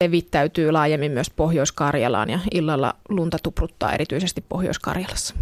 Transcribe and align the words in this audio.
levittäytyy 0.00 0.72
laajemmin 0.72 1.12
myös 1.12 1.30
Pohjois-Karjalaan 1.30 2.30
ja 2.30 2.38
illalla 2.50 2.94
lunta 3.08 3.38
tupruttaa 3.42 3.92
erityisesti 3.92 4.44
Pohjois-Karjalassa. 4.48 5.34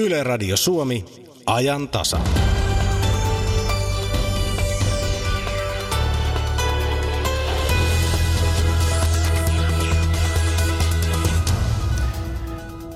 Yle 0.00 0.22
Radio 0.22 0.56
Suomi, 0.56 1.04
ajan 1.46 1.88
tasa. 1.88 2.20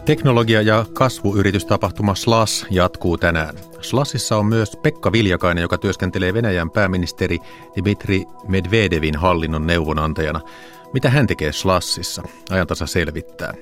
Teknologia- 0.05 0.63
ja 0.63 0.85
kasvuyritystapahtuma 0.93 2.15
SLAS 2.15 2.67
jatkuu 2.71 3.19
tänään. 3.19 3.55
SLASissa 3.81 4.37
on 4.37 4.47
myös 4.47 4.77
Pekka 4.83 5.13
Viljakainen, 5.13 5.63
joka 5.63 5.79
työskentelee 5.79 6.35
Venäjän 6.35 6.71
pääministeri 6.71 7.39
Dmitri 7.77 8.25
Medvedevin 8.49 9.17
hallinnon 9.17 9.67
neuvonantajana. 9.67 10.41
Mitä 10.93 11.11
hän 11.11 11.27
tekee 11.27 11.53
SLASissa? 11.53 12.23
Ajantasa 12.51 12.87
selvittää. 12.87 13.55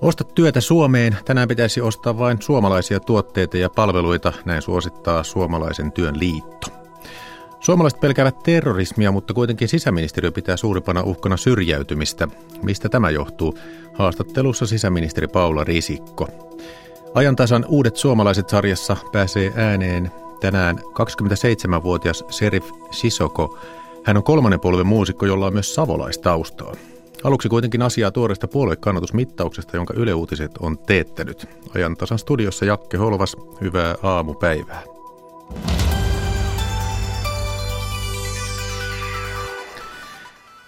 Osta 0.00 0.24
työtä 0.24 0.60
Suomeen. 0.60 1.16
Tänään 1.24 1.48
pitäisi 1.48 1.80
ostaa 1.80 2.18
vain 2.18 2.42
suomalaisia 2.42 3.00
tuotteita 3.00 3.56
ja 3.56 3.70
palveluita, 3.70 4.32
näin 4.44 4.62
suosittaa 4.62 5.22
Suomalaisen 5.22 5.92
työn 5.92 6.18
liitto. 6.18 6.77
Suomalaiset 7.60 8.00
pelkäävät 8.00 8.42
terrorismia, 8.42 9.12
mutta 9.12 9.34
kuitenkin 9.34 9.68
sisäministeriö 9.68 10.32
pitää 10.32 10.56
suurimpana 10.56 11.02
uhkana 11.02 11.36
syrjäytymistä. 11.36 12.28
Mistä 12.62 12.88
tämä 12.88 13.10
johtuu? 13.10 13.58
Haastattelussa 13.94 14.66
sisäministeri 14.66 15.28
Paula 15.28 15.64
Risikko. 15.64 16.28
Ajantasan 17.14 17.64
Uudet 17.68 17.96
suomalaiset 17.96 18.48
sarjassa 18.48 18.96
pääsee 19.12 19.52
ääneen 19.56 20.10
tänään 20.40 20.78
27-vuotias 20.78 22.24
Serif 22.30 22.70
Sisoko. 22.90 23.58
Hän 24.04 24.16
on 24.16 24.22
kolmannen 24.22 24.60
polven 24.60 24.86
muusikko, 24.86 25.26
jolla 25.26 25.46
on 25.46 25.52
myös 25.52 25.74
savolaistaustaa. 25.74 26.72
Aluksi 27.24 27.48
kuitenkin 27.48 27.82
asiaa 27.82 28.10
tuoreesta 28.10 28.48
puoluekannatusmittauksesta, 28.48 29.76
jonka 29.76 29.94
Yle 29.96 30.14
Uutiset 30.14 30.58
on 30.60 30.78
teettänyt. 30.78 31.46
Ajantasan 31.74 32.18
studiossa 32.18 32.64
Jakke 32.64 32.96
Holvas, 32.96 33.36
hyvää 33.60 33.94
aamupäivää. 34.02 34.82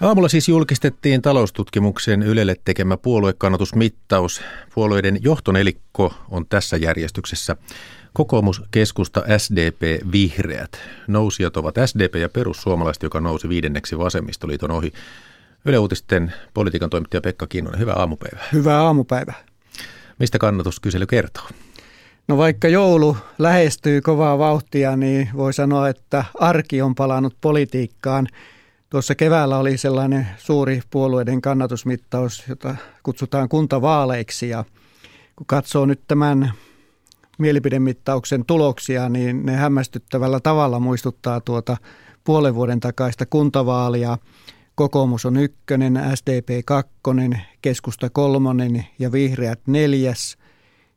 Aamulla 0.01 0.29
siis 0.29 0.48
julkistettiin 0.48 1.23
taloustutkimuksen 1.23 2.23
Ylelle 2.23 2.56
tekemä 2.65 2.97
puoluekannatusmittaus. 2.97 4.43
Puolueiden 4.75 5.19
johtonelikko 5.23 6.15
on 6.31 6.47
tässä 6.47 6.77
järjestyksessä. 6.77 7.56
Kokoomus, 8.12 8.62
keskusta, 8.71 9.23
SDP, 9.39 10.12
vihreät. 10.12 10.71
Nousijat 11.06 11.56
ovat 11.56 11.75
SDP 11.87 12.15
ja 12.15 12.28
perussuomalaiset, 12.28 13.03
joka 13.03 13.21
nousi 13.21 13.48
viidenneksi 13.48 13.98
vasemmistoliiton 13.98 14.71
ohi. 14.71 14.93
Yle 15.65 15.78
Uutisten 15.78 16.33
politiikan 16.55 16.91
toimittaja 16.91 17.21
Pekka 17.21 17.47
Kinnunen, 17.47 17.81
hyvää 17.81 17.95
aamupäivää. 17.95 18.45
Hyvää 18.53 18.83
aamupäivää. 18.83 19.45
Mistä 20.19 20.39
kannatuskysely 20.39 21.06
kertoo? 21.06 21.45
No 22.28 22.37
vaikka 22.37 22.69
joulu 22.69 23.17
lähestyy 23.39 24.01
kovaa 24.01 24.39
vauhtia, 24.39 24.97
niin 24.97 25.28
voi 25.37 25.53
sanoa, 25.53 25.89
että 25.89 26.25
arki 26.34 26.83
on 26.83 26.95
palannut 26.95 27.37
politiikkaan– 27.41 28.28
Tuossa 28.91 29.15
keväällä 29.15 29.59
oli 29.59 29.79
sellainen 29.79 30.27
suuri 30.39 30.81
puolueiden 30.91 31.41
kannatusmittaus, 31.41 32.45
jota 32.49 32.77
kutsutaan 33.03 33.49
kuntavaaleiksi 33.49 34.49
ja 34.49 34.65
kun 35.37 35.47
katsoo 35.47 35.87
nyt 35.87 36.01
tämän 36.09 36.53
mielipidemittauksen 37.39 38.45
tuloksia, 38.45 39.09
niin 39.09 39.47
ne 39.47 39.57
hämmästyttävällä 39.57 40.41
tavalla 40.41 40.81
muistuttaa 40.81 41.41
tuota 41.41 41.77
puolen 42.25 42.55
vuoden 42.55 42.81
takaista 42.81 43.27
kuntavaalia. 43.27 44.19
Kokoomus 44.75 45.27
on 45.27 45.37
ykkönen, 45.37 46.01
SDP 46.15 46.49
kakkonen, 46.65 47.43
keskusta 47.63 48.11
kolmonen 48.11 48.87
ja 48.99 49.13
vihreät 49.13 49.61
neljäs. 49.67 50.37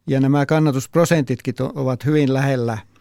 Ja 0.08 0.20
nämä 0.20 0.46
kannatusprosentitkin 0.46 1.56
ovat 1.76 2.06
hyvin 2.06 2.34
lähellä– 2.34 2.78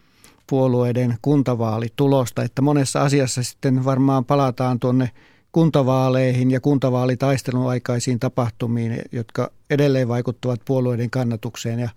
puolueiden 0.49 1.17
kuntavaalitulosta, 1.21 2.43
että 2.43 2.61
monessa 2.61 3.01
asiassa 3.01 3.43
sitten 3.43 3.85
varmaan 3.85 4.25
palataan 4.25 4.79
tuonne 4.79 5.11
kuntavaaleihin 5.51 6.51
ja 6.51 6.59
kuntavaalitaistelun 6.59 7.69
aikaisiin 7.69 8.19
tapahtumiin, 8.19 9.01
jotka 9.11 9.51
edelleen 9.69 10.07
vaikuttavat 10.07 10.61
puolueiden 10.65 11.09
kannatukseen. 11.09 11.79
Ja 11.79 11.89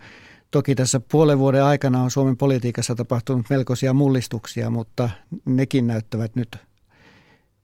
toki 0.51 0.75
tässä 0.75 1.01
puolen 1.01 1.39
vuoden 1.39 1.65
aikana 1.65 2.03
on 2.03 2.11
Suomen 2.11 2.37
politiikassa 2.37 2.95
tapahtunut 2.95 3.47
melkoisia 3.51 3.93
mullistuksia, 3.93 4.71
mutta 4.71 5.11
nekin 5.45 5.87
näyttävät 5.87 6.37
nyt 6.37 6.57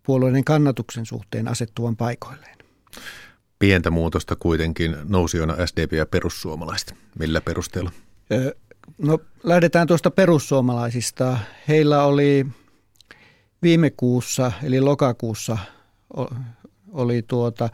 puolueiden 0.03 0.45
kannatuksen 0.45 1.07
suhteen 1.07 1.49
asettuvan 1.49 1.97
paikoilleen. 1.97 2.57
Pientä 3.59 3.91
muutosta 3.91 4.37
kuitenkin 4.37 4.97
nousijoina 5.09 5.67
SDP 5.67 5.93
ja 5.93 6.07
perussuomalaiset. 6.07 6.95
Millä 7.19 7.41
perusteella? 7.41 7.91
No 8.99 9.19
lähdetään 9.43 9.87
tuosta 9.87 10.11
perussuomalaisista. 10.11 11.39
Heillä 11.69 12.05
oli 12.05 12.47
viime 13.63 13.91
kuussa, 13.91 14.53
eli 14.63 14.81
lokakuussa, 14.81 15.59
oli 16.93 17.23
tuota 17.23 17.69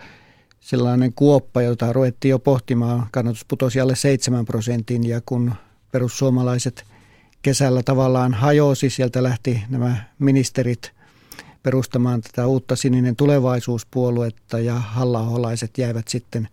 sellainen 0.61 1.13
kuoppa, 1.13 1.63
jota 1.63 1.93
ruvettiin 1.93 2.31
jo 2.31 2.39
pohtimaan. 2.39 3.07
Kannatus 3.11 3.45
putosi 3.45 3.81
alle 3.81 3.97
7 3.97 4.45
prosentin 4.45 5.09
ja 5.09 5.21
kun 5.27 5.53
perussuomalaiset 5.93 6.85
kesällä 7.43 7.83
tavallaan 7.83 8.35
hajosi, 8.35 8.91
sieltä 8.91 9.23
lähti 9.23 9.63
nämä 9.69 10.05
ministerit 10.19 10.93
perustamaan 11.63 12.21
tätä 12.21 12.47
uutta 12.47 12.77
sininen 12.77 13.17
tulevaisuuspuoluetta 13.17 14.59
ja 14.59 14.75
hallaholaiset 14.75 15.79
jäivät 15.79 16.09
sitten 16.09 16.49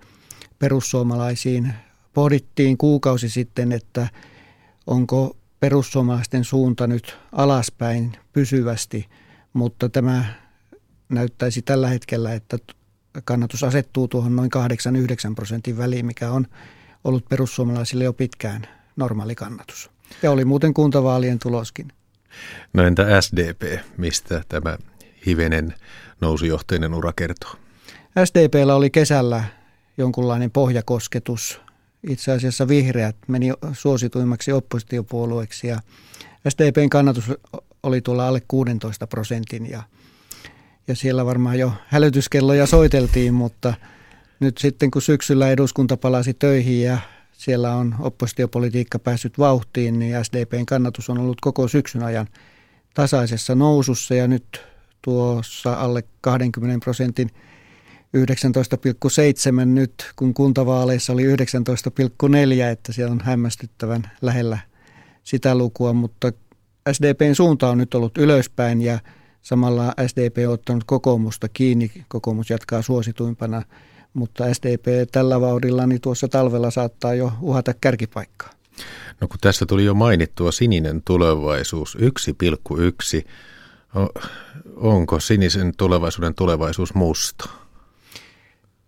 perussuomalaisiin. 0.60 1.74
Pohdittiin 2.14 2.78
kuukausi 2.78 3.30
sitten, 3.30 3.72
että 3.72 4.08
onko 4.88 5.38
perussuomalaisten 5.59 6.44
suunta 6.44 6.88
nyt 6.88 7.18
alaspäin 7.31 8.18
pysyvästi, 8.34 9.09
mutta 9.53 9.90
tämä 9.90 10.25
näyttäisi 11.09 11.62
tällä 11.62 11.90
hetkellä, 11.90 12.34
että 12.34 12.57
kannatus 13.23 13.63
asettuu 13.63 14.07
tuohon 14.07 14.35
noin 14.35 14.50
8-9 15.31 15.35
prosentin 15.35 15.78
väliin, 15.78 16.06
mikä 16.06 16.31
on 16.31 16.47
ollut 17.03 17.25
perussuomalaisille 17.29 18.03
jo 18.03 18.13
pitkään 18.13 18.68
normaali 18.96 19.35
kannatus. 19.35 19.90
Ja 20.23 20.31
oli 20.31 20.46
muuten 20.46 20.73
kuntavaalien 20.73 21.40
tuloskin. 21.40 21.88
No 22.73 22.84
entä 22.84 23.22
SDP, 23.22 23.79
mistä 23.97 24.44
tämä 24.50 24.78
hivenen 25.25 25.73
nousujohteinen 26.22 26.94
ura 26.94 27.13
kertoo? 27.16 27.56
SDPllä 28.25 28.75
oli 28.75 28.90
kesällä 28.90 29.44
jonkunlainen 29.97 30.52
pohjakosketus 30.52 31.62
itse 32.10 32.32
asiassa 32.32 32.68
vihreät 32.68 33.16
meni 33.28 33.52
suosituimmaksi 33.74 34.52
oppositiopuolueeksi 34.52 35.68
ja 35.68 35.80
SDPn 36.50 36.90
kannatus 36.90 37.32
oli 37.84 38.02
tuolla 38.02 38.28
alle 38.28 38.42
16 38.48 39.08
prosentin 39.08 39.70
ja, 39.70 39.84
ja 40.88 40.96
siellä 40.96 41.26
varmaan 41.26 41.60
jo 41.60 41.74
hälytyskelloja 41.88 42.66
soiteltiin, 42.66 43.34
mutta 43.34 43.74
nyt 44.40 44.58
sitten 44.58 44.92
kun 44.92 45.02
syksyllä 45.02 45.50
eduskunta 45.50 45.98
palasi 45.98 46.34
töihin 46.34 46.82
ja 46.82 46.98
siellä 47.32 47.76
on 47.76 47.96
oppositiopolitiikka 48.00 49.00
päässyt 49.00 49.38
vauhtiin, 49.40 50.00
niin 50.00 50.26
SDPn 50.26 50.66
kannatus 50.66 51.10
on 51.10 51.18
ollut 51.18 51.42
koko 51.42 51.68
syksyn 51.68 52.04
ajan 52.04 52.28
tasaisessa 52.94 53.56
nousussa 53.56 54.16
ja 54.16 54.28
nyt 54.28 54.62
tuossa 55.02 55.74
alle 55.74 56.04
20 56.22 56.84
prosentin 56.84 57.30
19,7 58.18 59.66
nyt, 59.66 60.12
kun 60.16 60.34
kuntavaaleissa 60.34 61.14
oli 61.14 61.24
19,4, 61.24 61.32
että 62.72 62.94
siellä 62.94 63.12
on 63.12 63.22
hämmästyttävän 63.22 64.12
lähellä 64.22 64.58
sitä 65.24 65.56
lukua, 65.56 65.94
mutta 65.94 66.32
SDPn 66.92 67.36
suunta 67.36 67.70
on 67.70 67.78
nyt 67.78 67.94
ollut 67.94 68.18
ylöspäin 68.18 68.82
ja 68.82 69.00
samalla 69.42 69.94
SDP 70.08 70.38
on 70.47 70.53
ottanut 70.53 70.84
kokoomusta 70.84 71.50
kiinni, 71.50 71.91
kokoomus 72.08 72.50
jatkaa 72.50 72.82
suosituimpana, 72.82 73.62
mutta 74.14 74.53
SDP 74.53 74.85
tällä 75.12 75.41
vauhdilla 75.41 75.88
niin 75.88 76.02
tuossa 76.02 76.28
talvella 76.28 76.72
saattaa 76.72 77.14
jo 77.14 77.32
uhata 77.41 77.74
kärkipaikkaa. 77.82 78.50
No 79.22 79.28
kun 79.28 79.38
tässä 79.41 79.66
tuli 79.66 79.85
jo 79.85 79.94
mainittua 79.94 80.52
sininen 80.52 81.02
tulevaisuus 81.02 81.97
1,1, 81.97 83.29
onko 84.76 85.20
sinisen 85.20 85.74
tulevaisuuden 85.78 86.35
tulevaisuus 86.35 86.94
musta? 86.94 87.50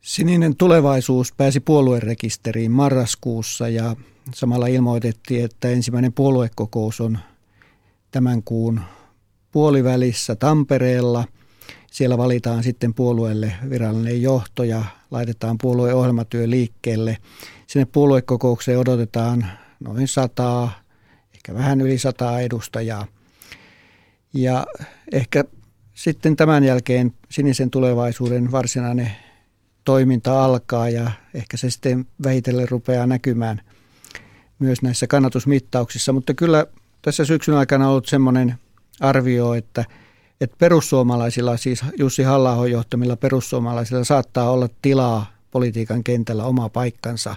Sininen 0.08 0.56
tulevaisuus 0.56 1.34
pääsi 1.34 1.60
puoluerekisteriin 1.60 2.72
marraskuussa 2.72 3.70
ja 3.70 3.96
samalla 4.34 4.68
ilmoitettiin, 4.68 5.46
että 5.46 5.70
ensimmäinen 5.70 6.14
puoluekokous 6.14 7.02
on 7.02 7.20
tämän 8.12 8.44
kuun 8.44 8.82
puolivälissä 9.52 10.36
Tampereella. 10.36 11.26
Siellä 11.92 12.18
valitaan 12.18 12.64
sitten 12.64 12.94
puolueelle 12.94 13.54
virallinen 13.70 14.22
johto 14.22 14.64
ja 14.64 14.84
laitetaan 15.12 15.58
puolueohjelmatyö 15.62 16.50
liikkeelle. 16.50 17.18
Sinne 17.68 17.86
puoluekokoukseen 17.86 18.80
odotetaan 18.80 19.46
noin 19.80 20.08
sataa, 20.08 20.72
ehkä 21.36 21.54
vähän 21.54 21.82
yli 21.82 21.98
sataa 21.98 22.40
edustajaa. 22.40 23.08
Ja 24.34 24.68
ehkä 25.12 25.44
sitten 25.94 26.36
tämän 26.36 26.64
jälkeen 26.64 27.14
sinisen 27.30 27.70
tulevaisuuden 27.70 28.52
varsinainen 28.52 29.12
toiminta 29.88 30.46
alkaa 30.46 30.90
ja 30.90 31.12
ehkä 31.34 31.58
se 31.58 31.70
sitten 31.70 32.06
vähitellen 32.24 32.70
rupeaa 32.70 33.08
näkymään 33.08 33.62
myös 34.60 34.82
näissä 34.82 35.08
kannatusmittauksissa. 35.08 36.14
Mutta 36.14 36.34
kyllä 36.34 36.66
tässä 37.02 37.26
syksyn 37.26 37.56
aikana 37.56 37.86
on 37.86 37.92
ollut 37.92 38.06
semmoinen 38.06 38.56
arvio, 39.00 39.54
että, 39.54 39.86
että 40.42 40.56
perussuomalaisilla, 40.60 41.58
siis 41.58 41.82
Jussi 41.98 42.24
halla 42.24 42.68
johtamilla 42.68 43.16
perussuomalaisilla 43.16 44.04
saattaa 44.04 44.52
olla 44.52 44.70
tilaa 44.82 45.32
politiikan 45.52 46.04
kentällä 46.04 46.44
oma 46.44 46.70
paikkansa. 46.70 47.36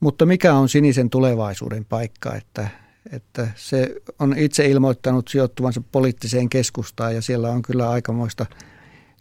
Mutta 0.00 0.26
mikä 0.26 0.54
on 0.54 0.68
sinisen 0.68 1.10
tulevaisuuden 1.10 1.84
paikka, 1.84 2.34
että, 2.34 2.68
että 3.12 3.48
se 3.56 3.94
on 4.18 4.34
itse 4.38 4.66
ilmoittanut 4.66 5.28
sijoittuvansa 5.28 5.82
poliittiseen 5.92 6.48
keskustaan 6.48 7.14
ja 7.14 7.22
siellä 7.22 7.50
on 7.50 7.62
kyllä 7.62 7.90
aikamoista 7.90 8.46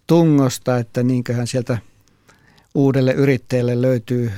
tungosta, 0.07 0.77
että 0.77 1.03
niinköhän 1.03 1.47
sieltä 1.47 1.77
uudelle 2.75 3.11
yrittäjälle 3.11 3.81
löytyy 3.81 4.31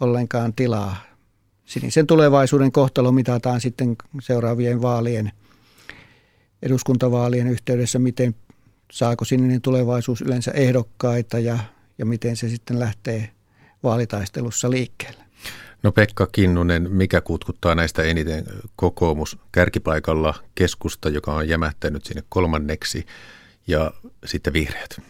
ollenkaan 0.00 0.52
tilaa. 0.54 0.96
Sinisen 1.64 2.06
tulevaisuuden 2.06 2.72
kohtalo 2.72 3.12
mitataan 3.12 3.60
sitten 3.60 3.96
seuraavien 4.20 4.82
vaalien, 4.82 5.32
eduskuntavaalien 6.62 7.46
yhteydessä, 7.46 7.98
miten 7.98 8.34
saako 8.92 9.24
sininen 9.24 9.60
tulevaisuus 9.60 10.20
yleensä 10.20 10.50
ehdokkaita 10.50 11.38
ja, 11.38 11.58
ja 11.98 12.06
miten 12.06 12.36
se 12.36 12.48
sitten 12.48 12.80
lähtee 12.80 13.30
vaalitaistelussa 13.82 14.70
liikkeelle. 14.70 15.24
No 15.82 15.92
Pekka 15.92 16.26
Kinnunen, 16.26 16.90
mikä 16.90 17.20
kutkuttaa 17.20 17.74
näistä 17.74 18.02
eniten 18.02 18.44
kokoomus 18.76 19.38
kärkipaikalla 19.52 20.34
keskusta, 20.54 21.08
joka 21.08 21.34
on 21.34 21.48
jämähtänyt 21.48 22.04
sinne 22.04 22.22
kolmanneksi 22.28 23.06
ja 23.66 23.92
sitten 24.24 24.52
vihreät? 24.52 25.00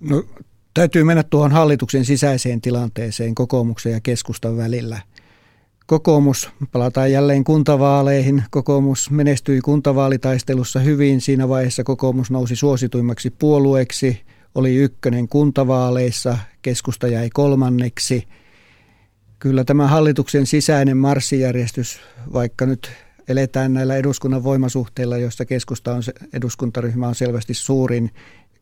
No 0.00 0.24
Täytyy 0.74 1.04
mennä 1.04 1.22
tuohon 1.22 1.52
hallituksen 1.52 2.04
sisäiseen 2.04 2.60
tilanteeseen 2.60 3.34
kokoomuksen 3.34 3.92
ja 3.92 4.00
keskustan 4.00 4.56
välillä. 4.56 5.00
Kokoomus, 5.86 6.50
palataan 6.72 7.12
jälleen 7.12 7.44
kuntavaaleihin. 7.44 8.44
Kokoomus 8.50 9.10
menestyi 9.10 9.60
kuntavaalitaistelussa 9.60 10.80
hyvin. 10.80 11.20
Siinä 11.20 11.48
vaiheessa 11.48 11.84
kokoomus 11.84 12.30
nousi 12.30 12.56
suosituimmaksi 12.56 13.30
puolueeksi. 13.30 14.20
Oli 14.54 14.76
ykkönen 14.76 15.28
kuntavaaleissa, 15.28 16.38
keskusta 16.62 17.08
jäi 17.08 17.30
kolmanneksi. 17.30 18.28
Kyllä 19.38 19.64
tämä 19.64 19.86
hallituksen 19.86 20.46
sisäinen 20.46 20.96
marssijärjestys, 20.96 22.00
vaikka 22.32 22.66
nyt 22.66 22.90
eletään 23.28 23.74
näillä 23.74 23.96
eduskunnan 23.96 24.44
voimasuhteilla, 24.44 25.18
joista 25.18 25.44
keskusta 25.44 25.94
on, 25.94 26.02
eduskuntaryhmä 26.32 27.08
on 27.08 27.14
selvästi 27.14 27.54
suurin, 27.54 28.10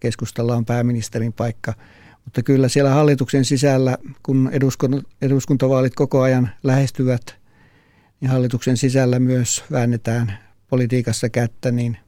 keskustalla 0.01 0.57
on 0.57 0.65
pääministerin 0.65 1.33
paikka– 1.33 1.75
mutta 2.27 2.43
kyllä 2.43 2.69
siellä 2.69 2.91
hallituksen 2.91 3.45
sisällä, 3.45 3.99
kun 4.23 4.51
eduskuntavaalit 5.23 5.95
koko 5.95 6.21
ajan 6.21 6.51
lähestyvät, 6.63 7.37
niin 8.21 8.31
hallituksen 8.31 8.77
sisällä 8.77 9.19
myös 9.19 9.65
väännetään 9.73 10.39
politiikassa 10.69 11.29
kättä, 11.29 11.71
niin 11.71 11.99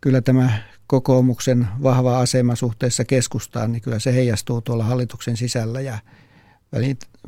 kyllä 0.00 0.20
tämä 0.20 0.58
kokoomuksen 0.86 1.66
vahva 1.82 2.20
asema 2.20 2.54
suhteessa 2.54 3.04
keskustaan, 3.04 3.72
niin 3.72 3.82
kyllä 3.82 3.98
se 3.98 4.14
heijastuu 4.14 4.60
tuolla 4.60 4.84
hallituksen 4.84 5.36
sisällä 5.36 5.80
ja 5.80 5.98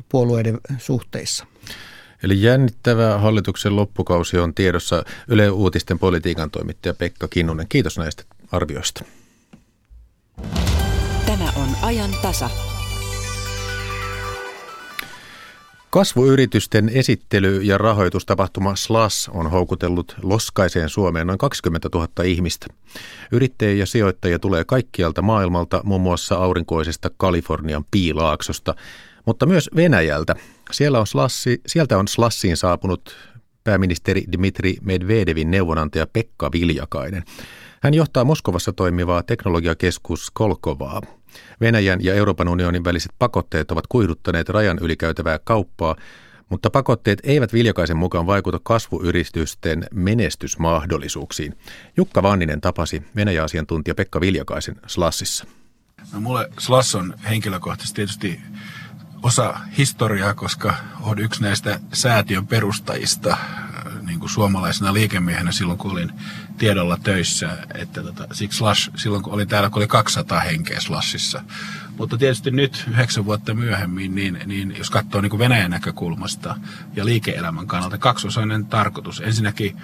puolueiden 0.09 0.59
suhteissa. 0.77 1.45
Eli 2.23 2.41
jännittävä 2.41 3.17
hallituksen 3.17 3.75
loppukausi 3.75 4.37
on 4.37 4.53
tiedossa 4.53 5.03
Yle 5.27 5.49
Uutisten 5.49 5.99
politiikan 5.99 6.51
toimittaja 6.51 6.93
Pekka 6.93 7.27
Kinnunen. 7.27 7.65
Kiitos 7.69 7.97
näistä 7.97 8.23
arvioista. 8.51 9.05
Tämä 11.25 11.51
on 11.55 11.67
ajan 11.81 12.09
tasa. 12.21 12.49
Kasvuyritysten 15.89 16.89
esittely- 16.89 17.61
ja 17.61 17.77
rahoitustapahtuma 17.77 18.75
SLAS 18.75 19.29
on 19.33 19.51
houkutellut 19.51 20.15
loskaiseen 20.23 20.89
Suomeen 20.89 21.27
noin 21.27 21.37
20 21.37 21.89
000 21.93 22.23
ihmistä. 22.23 22.67
Yrittäjiä 23.31 23.73
ja 23.73 23.85
sijoittajia 23.85 24.39
tulee 24.39 24.63
kaikkialta 24.65 25.21
maailmalta, 25.21 25.81
muun 25.83 26.01
muassa 26.01 26.35
aurinkoisesta 26.35 27.11
Kalifornian 27.17 27.85
piilaaksosta, 27.91 28.75
mutta 29.25 29.45
myös 29.45 29.69
Venäjältä. 29.75 30.35
Siellä 30.71 30.99
on 30.99 31.07
Slassi, 31.07 31.61
sieltä 31.67 31.97
on 31.97 32.07
Slassiin 32.07 32.57
saapunut 32.57 33.15
pääministeri 33.63 34.23
Dmitri 34.31 34.75
Medvedevin 34.81 35.51
neuvonantaja 35.51 36.07
Pekka 36.07 36.51
Viljakainen. 36.51 37.23
Hän 37.83 37.93
johtaa 37.93 38.23
Moskovassa 38.23 38.73
toimivaa 38.73 39.23
teknologiakeskus 39.23 40.31
Kolkovaa. 40.31 41.01
Venäjän 41.61 42.03
ja 42.03 42.13
Euroopan 42.13 42.47
unionin 42.47 42.83
väliset 42.83 43.11
pakotteet 43.19 43.71
ovat 43.71 43.87
kuihduttaneet 43.87 44.49
rajan 44.49 44.77
ylikäytävää 44.81 45.39
kauppaa, 45.39 45.95
mutta 46.49 46.69
pakotteet 46.69 47.19
eivät 47.23 47.53
Viljakaisen 47.53 47.97
mukaan 47.97 48.27
vaikuta 48.27 48.59
kasvuyritysten 48.63 49.85
menestysmahdollisuuksiin. 49.93 51.57
Jukka 51.97 52.23
Vanninen 52.23 52.61
tapasi 52.61 53.03
Venäjä-asiantuntija 53.15 53.95
Pekka 53.95 54.21
Viljakaisen 54.21 54.75
Slassissa. 54.87 55.45
No, 56.13 56.19
mulle 56.19 56.49
Slass 56.59 56.95
on 56.95 57.13
henkilökohtaisesti 57.29 57.95
tietysti 57.95 58.39
osa 59.23 59.59
historiaa, 59.77 60.33
koska 60.33 60.73
olen 61.01 61.19
yksi 61.19 61.41
näistä 61.41 61.79
säätiön 61.93 62.47
perustajista 62.47 63.37
niin 64.01 64.19
kuin 64.19 64.29
suomalaisena 64.29 64.93
liikemiehenä 64.93 65.51
silloin, 65.51 65.77
kun 65.77 65.91
olin 65.91 66.11
tiedolla 66.57 66.97
töissä. 67.03 67.57
Että 67.73 68.03
tota, 68.03 68.27
siksi 68.31 68.57
Slash, 68.57 68.91
silloin 68.95 69.23
kun 69.23 69.33
olin 69.33 69.47
täällä, 69.47 69.69
kun 69.69 69.79
oli 69.79 69.87
200 69.87 70.39
henkeä 70.39 70.79
Slashissa. 70.79 71.43
Mutta 71.97 72.17
tietysti 72.17 72.51
nyt, 72.51 72.85
yhdeksän 72.91 73.25
vuotta 73.25 73.53
myöhemmin, 73.53 74.15
niin, 74.15 74.39
niin 74.45 74.75
jos 74.77 74.89
katsoo 74.89 75.21
niin 75.21 75.29
kuin 75.29 75.39
Venäjän 75.39 75.71
näkökulmasta 75.71 76.55
ja 76.95 77.05
liike-elämän 77.05 77.67
kannalta, 77.67 77.97
kaksosainen 77.97 78.65
tarkoitus. 78.65 79.21
Ensinnäkin 79.25 79.77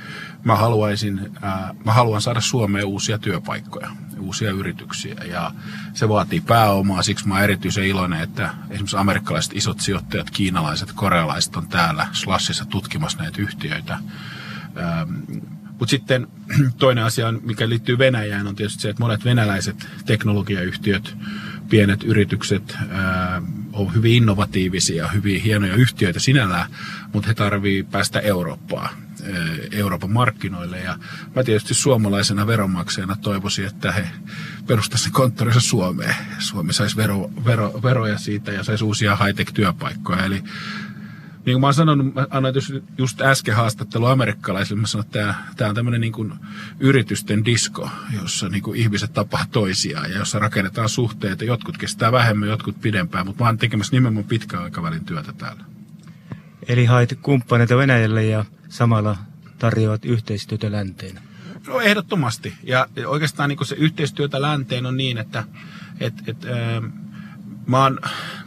mä, 0.43 0.55
haluaisin, 0.55 1.31
ää, 1.41 1.75
mä 1.85 1.93
haluan 1.93 2.21
saada 2.21 2.41
Suomeen 2.41 2.85
uusia 2.85 3.17
työpaikkoja, 3.17 3.89
uusia 4.19 4.51
yrityksiä 4.51 5.15
ja 5.25 5.51
se 5.93 6.09
vaatii 6.09 6.41
pääomaa. 6.41 7.01
Siksi 7.03 7.27
mä 7.27 7.33
oon 7.33 7.43
erityisen 7.43 7.87
iloinen, 7.87 8.21
että 8.21 8.53
esimerkiksi 8.69 8.97
amerikkalaiset 8.97 9.55
isot 9.55 9.79
sijoittajat, 9.79 10.29
kiinalaiset, 10.29 10.91
korealaiset 10.91 11.55
on 11.55 11.67
täällä 11.67 12.07
Slashissa 12.11 12.65
tutkimassa 12.65 13.17
näitä 13.17 13.41
yhtiöitä. 13.41 13.99
Mutta 15.83 15.91
sitten 15.91 16.27
toinen 16.77 17.03
asia, 17.03 17.31
mikä 17.31 17.69
liittyy 17.69 17.97
Venäjään, 17.97 18.47
on 18.47 18.56
tietysti 18.56 18.81
se, 18.81 18.89
että 18.89 19.03
monet 19.03 19.25
venäläiset 19.25 19.88
teknologiayhtiöt, 20.05 21.17
pienet 21.69 22.03
yritykset 22.03 22.77
on 23.74 23.93
hyvin 23.93 24.13
innovatiivisia, 24.13 25.07
hyvin 25.07 25.41
hienoja 25.41 25.75
yhtiöitä 25.75 26.19
sinällään, 26.19 26.72
mutta 27.13 27.27
he 27.27 27.34
tarvii 27.34 27.84
päästä 27.84 28.19
Eurooppaan, 28.19 28.89
Euroopan 29.72 30.12
markkinoille. 30.12 30.79
Ja 30.79 30.98
mä 31.36 31.43
tietysti 31.43 31.74
suomalaisena 31.74 32.48
veronmaksajana 32.48 33.15
toivoisin, 33.15 33.65
että 33.65 33.91
he 33.91 34.07
perustaisivat 34.67 35.13
konttorinsa 35.13 35.60
Suomeen. 35.60 36.15
Suomi 36.39 36.74
saisi 36.74 36.98
vero, 36.98 37.29
vero, 37.46 37.79
veroja 37.84 38.17
siitä 38.17 38.51
ja 38.51 38.63
saisi 38.63 38.84
uusia 38.84 39.15
high-tech-työpaikkoja. 39.15 40.25
Eli 40.25 40.43
niin 41.45 41.53
kuin 41.53 41.62
mä 41.62 41.67
oon 41.67 41.73
sanonut, 41.73 42.13
mä 42.13 42.27
annoin 42.29 42.55
just 42.97 43.21
äsken 43.21 43.55
haastattelu 43.55 44.05
amerikkalaisille, 44.05 44.81
mä 44.81 44.88
sanoin, 44.88 45.05
että 45.05 45.19
tämä, 45.19 45.35
tämä 45.57 45.69
on 45.69 45.75
tämmöinen 45.75 46.01
niin 46.01 46.13
kuin 46.13 46.33
yritysten 46.79 47.45
disko, 47.45 47.89
jossa 48.21 48.50
niin 48.50 48.63
kuin 48.63 48.79
ihmiset 48.79 49.13
tapaa 49.13 49.45
toisiaan 49.51 50.12
ja 50.12 50.17
jossa 50.17 50.39
rakennetaan 50.39 50.89
suhteita. 50.89 51.43
Jotkut 51.43 51.77
kestää 51.77 52.12
vähemmän, 52.12 52.50
jotkut 52.50 52.81
pidempään, 52.81 53.25
mutta 53.25 53.43
mä 53.43 53.50
oon 53.50 53.57
tekemässä 53.57 53.95
nimenomaan 53.95 54.25
pitkän 54.25 54.63
aikavälin 54.63 55.05
työtä 55.05 55.33
täällä. 55.33 55.63
Eli 56.67 56.85
hait 56.85 57.19
kumppaneita 57.21 57.77
Venäjälle 57.77 58.25
ja 58.25 58.45
samalla 58.69 59.17
tarjoavat 59.59 60.05
yhteistyötä 60.05 60.71
länteen. 60.71 61.19
No 61.67 61.81
ehdottomasti. 61.81 62.53
Ja 62.63 62.88
oikeastaan 63.05 63.50
niin 63.50 63.65
se 63.65 63.75
yhteistyötä 63.75 64.41
länteen 64.41 64.85
on 64.85 64.97
niin, 64.97 65.17
että 65.17 65.43
et, 66.00 66.13
et, 66.27 66.45
äh, 66.45 66.91
mä 67.67 67.83
oon 67.83 68.00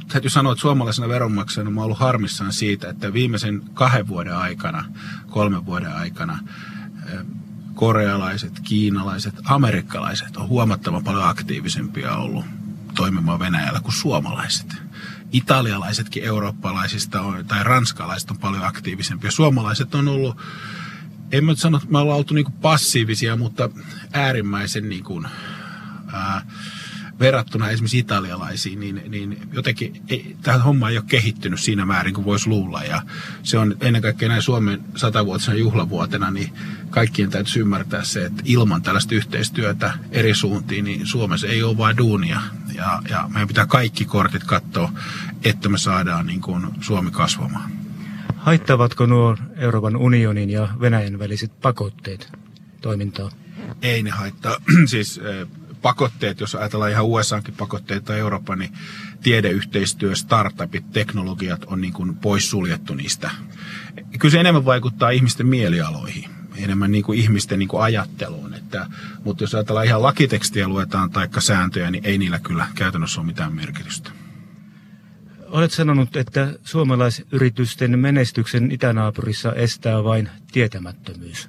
täytyy 0.08 0.30
sanoa, 0.30 0.52
että 0.52 0.60
suomalaisena 0.60 1.08
veronmaksajana 1.08 1.70
mä 1.70 1.80
oon 1.80 1.84
ollut 1.84 1.98
harmissaan 1.98 2.52
siitä, 2.52 2.90
että 2.90 3.12
viimeisen 3.12 3.62
kahden 3.74 4.08
vuoden 4.08 4.36
aikana, 4.36 4.84
kolmen 5.26 5.66
vuoden 5.66 5.92
aikana 5.92 6.38
korealaiset, 7.74 8.60
kiinalaiset, 8.60 9.34
amerikkalaiset 9.44 10.36
on 10.36 10.48
huomattavan 10.48 11.04
paljon 11.04 11.28
aktiivisempia 11.28 12.16
ollut 12.16 12.44
toimimaan 12.94 13.38
Venäjällä 13.38 13.80
kuin 13.80 13.92
suomalaiset. 13.92 14.66
Italialaisetkin 15.32 16.24
eurooppalaisista 16.24 17.20
on, 17.20 17.46
tai 17.46 17.64
ranskalaiset 17.64 18.30
on 18.30 18.38
paljon 18.38 18.64
aktiivisempia. 18.64 19.30
Suomalaiset 19.30 19.94
on 19.94 20.08
ollut, 20.08 20.36
en 21.32 21.44
mä 21.44 21.54
sano, 21.54 21.78
että 21.78 21.90
me 21.90 21.98
ollaan 21.98 22.18
oltu 22.18 22.34
niin 22.34 22.52
passiivisia, 22.52 23.36
mutta 23.36 23.70
äärimmäisen 24.12 24.88
niin 24.88 25.04
kuin, 25.04 25.26
ää, 26.12 26.46
verrattuna 27.20 27.70
esimerkiksi 27.70 27.98
italialaisiin, 27.98 28.80
niin, 28.80 29.02
niin 29.08 29.38
jotenkin 29.52 30.02
ei, 30.08 30.36
tämä 30.42 30.58
homma 30.58 30.90
ei 30.90 30.98
ole 30.98 31.04
kehittynyt 31.08 31.60
siinä 31.60 31.84
määrin 31.84 32.14
kuin 32.14 32.24
voisi 32.24 32.48
luulla. 32.48 32.82
Ja 32.84 33.02
se 33.42 33.58
on 33.58 33.76
ennen 33.80 34.02
kaikkea 34.02 34.28
näin 34.28 34.42
Suomen 34.42 34.84
satavuotisena 34.96 35.58
juhlavuotena, 35.58 36.30
niin 36.30 36.52
kaikkien 36.90 37.30
täytyy 37.30 37.62
ymmärtää 37.62 38.04
se, 38.04 38.24
että 38.24 38.42
ilman 38.44 38.82
tällaista 38.82 39.14
yhteistyötä 39.14 39.92
eri 40.10 40.34
suuntiin, 40.34 40.84
niin 40.84 41.06
Suomessa 41.06 41.46
ei 41.46 41.62
ole 41.62 41.76
vain 41.76 41.96
duunia. 41.96 42.40
Ja, 42.74 43.02
ja 43.10 43.28
meidän 43.28 43.48
pitää 43.48 43.66
kaikki 43.66 44.04
kortit 44.04 44.44
katsoa, 44.44 44.92
että 45.44 45.68
me 45.68 45.78
saadaan 45.78 46.26
niin 46.26 46.40
kuin 46.40 46.66
Suomi 46.80 47.10
kasvamaan. 47.10 47.70
Haittavatko 48.36 49.06
nuo 49.06 49.36
Euroopan 49.56 49.96
unionin 49.96 50.50
ja 50.50 50.68
Venäjän 50.80 51.18
väliset 51.18 51.60
pakotteet 51.62 52.32
toimintaa? 52.80 53.30
Ei 53.82 54.02
ne 54.02 54.10
haittaa. 54.10 54.56
siis 54.86 55.20
pakotteet, 55.86 56.40
jos 56.40 56.54
ajatellaan 56.54 56.90
ihan 56.90 57.04
USAkin 57.04 57.54
pakotteita 57.54 58.06
tai 58.06 58.18
Euroopan, 58.18 58.58
niin 58.58 58.72
tiedeyhteistyö, 59.22 60.14
startupit, 60.14 60.90
teknologiat 60.92 61.64
on 61.64 61.80
niin 61.80 61.92
kuin 61.92 62.16
poissuljettu 62.16 62.94
niistä. 62.94 63.30
Kyllä 64.18 64.32
se 64.32 64.40
enemmän 64.40 64.64
vaikuttaa 64.64 65.10
ihmisten 65.10 65.46
mielialoihin, 65.46 66.30
enemmän 66.56 66.92
niin 66.92 67.04
kuin 67.04 67.18
ihmisten 67.18 67.58
niin 67.58 67.68
kuin 67.68 67.82
ajatteluun. 67.82 68.54
Että, 68.54 68.86
mutta 69.24 69.44
jos 69.44 69.54
ajatellaan 69.54 69.86
ihan 69.86 70.02
lakitekstiä 70.02 70.68
luetaan 70.68 71.10
tai 71.10 71.28
sääntöjä, 71.38 71.90
niin 71.90 72.06
ei 72.06 72.18
niillä 72.18 72.38
kyllä 72.38 72.66
käytännössä 72.74 73.20
ole 73.20 73.26
mitään 73.26 73.54
merkitystä. 73.54 74.10
Olet 75.46 75.70
sanonut, 75.70 76.16
että 76.16 76.54
suomalaisyritysten 76.64 77.98
menestyksen 77.98 78.72
itänaapurissa 78.72 79.52
estää 79.52 80.04
vain 80.04 80.28
tietämättömyys. 80.52 81.48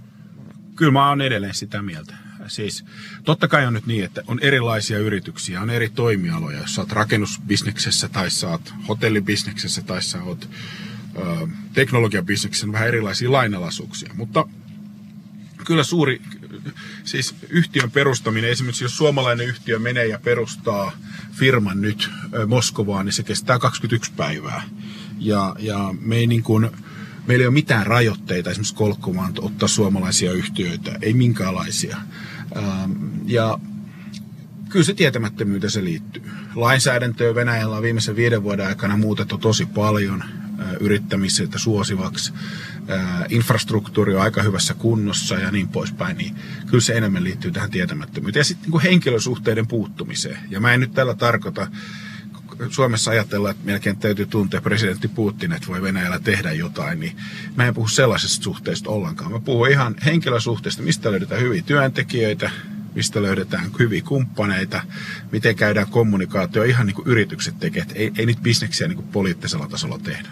Kyllä 0.76 0.92
mä 0.92 1.10
oon 1.10 1.22
edelleen 1.22 1.54
sitä 1.54 1.82
mieltä. 1.82 2.27
Siis 2.48 2.86
totta 3.24 3.48
kai 3.48 3.66
on 3.66 3.74
nyt 3.74 3.86
niin, 3.86 4.06
että 4.06 4.22
on 4.28 4.40
erilaisia 4.40 5.00
yrityksiä, 5.00 5.62
on 5.62 5.70
eri 5.70 5.90
toimialoja. 5.90 6.60
Jos 6.60 6.76
sä 6.76 6.82
oot 6.82 6.92
rakennusbisneksessä 6.92 8.10
tai 8.10 8.32
sä 8.32 8.50
oot 8.50 8.74
hotellibisneksessä 8.88 9.82
tai 9.82 10.02
sä 10.02 10.24
oot 10.24 10.50
ö, 11.18 11.48
teknologiabisneksessä, 11.74 12.68
on 12.68 12.74
vähän 12.74 12.88
erilaisia 12.88 13.32
lainalaisuuksia. 13.32 14.14
Mutta 14.14 14.48
kyllä 15.66 15.84
suuri, 15.84 16.22
siis 17.04 17.36
yhtiön 17.50 17.92
perustaminen, 17.92 18.50
esimerkiksi 18.50 18.84
jos 18.84 18.98
suomalainen 18.98 19.48
yhtiö 19.48 19.80
menee 19.80 20.08
ja 20.08 20.20
perustaa 20.20 20.92
firman 21.34 21.82
nyt 21.82 22.10
Moskovaan, 22.48 23.06
niin 23.06 23.14
se 23.14 23.24
kestää 23.24 23.60
21 23.60 24.12
päivää. 24.18 24.64
Ja, 25.20 25.56
ja 25.60 25.94
me 26.00 26.16
ei 26.16 26.28
niin 26.28 26.44
kuin, 26.44 26.70
meillä 27.28 27.44
ei 27.44 27.48
ole 27.48 27.54
mitään 27.54 27.88
rajoitteita 27.88 28.50
esimerkiksi 28.50 28.76
kolkkumaan 28.76 29.34
ottaa 29.40 29.68
suomalaisia 29.68 30.32
yhtiöitä, 30.32 30.98
ei 31.02 31.14
minkäänlaisia. 31.14 31.98
Ähm, 32.56 32.92
ja 33.26 33.60
kyllä 34.70 34.86
se 34.86 34.94
tietämättömyyteen 34.94 35.72
se 35.72 35.84
liittyy. 35.84 36.24
Lainsäädäntöä 36.56 37.36
Venäjällä 37.36 37.76
on 37.76 37.84
viimeisen 37.84 38.16
viiden 38.16 38.44
vuoden 38.44 38.68
aikana 38.68 38.98
muutettu 38.98 39.38
tosi 39.38 39.66
paljon 39.66 40.24
äh, 40.24 40.74
yrittämiseltä 40.80 41.60
suosivaksi. 41.60 42.34
Äh, 42.90 43.26
infrastruktuuri 43.30 44.16
on 44.16 44.22
aika 44.22 44.42
hyvässä 44.42 44.74
kunnossa 44.74 45.36
ja 45.36 45.52
niin 45.52 45.68
poispäin, 45.68 46.18
niin 46.18 46.36
kyllä 46.66 46.82
se 46.82 46.94
enemmän 46.94 47.24
liittyy 47.24 47.52
tähän 47.52 47.72
tietämättömyyteen. 47.72 48.40
Ja 48.40 48.46
sitten 48.46 48.72
niin 48.72 48.82
henkilösuhteiden 48.82 49.68
puuttumiseen. 49.68 50.40
Ja 50.50 50.60
mä 50.60 50.74
en 50.74 50.80
nyt 50.80 50.94
tällä 50.94 51.16
tarkoita, 51.16 51.68
Suomessa 52.70 53.12
ajatellaan, 53.12 53.52
että 53.52 53.66
melkein 53.66 53.98
täytyy 53.98 54.26
tuntea 54.26 54.62
presidentti 54.62 55.08
Putin, 55.08 55.52
että 55.52 55.68
voi 55.68 55.82
Venäjällä 55.82 56.20
tehdä 56.20 56.52
jotain, 56.52 57.00
niin 57.00 57.18
mä 57.56 57.66
en 57.66 57.74
puhu 57.74 57.88
sellaisesta 57.88 58.44
suhteesta 58.44 58.90
ollenkaan. 58.90 59.32
Mä 59.32 59.40
puhun 59.40 59.70
ihan 59.70 59.96
henkilösuhteista, 60.06 60.82
mistä 60.82 61.12
löydetään 61.12 61.42
hyviä 61.42 61.62
työntekijöitä, 61.62 62.52
mistä 62.96 63.22
löydetään 63.22 63.72
hyviä 63.80 64.02
kumppaneita, 64.02 64.82
miten 65.32 65.56
käydään 65.56 65.88
kommunikaatio, 65.88 66.64
ihan 66.64 66.88
niin 66.88 66.96
kuin 66.96 67.08
yritykset 67.08 67.60
tekevät. 67.60 67.92
Ei, 67.96 68.12
ei 68.18 68.26
nyt 68.26 68.42
bisneksiä 68.42 68.88
niin 68.88 68.96
kuin 68.96 69.08
poliittisella 69.08 69.68
tasolla 69.68 70.00
tehdä. 70.00 70.30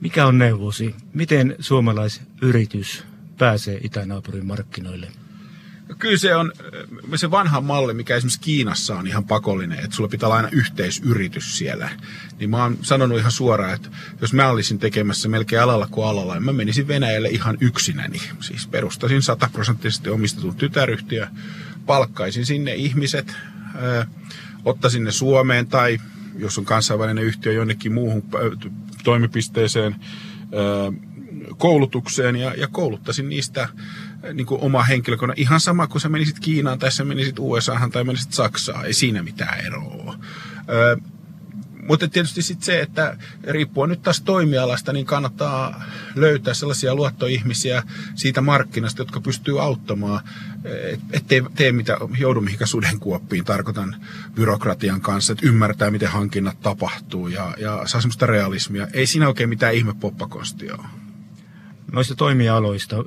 Mikä 0.00 0.26
on 0.26 0.38
neuvosi? 0.38 0.94
Miten 1.14 1.56
suomalaisyritys 1.58 3.04
pääsee 3.38 3.78
itänaapurin 3.82 4.46
markkinoille? 4.46 5.08
Kyllä 5.98 6.16
se 6.16 6.36
on 6.36 6.52
se 7.16 7.30
vanha 7.30 7.60
malli, 7.60 7.94
mikä 7.94 8.16
esimerkiksi 8.16 8.40
Kiinassa 8.40 8.96
on 8.98 9.06
ihan 9.06 9.24
pakollinen, 9.24 9.78
että 9.78 9.96
sulla 9.96 10.08
pitää 10.08 10.26
olla 10.26 10.36
aina 10.36 10.48
yhteisyritys 10.52 11.58
siellä. 11.58 11.90
Niin 12.38 12.50
mä 12.50 12.62
oon 12.62 12.78
sanonut 12.82 13.18
ihan 13.18 13.32
suoraan, 13.32 13.74
että 13.74 13.88
jos 14.20 14.32
mä 14.32 14.48
olisin 14.48 14.78
tekemässä 14.78 15.28
melkein 15.28 15.62
alalla 15.62 15.88
kuin 15.90 16.06
alalla, 16.06 16.34
niin 16.34 16.44
mä 16.44 16.52
menisin 16.52 16.88
Venäjälle 16.88 17.28
ihan 17.28 17.58
yksinäni. 17.60 18.20
Siis 18.40 18.66
perustasin 18.66 19.22
sataprosenttisesti 19.22 20.10
omistetun 20.10 20.54
tytäryhtiö, 20.54 21.26
palkkaisin 21.86 22.46
sinne 22.46 22.74
ihmiset, 22.74 23.34
ö, 23.82 24.04
ottaisin 24.64 25.04
ne 25.04 25.12
Suomeen 25.12 25.66
tai 25.66 25.98
jos 26.38 26.58
on 26.58 26.64
kansainvälinen 26.64 27.24
yhtiö 27.24 27.52
jonnekin 27.52 27.92
muuhun 27.92 28.22
toimipisteeseen, 29.04 29.96
koulutukseen 31.58 32.36
ja, 32.36 32.54
ja 32.54 32.68
kouluttaisin 32.68 33.28
niistä 33.28 33.68
niin 34.34 34.46
kuin 34.46 34.60
oma 34.60 34.82
henkilökunnan. 34.82 35.38
Ihan 35.38 35.60
sama 35.60 35.86
kuin 35.86 36.00
sä 36.00 36.08
menisit 36.08 36.40
Kiinaan 36.40 36.78
tai 36.78 36.92
sä 36.92 37.04
menisit 37.04 37.38
USAhan 37.38 37.90
tai 37.90 38.04
menisit 38.04 38.32
Saksaan. 38.32 38.86
Ei 38.86 38.92
siinä 38.92 39.22
mitään 39.22 39.66
eroa. 39.66 40.14
Öö, 40.68 40.96
mutta 41.90 42.08
tietysti 42.08 42.42
sitten 42.42 42.64
se, 42.64 42.80
että 42.80 43.16
riippuen 43.44 43.90
nyt 43.90 44.02
taas 44.02 44.20
toimialasta, 44.20 44.92
niin 44.92 45.06
kannattaa 45.06 45.84
löytää 46.14 46.54
sellaisia 46.54 46.94
luottoihmisiä 46.94 47.82
siitä 48.14 48.40
markkinasta, 48.40 49.00
jotka 49.00 49.20
pystyy 49.20 49.62
auttamaan, 49.62 50.20
ettei 51.12 51.42
tee 51.54 51.72
mitä 51.72 51.96
joudu 52.18 52.40
mihinkä 52.40 52.66
sudenkuoppiin, 52.66 53.44
tarkoitan 53.44 53.96
byrokratian 54.34 55.00
kanssa, 55.00 55.32
että 55.32 55.46
ymmärtää, 55.46 55.90
miten 55.90 56.08
hankinnat 56.08 56.60
tapahtuu 56.60 57.28
ja, 57.28 57.54
ja 57.58 57.82
saa 57.86 58.00
semmoista 58.00 58.26
realismia. 58.26 58.88
Ei 58.92 59.06
siinä 59.06 59.28
oikein 59.28 59.48
mitään 59.48 59.74
ihme 59.74 59.94
poppakostia 59.94 60.74
ole. 60.74 60.86
Noista 61.92 62.14
toimialoista, 62.14 63.04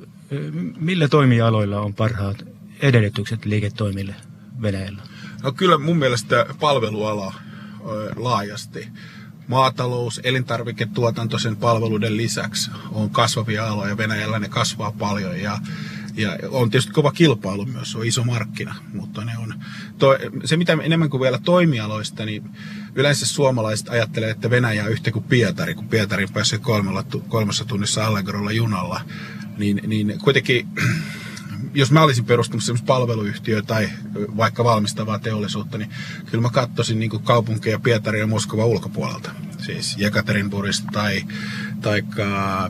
millä 0.78 1.08
toimialoilla 1.08 1.80
on 1.80 1.94
parhaat 1.94 2.44
edellytykset 2.80 3.44
liiketoimille 3.44 4.14
Venäjällä? 4.62 5.02
No 5.42 5.52
kyllä 5.52 5.78
mun 5.78 5.96
mielestä 5.96 6.46
palveluala 6.60 7.34
laajasti. 8.16 8.88
Maatalous, 9.48 10.20
elintarviketuotanto 10.24 11.38
sen 11.38 11.56
palveluiden 11.56 12.16
lisäksi 12.16 12.70
on 12.92 13.10
kasvavia 13.10 13.68
aloja. 13.68 13.96
Venäjällä 13.96 14.38
ne 14.38 14.48
kasvaa 14.48 14.92
paljon 14.92 15.40
ja, 15.40 15.58
ja 16.14 16.38
on 16.50 16.70
tietysti 16.70 16.92
kova 16.92 17.12
kilpailu 17.12 17.66
myös, 17.66 17.96
on 17.96 18.06
iso 18.06 18.24
markkina, 18.24 18.74
mutta 18.94 19.24
ne 19.24 19.32
on, 19.38 19.54
to, 19.98 20.16
se 20.44 20.56
mitä 20.56 20.78
enemmän 20.82 21.10
kuin 21.10 21.20
vielä 21.20 21.38
toimialoista, 21.38 22.24
niin 22.24 22.50
yleensä 22.94 23.26
suomalaiset 23.26 23.88
ajattelee, 23.88 24.30
että 24.30 24.50
Venäjä 24.50 24.84
on 24.84 24.90
yhtä 24.90 25.10
kuin 25.10 25.24
Pietari, 25.24 25.74
kun 25.74 25.88
Pietarin 25.88 26.32
pääsee 26.32 26.58
kolmella, 26.58 27.04
kolmessa 27.28 27.64
tunnissa 27.64 28.06
Allegrolla 28.06 28.52
junalla 28.52 29.00
niin, 29.58 29.80
niin 29.86 30.18
kuitenkin 30.24 30.68
jos 31.74 31.90
mä 31.90 32.02
olisin 32.02 32.24
perustamassa 32.24 32.66
semmoista 32.66 32.86
palveluyhtiöä 32.86 33.62
tai 33.62 33.88
vaikka 34.36 34.64
valmistavaa 34.64 35.18
teollisuutta, 35.18 35.78
niin 35.78 35.90
kyllä 36.30 36.42
mä 36.42 36.50
katsoisin 36.50 36.98
niin 36.98 37.10
kaupunkeja 37.10 37.78
Pietari 37.78 38.20
ja 38.20 38.26
Moskova 38.26 38.64
ulkopuolelta. 38.64 39.30
Siis 39.58 39.96
Jekaterinburgista 39.98 40.88
tai, 40.92 41.22
tai 41.80 42.02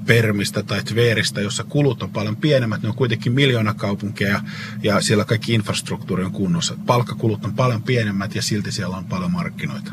Permistä 0.06 0.62
tai 0.62 0.82
Tveristä, 0.82 1.40
jossa 1.40 1.64
kulut 1.64 2.02
on 2.02 2.10
paljon 2.10 2.36
pienemmät. 2.36 2.82
Ne 2.82 2.88
on 2.88 2.94
kuitenkin 2.94 3.32
miljoona 3.32 3.74
kaupunkeja 3.74 4.40
ja 4.82 5.00
siellä 5.00 5.24
kaikki 5.24 5.54
infrastruktuuri 5.54 6.24
on 6.24 6.32
kunnossa. 6.32 6.76
Palkkakulut 6.86 7.44
on 7.44 7.54
paljon 7.54 7.82
pienemmät 7.82 8.34
ja 8.34 8.42
silti 8.42 8.72
siellä 8.72 8.96
on 8.96 9.04
paljon 9.04 9.30
markkinoita. 9.30 9.92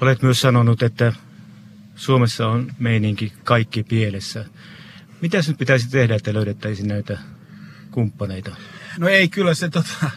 Olet 0.00 0.22
myös 0.22 0.40
sanonut, 0.40 0.82
että 0.82 1.12
Suomessa 1.96 2.48
on 2.48 2.72
meininki 2.78 3.32
kaikki 3.44 3.82
pielessä. 3.82 4.44
Mitä 5.22 5.38
nyt 5.48 5.58
pitäisi 5.58 5.90
tehdä, 5.90 6.14
että 6.14 6.34
löydettäisiin 6.34 6.88
näitä 6.88 7.18
kumppaneita? 7.90 8.56
No 8.98 9.08
ei, 9.08 9.28
kyllä 9.28 9.54
se 9.54 9.68
tota, 9.68 10.10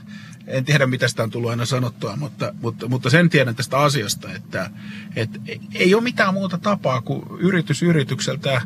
en 0.48 0.66
tiedä 0.66 0.88
mitä 0.88 1.08
sitä 1.08 1.24
on 1.24 1.30
tullut 1.32 1.50
aina 1.50 1.66
sanottua, 1.66 2.16
mutta, 2.16 2.54
mutta, 2.62 2.88
mutta 2.88 3.10
sen 3.10 3.30
tiedän 3.30 3.56
tästä 3.56 3.78
asiasta, 3.78 4.34
että, 4.34 4.70
että 5.16 5.40
ei 5.74 5.96
ole 5.96 6.04
mitään 6.04 6.34
muuta 6.34 6.58
tapaa 6.58 7.02
kuin 7.02 7.24
yritys 7.40 7.84
yritykseltä, 7.84 8.62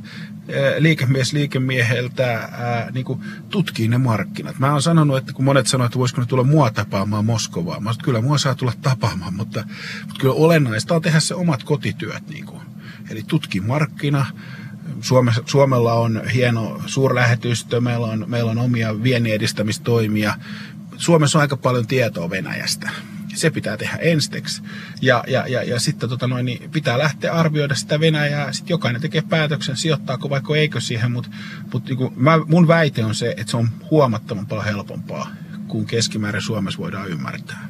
liikemies 0.80 1.34
liikemieheltä 1.34 2.50
niin 2.94 3.06
kuin 3.06 3.22
tutkii 3.50 3.88
ne 3.88 3.98
markkinat. 3.98 4.60
Mä 4.60 4.72
oon 4.72 4.82
sanonut, 4.82 5.18
että 5.18 5.34
kun 5.34 5.46
monet 5.46 5.68
sanoivat, 5.68 5.89
että 5.89 6.00
voisiko 6.00 6.22
ne 6.22 6.27
tulla 6.27 6.44
mua 6.44 6.70
tapaamaan 6.70 7.25
Moskovaan, 7.25 7.84
mä 7.84 7.94
sanoin, 7.94 8.06
kyllä 8.06 8.22
mua 8.22 8.38
saa 8.38 8.56
tulla 8.56 8.74
tapaamaan, 8.82 9.34
mutta, 9.34 9.63
mutta 10.01 10.20
kyllä 10.20 10.34
olennaista 10.34 10.96
on 10.96 11.01
tehdä 11.01 11.20
se 11.20 11.36
omat 11.36 11.63
kotityöt. 11.63 12.30
Niin 12.30 12.46
kuin. 12.46 12.62
Eli 13.10 13.24
tutki 13.27 13.60
markkina, 13.62 14.25
Suomessa, 15.01 15.43
Suomella 15.45 15.93
on 15.93 16.21
hieno 16.33 16.81
suurlähetystö, 16.85 17.81
meillä 17.81 18.07
on, 18.07 18.25
meillä 18.27 18.51
on 18.51 18.57
omia 18.57 19.03
viennin 19.03 19.33
edistämistoimia. 19.33 20.33
Suomessa 20.97 21.37
on 21.37 21.41
aika 21.41 21.57
paljon 21.57 21.87
tietoa 21.87 22.29
Venäjästä. 22.29 22.89
Se 23.35 23.49
pitää 23.49 23.77
tehdä 23.77 23.97
ensiksi. 23.97 24.61
Ja, 25.01 25.23
ja, 25.27 25.47
ja, 25.47 25.63
ja 25.63 25.79
sitten 25.79 26.09
tota 26.09 26.27
noin, 26.27 26.45
niin 26.45 26.71
pitää 26.71 26.97
lähteä 26.97 27.33
arvioida 27.33 27.75
sitä 27.75 27.99
Venäjää. 27.99 28.53
Sitten 28.53 28.73
jokainen 28.73 29.01
tekee 29.01 29.21
päätöksen, 29.29 29.77
sijoittaako 29.77 30.29
vaikka 30.29 30.55
eikö 30.55 30.81
siihen. 30.81 31.11
Mutta 31.11 31.29
mut, 31.73 31.85
niin 31.85 32.11
mun 32.47 32.67
väite 32.67 33.05
on 33.05 33.15
se, 33.15 33.33
että 33.37 33.51
se 33.51 33.57
on 33.57 33.69
huomattavan 33.91 34.45
paljon 34.47 34.65
helpompaa 34.65 35.27
kuin 35.67 35.85
keskimäärin 35.85 36.41
Suomessa 36.41 36.79
voidaan 36.79 37.09
ymmärtää. 37.09 37.69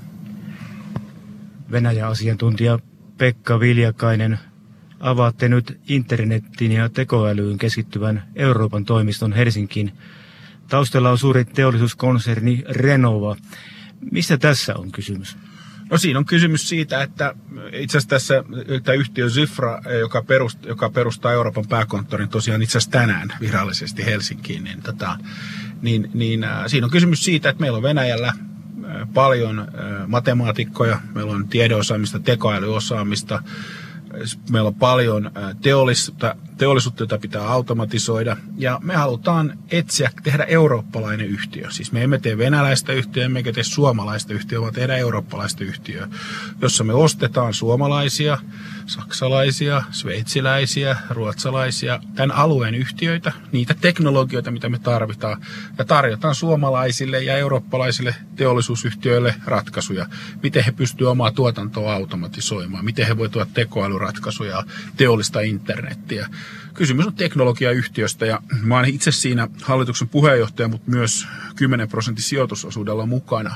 Venäjä-asiantuntija 1.71 2.79
Pekka 3.17 3.59
Viljakainen, 3.59 4.39
avaatte 4.99 5.49
nyt 5.49 5.79
internetin 5.87 6.71
ja 6.71 6.89
tekoälyyn 6.89 7.57
keskittyvän 7.57 8.23
Euroopan 8.35 8.85
toimiston 8.85 9.33
Helsinkiin. 9.33 9.91
Taustalla 10.67 11.11
on 11.11 11.17
suuri 11.17 11.45
teollisuuskonserni 11.45 12.63
Renova. 12.69 13.35
Mistä 14.11 14.37
tässä 14.37 14.75
on 14.75 14.91
kysymys? 14.91 15.37
No 15.89 15.97
siinä 15.97 16.19
on 16.19 16.25
kysymys 16.25 16.69
siitä, 16.69 17.03
että 17.03 17.35
itse 17.71 17.97
asiassa 17.97 18.09
tässä 18.09 18.43
tämä 18.83 18.95
yhtiö 18.95 19.29
Zyfra, 19.29 19.81
joka, 19.99 20.23
perust, 20.23 20.65
joka 20.65 20.89
perustaa 20.89 21.31
Euroopan 21.31 21.67
pääkonttorin 21.69 22.29
tosiaan 22.29 22.61
itse 22.61 22.77
asiassa 22.77 22.91
tänään 22.91 23.29
virallisesti 23.39 24.05
Helsinkiin, 24.05 24.63
niin, 24.63 24.81
tota, 24.81 25.17
niin, 25.81 26.11
niin 26.13 26.43
äh, 26.43 26.63
siinä 26.67 26.85
on 26.85 26.91
kysymys 26.91 27.25
siitä, 27.25 27.49
että 27.49 27.61
meillä 27.61 27.75
on 27.75 27.83
Venäjällä 27.83 28.27
äh, 28.27 28.35
paljon 29.13 29.59
äh, 29.59 29.65
matemaatikkoja, 30.07 30.99
meillä 31.15 31.31
on 31.31 31.47
tiedeosaamista, 31.47 32.19
tekoälyosaamista, 32.19 33.43
meillä 34.49 34.67
on 34.67 34.75
paljon 34.75 35.31
teollisuutta, 35.61 36.35
teollisuutta, 36.57 37.03
jota 37.03 37.17
pitää 37.17 37.47
automatisoida. 37.47 38.37
Ja 38.57 38.79
me 38.83 38.95
halutaan 38.95 39.57
etsiä, 39.71 40.11
tehdä 40.23 40.43
eurooppalainen 40.43 41.27
yhtiö. 41.27 41.71
Siis 41.71 41.91
me 41.91 42.03
emme 42.03 42.19
tee 42.19 42.37
venäläistä 42.37 42.93
yhtiöä, 42.93 43.25
emmekä 43.25 43.53
tee 43.53 43.63
suomalaista 43.63 44.33
yhtiöä, 44.33 44.61
vaan 44.61 44.73
tehdä 44.73 44.97
eurooppalaista 44.97 45.63
yhtiöä, 45.63 46.07
jossa 46.61 46.83
me 46.83 46.93
ostetaan 46.93 47.53
suomalaisia, 47.53 48.37
saksalaisia, 48.85 49.81
sveitsiläisiä, 49.91 50.97
ruotsalaisia, 51.09 51.99
tämän 52.15 52.35
alueen 52.37 52.75
yhtiöitä, 52.75 53.31
niitä 53.51 53.73
teknologioita, 53.81 54.51
mitä 54.51 54.69
me 54.69 54.79
tarvitaan, 54.79 55.41
ja 55.77 55.85
tarjotaan 55.85 56.35
suomalaisille 56.35 57.23
ja 57.23 57.37
eurooppalaisille 57.37 58.15
teollisuusyhtiöille 58.35 59.35
ratkaisuja, 59.45 60.05
miten 60.43 60.65
he 60.65 60.71
pystyvät 60.71 61.11
omaa 61.11 61.31
tuotantoa 61.31 61.93
automatisoimaan, 61.93 62.85
miten 62.85 63.07
he 63.07 63.17
voivat 63.17 63.31
tuoda 63.31 63.49
tekoälyratkaisuja, 63.53 64.63
teollista 64.97 65.39
internettiä. 65.41 66.29
Kysymys 66.75 67.07
on 67.07 67.15
teknologiayhtiöstä 67.15 68.25
ja 68.25 68.41
mä 68.61 68.77
olen 68.77 68.95
itse 68.95 69.11
siinä 69.11 69.47
hallituksen 69.61 70.09
puheenjohtaja, 70.09 70.67
mutta 70.67 70.91
myös 70.91 71.27
10 71.55 71.89
prosentin 71.89 72.23
sijoitusosuudella 72.23 73.05
mukana. 73.05 73.55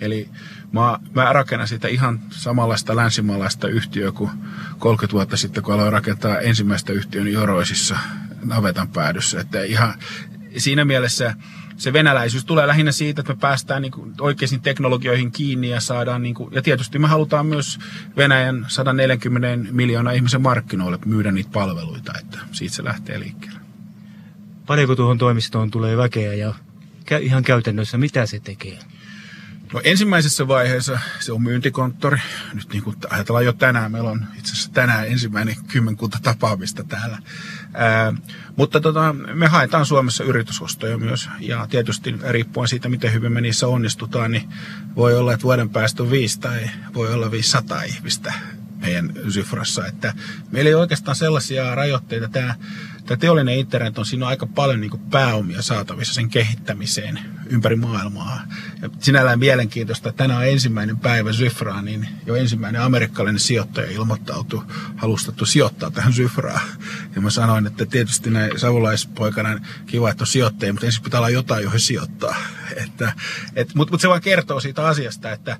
Eli 0.00 0.28
mä, 0.72 0.98
mä 1.14 1.32
rakennan 1.32 1.68
sitä 1.68 1.88
ihan 1.88 2.20
samanlaista 2.30 2.96
länsimaalaista 2.96 3.68
yhtiöä 3.68 4.12
kuin 4.12 4.30
30 4.78 5.12
vuotta 5.12 5.36
sitten, 5.36 5.62
kun 5.62 5.74
aloin 5.74 5.92
rakentaa 5.92 6.40
ensimmäistä 6.40 6.92
yhtiön 6.92 7.32
Joroisissa 7.32 7.98
navetan 8.44 8.88
päädyssä. 8.88 9.40
Että 9.40 9.62
ihan 9.62 9.94
siinä 10.56 10.84
mielessä 10.84 11.34
se 11.76 11.92
venäläisyys 11.92 12.44
tulee 12.44 12.66
lähinnä 12.66 12.92
siitä, 12.92 13.20
että 13.20 13.32
me 13.32 13.38
päästään 13.40 13.82
niin 13.82 13.92
kuin 13.92 14.14
oikeisiin 14.20 14.60
teknologioihin 14.60 15.32
kiinni 15.32 15.68
ja 15.68 15.80
saadaan, 15.80 16.22
niin 16.22 16.34
kuin, 16.34 16.54
ja 16.54 16.62
tietysti 16.62 16.98
me 16.98 17.08
halutaan 17.08 17.46
myös 17.46 17.78
Venäjän 18.16 18.66
140 18.68 19.72
miljoonaa 19.72 20.12
ihmisen 20.12 20.42
markkinoille 20.42 20.98
myydä 21.04 21.32
niitä 21.32 21.50
palveluita, 21.52 22.12
että 22.20 22.38
siitä 22.52 22.74
se 22.74 22.84
lähtee 22.84 23.20
liikkeelle. 23.20 23.60
Paljonko 24.66 24.96
tuohon 24.96 25.18
toimistoon 25.18 25.70
tulee 25.70 25.96
väkeä 25.96 26.34
ja 26.34 26.54
ihan 27.20 27.42
käytännössä 27.42 27.98
mitä 27.98 28.26
se 28.26 28.40
tekee? 28.40 28.78
No 29.72 29.80
ensimmäisessä 29.84 30.48
vaiheessa 30.48 30.98
se 31.20 31.32
on 31.32 31.42
myyntikonttori. 31.42 32.18
Nyt 32.54 32.68
niin 32.72 32.82
kuin 32.82 32.96
ajatellaan 33.10 33.44
jo 33.44 33.52
tänään, 33.52 33.92
meillä 33.92 34.10
on 34.10 34.26
itse 34.38 34.52
asiassa 34.52 34.72
tänään 34.72 35.06
ensimmäinen 35.06 35.56
kymmenkunta 35.68 36.18
tapaamista 36.22 36.84
täällä. 36.84 37.18
Ää, 37.78 38.12
mutta 38.56 38.80
tota, 38.80 39.12
me 39.12 39.46
haetaan 39.46 39.86
Suomessa 39.86 40.24
yritysostoja 40.24 40.98
myös. 40.98 41.28
Ja 41.40 41.66
tietysti 41.70 42.14
riippuen 42.28 42.68
siitä, 42.68 42.88
miten 42.88 43.12
hyvin 43.12 43.32
me 43.32 43.40
niissä 43.40 43.66
onnistutaan, 43.66 44.30
niin 44.30 44.48
voi 44.96 45.18
olla, 45.18 45.32
että 45.32 45.44
vuoden 45.44 45.70
päästä 45.70 46.02
on 46.02 46.10
viisi 46.10 46.40
tai 46.40 46.70
voi 46.94 47.14
olla 47.14 47.30
500 47.30 47.82
ihmistä 47.82 48.32
meidän 48.80 49.12
Zyfrassa. 49.30 49.86
Että 49.86 50.14
meillä 50.50 50.68
ei 50.68 50.74
oikeastaan 50.74 51.16
sellaisia 51.16 51.74
rajoitteita. 51.74 52.28
Tämä 52.28 52.54
tämä 53.06 53.18
teollinen 53.18 53.58
internet 53.58 53.98
on 53.98 54.06
siinä 54.06 54.26
on 54.26 54.30
aika 54.30 54.46
paljon 54.46 54.80
niin 54.80 55.00
pääomia 55.10 55.62
saatavissa 55.62 56.14
sen 56.14 56.28
kehittämiseen 56.28 57.20
ympäri 57.46 57.76
maailmaa. 57.76 58.40
Ja 58.82 58.90
sinällään 59.00 59.38
mielenkiintoista, 59.38 60.08
että 60.08 60.22
tänään 60.22 60.40
on 60.40 60.46
ensimmäinen 60.46 60.98
päivä 60.98 61.32
Zyfraan, 61.32 61.84
niin 61.84 62.08
jo 62.26 62.34
ensimmäinen 62.34 62.82
amerikkalainen 62.82 63.40
sijoittaja 63.40 63.90
ilmoittautui 63.90 64.62
halustettu 64.96 65.46
sijoittaa 65.46 65.90
tähän 65.90 66.12
Zyfraan. 66.12 66.60
Ja 67.14 67.20
mä 67.20 67.30
sanoin, 67.30 67.66
että 67.66 67.86
tietysti 67.86 68.30
näin 68.30 68.58
savulaispoikana 68.58 69.60
kiva, 69.86 70.10
että 70.10 70.22
on 70.22 70.26
sijoittajia, 70.26 70.72
mutta 70.72 70.86
ensin 70.86 71.02
pitää 71.02 71.20
olla 71.20 71.30
jotain, 71.30 71.64
johon 71.64 71.80
sijoittaa. 71.80 72.36
Että, 72.84 73.12
et, 73.54 73.74
mutta 73.74 73.92
mut 73.92 74.00
se 74.00 74.08
vaan 74.08 74.20
kertoo 74.20 74.60
siitä 74.60 74.86
asiasta, 74.86 75.32
että 75.32 75.56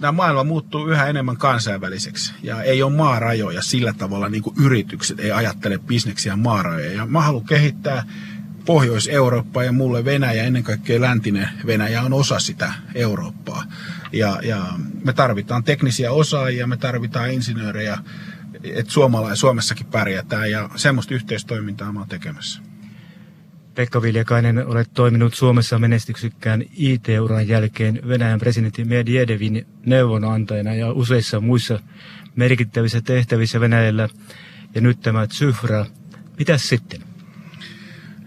tämä 0.00 0.12
maailma 0.12 0.44
muuttuu 0.44 0.88
yhä 0.88 1.06
enemmän 1.06 1.36
kansainväliseksi 1.36 2.32
ja 2.42 2.62
ei 2.62 2.82
ole 2.82 2.92
maarajoja 2.92 3.62
sillä 3.62 3.92
tavalla 3.92 4.28
niin 4.28 4.42
kuin 4.42 4.56
yritykset 4.64 5.20
ei 5.20 5.32
ajattele 5.32 5.78
bisneksiä 5.78 6.36
maarajoja. 6.36 6.92
Ja 6.92 7.06
mä 7.06 7.20
haluan 7.20 7.46
kehittää 7.46 8.02
Pohjois-Eurooppaa 8.64 9.64
ja 9.64 9.72
mulle 9.72 10.04
Venäjä, 10.04 10.44
ennen 10.44 10.62
kaikkea 10.62 11.00
läntinen 11.00 11.48
Venäjä 11.66 12.02
on 12.02 12.12
osa 12.12 12.38
sitä 12.38 12.72
Eurooppaa. 12.94 13.64
Ja, 14.12 14.40
ja 14.42 14.66
me 15.04 15.12
tarvitaan 15.12 15.64
teknisiä 15.64 16.12
osaajia, 16.12 16.66
me 16.66 16.76
tarvitaan 16.76 17.30
insinöörejä, 17.30 17.98
että 18.64 18.92
Suomessakin 19.34 19.86
pärjätään 19.86 20.50
ja 20.50 20.70
semmoista 20.76 21.14
yhteistoimintaa 21.14 21.92
mä 21.92 21.98
oon 21.98 22.08
tekemässä. 22.08 22.65
Pekka 23.76 24.02
Viljakainen, 24.02 24.66
olet 24.66 24.90
toiminut 24.94 25.34
Suomessa 25.34 25.78
menestyksykkään 25.78 26.64
IT-uran 26.76 27.48
jälkeen 27.48 28.00
Venäjän 28.08 28.38
presidentti 28.38 28.84
Medvedevin 28.84 29.66
neuvonantajana 29.86 30.74
ja 30.74 30.92
useissa 30.92 31.40
muissa 31.40 31.80
merkittävissä 32.36 33.00
tehtävissä 33.00 33.60
Venäjällä. 33.60 34.08
Ja 34.74 34.80
nyt 34.80 35.00
tämä 35.00 35.26
Zyfra. 35.26 35.86
Mitäs 36.38 36.68
sitten? 36.68 37.00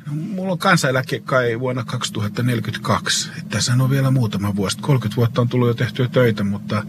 No, 0.06 0.14
mulla 0.14 0.52
on 0.52 0.60
kansaneläke 0.60 1.20
kai 1.20 1.60
vuonna 1.60 1.84
2042. 1.84 3.30
Tässä 3.50 3.74
on 3.74 3.90
vielä 3.90 4.12
muutama 4.12 4.56
vuosi. 4.56 4.78
30 4.78 5.16
vuotta 5.16 5.42
on 5.42 5.50
tullut 5.50 5.68
jo 5.68 5.74
tehtyä 5.74 6.08
töitä, 6.08 6.44
mutta, 6.44 6.84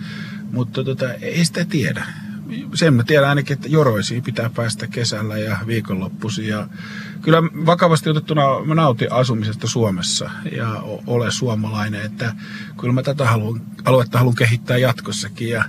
mutta 0.53 0.85
tota, 0.85 1.15
ei 1.15 1.45
sitä 1.45 1.65
tiedä 1.65 2.07
sen 2.75 2.95
mä 2.95 3.05
tiedän 3.05 3.29
ainakin, 3.29 3.55
että 3.55 3.69
joroisiin 3.69 4.23
pitää 4.23 4.51
päästä 4.51 4.87
kesällä 4.87 5.39
ja 5.39 5.59
viikonloppuisin. 5.67 6.47
Ja 6.49 6.69
kyllä 7.23 7.43
vakavasti 7.43 8.11
otettuna 8.11 8.43
mä 8.65 8.75
nautin 8.75 9.13
asumisesta 9.13 9.69
Suomessa 9.69 10.31
ja 10.53 10.83
ole 11.07 11.31
suomalainen, 11.31 12.03
että 12.03 12.33
kyllä 12.81 12.95
mä 12.95 13.03
tätä 13.03 13.27
haluan, 13.27 13.61
aluetta 13.85 14.19
haluan 14.19 14.37
kehittää 14.37 14.77
jatkossakin. 14.77 15.49
Ja, 15.49 15.65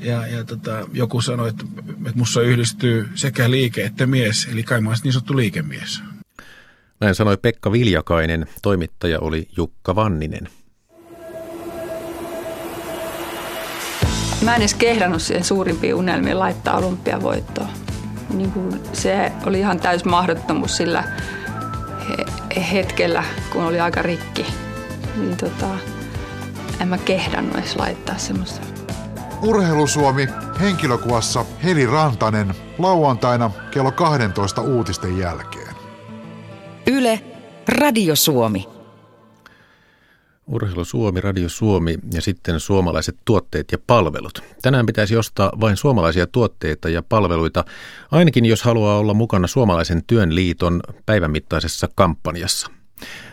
ja, 0.00 0.26
ja 0.26 0.44
tota, 0.44 0.88
joku 0.92 1.20
sanoi, 1.20 1.48
että, 1.48 1.64
että 2.06 2.18
mussa 2.18 2.42
yhdistyy 2.42 3.08
sekä 3.14 3.50
liike 3.50 3.84
että 3.84 4.06
mies, 4.06 4.48
eli 4.52 4.62
kai 4.62 4.80
mä 4.80 4.92
niin 5.04 5.12
sanottu 5.12 5.36
liikemies. 5.36 6.02
Näin 7.00 7.14
sanoi 7.14 7.36
Pekka 7.36 7.72
Viljakainen, 7.72 8.46
toimittaja 8.62 9.18
oli 9.20 9.48
Jukka 9.56 9.94
Vanninen. 9.94 10.48
Mä 14.44 14.54
en 14.54 14.60
edes 14.60 14.74
kehdannut 14.74 15.22
siihen 15.22 15.44
suurimpiin 15.44 15.94
unelmiin 15.94 16.38
laittaa 16.38 16.76
olympiavoittoa. 16.76 17.81
Niin 18.32 18.52
kuin 18.52 18.80
se 18.92 19.32
oli 19.46 19.58
ihan 19.58 19.80
täys 19.80 20.04
mahdottomuus 20.04 20.76
sillä 20.76 21.04
hetkellä, 22.72 23.24
kun 23.52 23.64
oli 23.64 23.80
aika 23.80 24.02
rikki. 24.02 24.46
Niin 25.16 25.36
tota, 25.36 25.66
en 26.80 26.88
mä 26.88 26.98
kehdannut 26.98 27.56
edes 27.56 27.76
laittaa 27.76 28.18
semmoista. 28.18 28.66
Urheilusuomi 29.42 30.28
henkilökuvassa 30.60 31.44
Heli 31.64 31.86
Rantanen 31.86 32.54
lauantaina 32.78 33.50
kello 33.70 33.92
12 33.92 34.62
uutisten 34.62 35.18
jälkeen. 35.18 35.74
Yle, 36.86 37.20
Radio 37.68 38.16
Suomi. 38.16 38.71
Urheilu 40.46 40.84
Suomi, 40.84 41.20
Radio 41.20 41.48
Suomi 41.48 41.98
ja 42.14 42.22
sitten 42.22 42.60
suomalaiset 42.60 43.16
tuotteet 43.24 43.72
ja 43.72 43.78
palvelut. 43.86 44.42
Tänään 44.62 44.86
pitäisi 44.86 45.16
ostaa 45.16 45.52
vain 45.60 45.76
suomalaisia 45.76 46.26
tuotteita 46.26 46.88
ja 46.88 47.02
palveluita, 47.08 47.64
ainakin 48.10 48.44
jos 48.44 48.62
haluaa 48.62 48.98
olla 48.98 49.14
mukana 49.14 49.46
Suomalaisen 49.46 50.02
työn 50.06 50.34
liiton 50.34 50.80
päivämittaisessa 51.06 51.88
kampanjassa. 51.94 52.70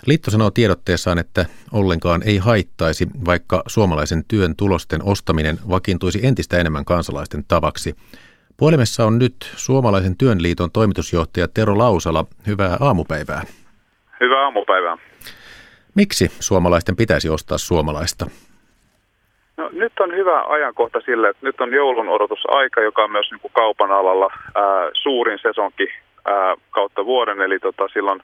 Liitto 0.06 0.32
sanoo 0.32 0.52
tiedotteessaan, 0.52 1.20
että 1.20 1.46
ollenkaan 1.72 2.22
ei 2.26 2.38
haittaisi, 2.38 3.08
vaikka 3.26 3.64
suomalaisen 3.68 4.24
työn 4.28 4.56
tulosten 4.56 5.04
ostaminen 5.04 5.60
vakiintuisi 5.70 6.20
entistä 6.24 6.58
enemmän 6.58 6.86
kansalaisten 6.86 7.44
tavaksi. 7.48 7.96
Puhelimessa 8.58 9.06
on 9.06 9.20
nyt 9.20 9.52
Suomalaisen 9.56 10.18
työnliiton 10.18 10.72
toimitusjohtaja 10.72 11.48
Tero 11.48 11.78
Lausala. 11.78 12.26
Hyvää 12.48 12.78
aamupäivää. 12.80 13.44
Hyvää 14.20 14.44
aamupäivää. 14.44 14.98
Miksi 15.96 16.32
suomalaisten 16.40 16.96
pitäisi 16.96 17.30
ostaa 17.30 17.58
suomalaista? 17.58 18.26
No, 19.58 19.70
nyt 19.74 19.94
on 20.00 20.16
hyvä 20.16 20.44
ajankohta 20.44 21.02
sille, 21.02 21.30
että 21.30 21.46
nyt 21.46 21.62
on 21.62 21.74
joulun 21.74 22.10
odotusaika, 22.10 22.82
joka 22.82 23.04
on 23.04 23.12
myös 23.12 23.32
niin 23.32 23.42
kuin 23.42 23.52
kaupan 23.54 23.92
alalla 23.92 24.30
ää, 24.56 24.64
suurin 24.94 25.40
sesonki 25.42 25.88
ää, 26.26 26.56
kautta 26.70 27.06
vuoden, 27.06 27.42
eli 27.42 27.60
tota, 27.60 27.88
silloin 27.94 28.20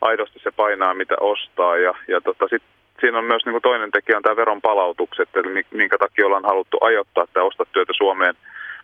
aidosti 0.00 0.38
se 0.42 0.50
painaa 0.50 0.94
mitä 0.94 1.14
ostaa. 1.20 1.76
Ja, 1.76 1.94
ja 2.08 2.20
tota, 2.20 2.48
sit 2.48 2.62
siinä 3.00 3.18
on 3.18 3.24
myös 3.24 3.42
niin 3.44 3.52
kuin 3.52 3.62
toinen 3.62 3.90
tekijä 3.90 4.16
on 4.16 4.22
tämä 4.22 4.36
veron 4.36 4.60
palautukset, 4.60 5.28
eli 5.36 5.64
minkä 5.70 5.98
takia 5.98 6.26
ollaan 6.26 6.44
haluttu 6.44 6.78
ajoittaa 6.80 7.26
tämä 7.32 7.46
osta 7.46 7.64
työtä 7.72 7.92
Suomeen 7.96 8.34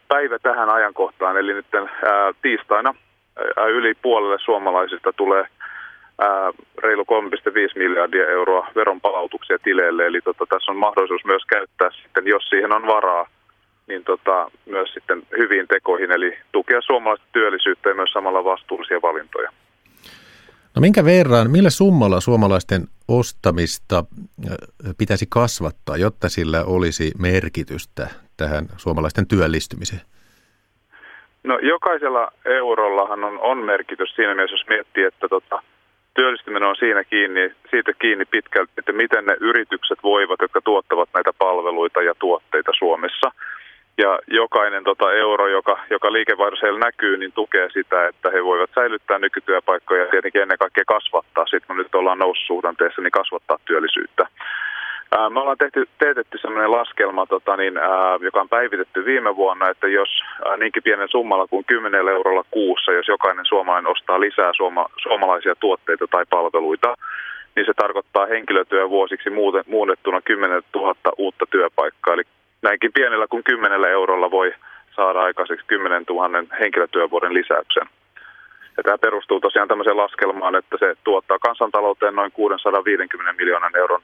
päivä 0.09 0.39
tähän 0.39 0.71
ajankohtaan. 0.71 1.37
Eli 1.37 1.55
nyt 1.55 1.75
ää, 1.75 1.85
tiistaina 2.43 2.95
ää, 3.57 3.67
yli 3.67 3.95
puolelle 4.03 4.39
suomalaisista 4.45 5.13
tulee 5.13 5.47
ää, 6.19 6.53
reilu 6.83 7.03
3,5 7.03 7.79
miljardia 7.79 8.29
euroa 8.29 8.69
veron 8.75 9.01
palautuksia 9.01 9.59
tileille. 9.59 10.07
Eli 10.07 10.21
tota, 10.21 10.45
tässä 10.49 10.73
on 10.73 10.77
mahdollisuus 10.77 11.25
myös 11.25 11.45
käyttää 11.45 11.91
sitten, 12.03 12.27
jos 12.27 12.49
siihen 12.49 12.73
on 12.73 12.87
varaa, 12.87 13.29
niin 13.87 14.05
tota, 14.05 14.51
myös 14.67 14.95
sitten 14.95 15.23
hyviin 15.39 15.69
tekoihin, 15.69 16.13
eli 16.13 16.39
tukea 16.53 16.81
suomalaista 16.81 17.27
työllisyyttä 17.33 17.89
ja 17.89 17.95
myös 17.95 18.13
samalla 18.13 18.45
vastuullisia 18.45 19.03
valintoja. 19.03 19.51
No 20.77 20.81
minkä 20.81 21.05
verran, 21.05 21.51
millä 21.51 21.71
summalla 21.71 22.21
suomalaisten 22.21 22.83
ostamista 23.09 24.05
pitäisi 24.99 25.27
kasvattaa, 25.29 25.97
jotta 25.97 26.29
sillä 26.29 26.65
olisi 26.65 27.13
merkitystä 27.19 28.09
tähän 28.37 28.67
suomalaisten 28.77 29.27
työllistymiseen? 29.27 30.03
No 31.45 31.59
jokaisella 31.59 32.33
eurollahan 32.45 33.25
on, 33.25 33.39
on 33.41 33.59
merkitys 33.59 34.15
siinä 34.15 34.35
mielessä, 34.35 34.55
jos 34.55 34.69
miettii, 34.69 35.05
että 35.05 35.29
tota, 35.29 35.63
työllistyminen 36.15 36.69
on 36.69 36.77
siinä 36.77 37.05
kiinni, 37.05 37.53
siitä 37.71 37.93
kiinni 37.99 38.25
pitkälti, 38.25 38.73
että 38.79 38.93
miten 38.93 39.27
ne 39.27 39.37
yritykset 39.41 39.99
voivat, 40.03 40.41
jotka 40.43 40.61
tuottavat 40.61 41.09
näitä 41.15 41.33
palveluita 41.39 42.03
ja 42.03 42.15
tuotteita 42.19 42.73
Suomessa– 42.79 43.31
ja 43.99 44.19
jokainen 44.27 44.85
tota 44.85 45.13
euro, 45.13 45.49
joka, 45.49 45.79
joka 45.91 46.13
liikevaihdossa 46.13 46.67
näkyy, 46.79 47.17
niin 47.17 47.33
tukee 47.33 47.69
sitä, 47.73 48.09
että 48.09 48.31
he 48.31 48.45
voivat 48.45 48.71
säilyttää 48.75 49.19
nykytyöpaikkoja 49.19 50.03
ja 50.03 50.11
tietenkin 50.11 50.43
ennen 50.43 50.59
kaikkea 50.59 50.85
kasvattaa, 50.87 51.47
sitten 51.47 51.67
kun 51.67 51.77
nyt 51.77 51.95
ollaan 51.95 52.19
noussuhdanteessa, 52.19 53.03
niin 53.03 53.11
kasvattaa 53.11 53.59
työllisyyttä. 53.65 54.27
Me 55.31 55.41
ollaan 55.41 55.59
tehty, 55.59 55.89
teetetty 55.99 56.39
sellainen 56.39 56.71
laskelma, 56.71 57.27
tota, 57.27 57.57
niin, 57.57 57.75
joka 58.21 58.41
on 58.41 58.49
päivitetty 58.49 59.05
viime 59.05 59.37
vuonna, 59.37 59.69
että 59.69 59.89
jos 59.89 60.09
niinkin 60.57 60.83
pienen 60.83 61.09
summalla 61.09 61.47
kuin 61.47 61.65
10 61.65 62.09
eurolla 62.09 62.45
kuussa, 62.51 62.93
jos 62.93 63.09
jokainen 63.09 63.47
suomalainen 63.47 63.93
ostaa 63.93 64.21
lisää 64.21 64.51
suoma, 64.57 64.87
suomalaisia 65.03 65.55
tuotteita 65.55 66.07
tai 66.11 66.25
palveluita, 66.31 66.95
niin 67.57 67.67
se 67.67 67.73
tarkoittaa 67.77 68.27
henkilötyövuosiksi 68.27 69.31
muutettuna 69.67 70.21
10 70.21 70.63
000 70.75 70.95
uutta 71.19 71.47
työpaikkaa. 71.51 72.15
Eli 72.15 72.23
näinkin 72.63 72.93
pienellä 72.93 73.27
kuin 73.27 73.45
10 73.45 73.85
eurolla 73.85 74.31
voi 74.31 74.55
saada 74.97 75.21
aikaiseksi 75.21 75.67
10 75.67 76.05
000 76.09 76.45
henkilötyövuoden 76.61 77.35
lisäyksen. 77.35 77.87
Ja 78.77 78.83
tämä 78.83 78.99
perustuu 78.99 79.41
tosiaan 79.41 79.69
tämmöiseen 79.69 79.97
laskelmaan, 79.97 80.55
että 80.55 80.77
se 80.79 80.95
tuottaa 81.05 81.39
kansantalouteen 81.39 82.15
noin 82.15 82.33
650 82.33 83.33
miljoonan 83.33 83.77
euron 83.77 84.03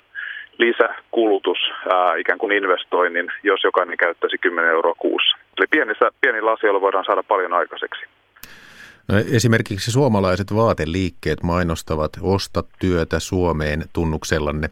lisäkulutus 0.59 1.59
ää, 1.95 2.17
ikään 2.17 2.39
kuin 2.39 2.53
investoinnin, 2.53 3.29
jos 3.43 3.65
jokainen 3.65 3.99
käyttäisi 3.99 4.39
10 4.39 4.71
euroa 4.71 4.95
kuussa. 4.99 5.37
Eli 5.59 5.67
pienissä, 5.71 6.11
pienillä 6.21 6.53
asioilla 6.53 6.81
voidaan 6.81 7.05
saada 7.05 7.23
paljon 7.23 7.53
aikaiseksi. 7.53 8.01
No 9.09 9.19
esimerkiksi 9.33 9.91
suomalaiset 9.91 10.55
vaateliikkeet 10.55 11.43
mainostavat 11.43 12.13
Osta 12.23 12.65
työtä 12.81 13.21
Suomeen 13.21 13.85
tunnuksellanne. 13.93 14.69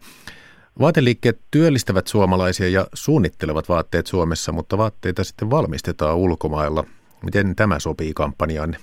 Vaateliikkeet 0.79 1.39
työllistävät 1.51 2.07
suomalaisia 2.07 2.69
ja 2.69 2.85
suunnittelevat 2.93 3.69
vaatteet 3.69 4.07
Suomessa, 4.07 4.51
mutta 4.51 4.77
vaatteita 4.77 5.23
sitten 5.23 5.49
valmistetaan 5.49 6.17
ulkomailla. 6.17 6.83
Miten 7.23 7.55
tämä 7.55 7.79
sopii 7.79 8.13
kampanjaan? 8.13 8.75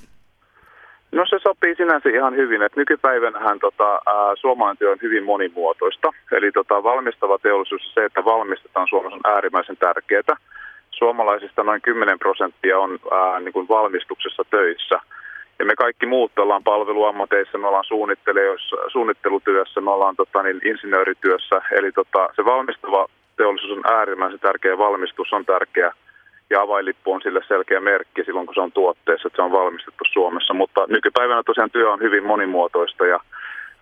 No 1.12 1.24
se 1.26 1.38
sopii 1.42 1.74
sinänsä 1.74 2.08
ihan 2.08 2.36
hyvin, 2.36 2.62
että 2.62 2.80
nykypäivänähän 2.80 3.58
tota, 3.58 4.00
suomalainen 4.40 4.78
työ 4.78 4.90
on 4.90 4.98
hyvin 5.02 5.24
monimuotoista. 5.24 6.08
Eli 6.32 6.52
tota, 6.52 6.82
valmistava 6.82 7.38
teollisuus 7.38 7.94
se, 7.94 8.04
että 8.04 8.24
valmistetaan 8.24 8.88
Suomessa 8.88 9.16
on 9.16 9.32
äärimmäisen 9.34 9.76
tärkeää. 9.76 10.36
Suomalaisista 10.90 11.62
noin 11.62 11.82
10 11.82 12.18
prosenttia 12.18 12.78
on 12.78 12.98
ää, 13.10 13.40
niin 13.40 13.52
kuin 13.52 13.68
valmistuksessa 13.68 14.42
töissä– 14.50 15.00
ja 15.58 15.64
me 15.64 15.74
kaikki 15.74 16.06
muut 16.06 16.38
ollaan 16.38 16.64
palveluammateissa, 16.64 17.58
me 17.58 17.66
ollaan 17.66 17.84
suunnittelutyössä, 18.92 19.80
me 19.80 19.90
ollaan 19.90 20.16
tota, 20.16 20.42
niin, 20.42 20.60
insinöörityössä. 20.64 21.62
Eli 21.72 21.92
tota, 21.92 22.28
se 22.36 22.44
valmistava 22.44 23.06
teollisuus 23.36 23.78
on 23.78 23.92
äärimmäisen 23.92 24.40
tärkeä, 24.40 24.78
valmistus 24.78 25.32
on 25.32 25.44
tärkeä 25.44 25.92
ja 26.50 26.60
avainlippu 26.60 27.12
on 27.12 27.20
sille 27.22 27.40
selkeä 27.48 27.80
merkki 27.80 28.24
silloin, 28.24 28.46
kun 28.46 28.54
se 28.54 28.60
on 28.60 28.72
tuotteessa, 28.72 29.28
että 29.28 29.36
se 29.36 29.42
on 29.42 29.52
valmistettu 29.52 30.04
Suomessa. 30.12 30.54
Mutta 30.54 30.86
nykypäivänä 30.88 31.42
tosiaan 31.42 31.70
työ 31.70 31.92
on 31.92 32.00
hyvin 32.00 32.24
monimuotoista 32.24 33.06
ja 33.06 33.20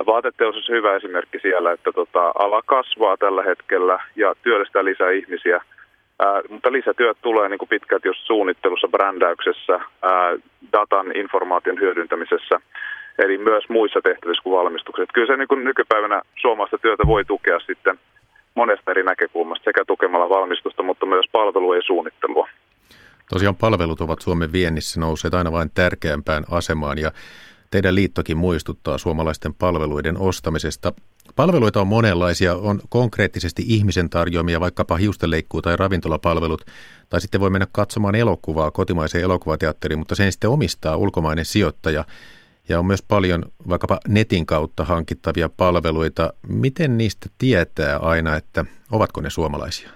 vaateteollisuus 0.06 0.70
on 0.70 0.76
hyvä 0.76 0.96
esimerkki 0.96 1.38
siellä, 1.42 1.72
että 1.72 1.92
tota, 1.92 2.32
ala 2.38 2.62
kasvaa 2.66 3.16
tällä 3.16 3.42
hetkellä 3.42 3.98
ja 4.16 4.34
työllistää 4.42 4.84
lisää 4.84 5.10
ihmisiä– 5.10 5.60
Ää, 6.18 6.42
mutta 6.48 6.72
lisätyöt 6.72 7.18
tulee 7.22 7.48
niin 7.48 7.58
kuin 7.58 7.68
pitkälti 7.68 8.08
just 8.08 8.20
suunnittelussa, 8.26 8.88
brändäyksessä, 8.88 9.80
ää, 10.02 10.36
datan 10.72 11.16
informaation 11.16 11.80
hyödyntämisessä, 11.80 12.60
eli 13.18 13.38
myös 13.38 13.68
muissa 13.68 14.00
tehtävissä 14.02 14.42
kuin 14.42 14.56
valmistuksessa. 14.56 15.12
Kyllä 15.14 15.26
se 15.26 15.36
niin 15.36 15.48
kuin 15.48 15.64
nykypäivänä 15.64 16.22
suomalaista 16.40 16.78
työtä 16.78 17.02
voi 17.06 17.24
tukea 17.24 17.60
sitten 17.60 17.98
monesta 18.54 18.90
eri 18.90 19.02
näkökulmasta, 19.02 19.64
sekä 19.64 19.84
tukemalla 19.86 20.28
valmistusta, 20.28 20.82
mutta 20.82 21.06
myös 21.06 21.26
palvelua 21.32 21.76
ja 21.76 21.82
suunnittelua. 21.86 22.48
Tosiaan 23.30 23.56
palvelut 23.56 24.00
ovat 24.00 24.20
Suomen 24.20 24.52
viennissä 24.52 25.00
nousseet 25.00 25.34
aina 25.34 25.52
vain 25.52 25.70
tärkeämpään 25.74 26.44
asemaan 26.50 26.98
ja 26.98 27.12
teidän 27.70 27.94
liittokin 27.94 28.36
muistuttaa 28.36 28.98
suomalaisten 28.98 29.54
palveluiden 29.54 30.18
ostamisesta. 30.18 30.92
Palveluita 31.36 31.80
on 31.80 31.86
monenlaisia, 31.86 32.54
on 32.54 32.80
konkreettisesti 32.88 33.62
ihmisen 33.66 34.10
tarjoamia 34.10 34.60
vaikkapa 34.60 34.96
hiustenleikkuu 34.96 35.62
tai 35.62 35.76
ravintolapalvelut, 35.76 36.64
tai 37.10 37.20
sitten 37.20 37.40
voi 37.40 37.50
mennä 37.50 37.66
katsomaan 37.72 38.14
elokuvaa 38.14 38.70
kotimaiseen 38.70 39.24
elokuvateatteriin, 39.24 39.98
mutta 39.98 40.14
sen 40.14 40.32
sitten 40.32 40.50
omistaa 40.50 40.96
ulkomainen 40.96 41.44
sijoittaja. 41.44 42.04
Ja 42.68 42.78
on 42.78 42.86
myös 42.86 43.02
paljon 43.08 43.42
vaikkapa 43.68 43.98
netin 44.08 44.46
kautta 44.46 44.84
hankittavia 44.84 45.48
palveluita. 45.56 46.32
Miten 46.48 46.98
niistä 46.98 47.26
tietää 47.38 47.98
aina, 47.98 48.36
että 48.36 48.64
ovatko 48.92 49.20
ne 49.20 49.30
suomalaisia? 49.30 49.90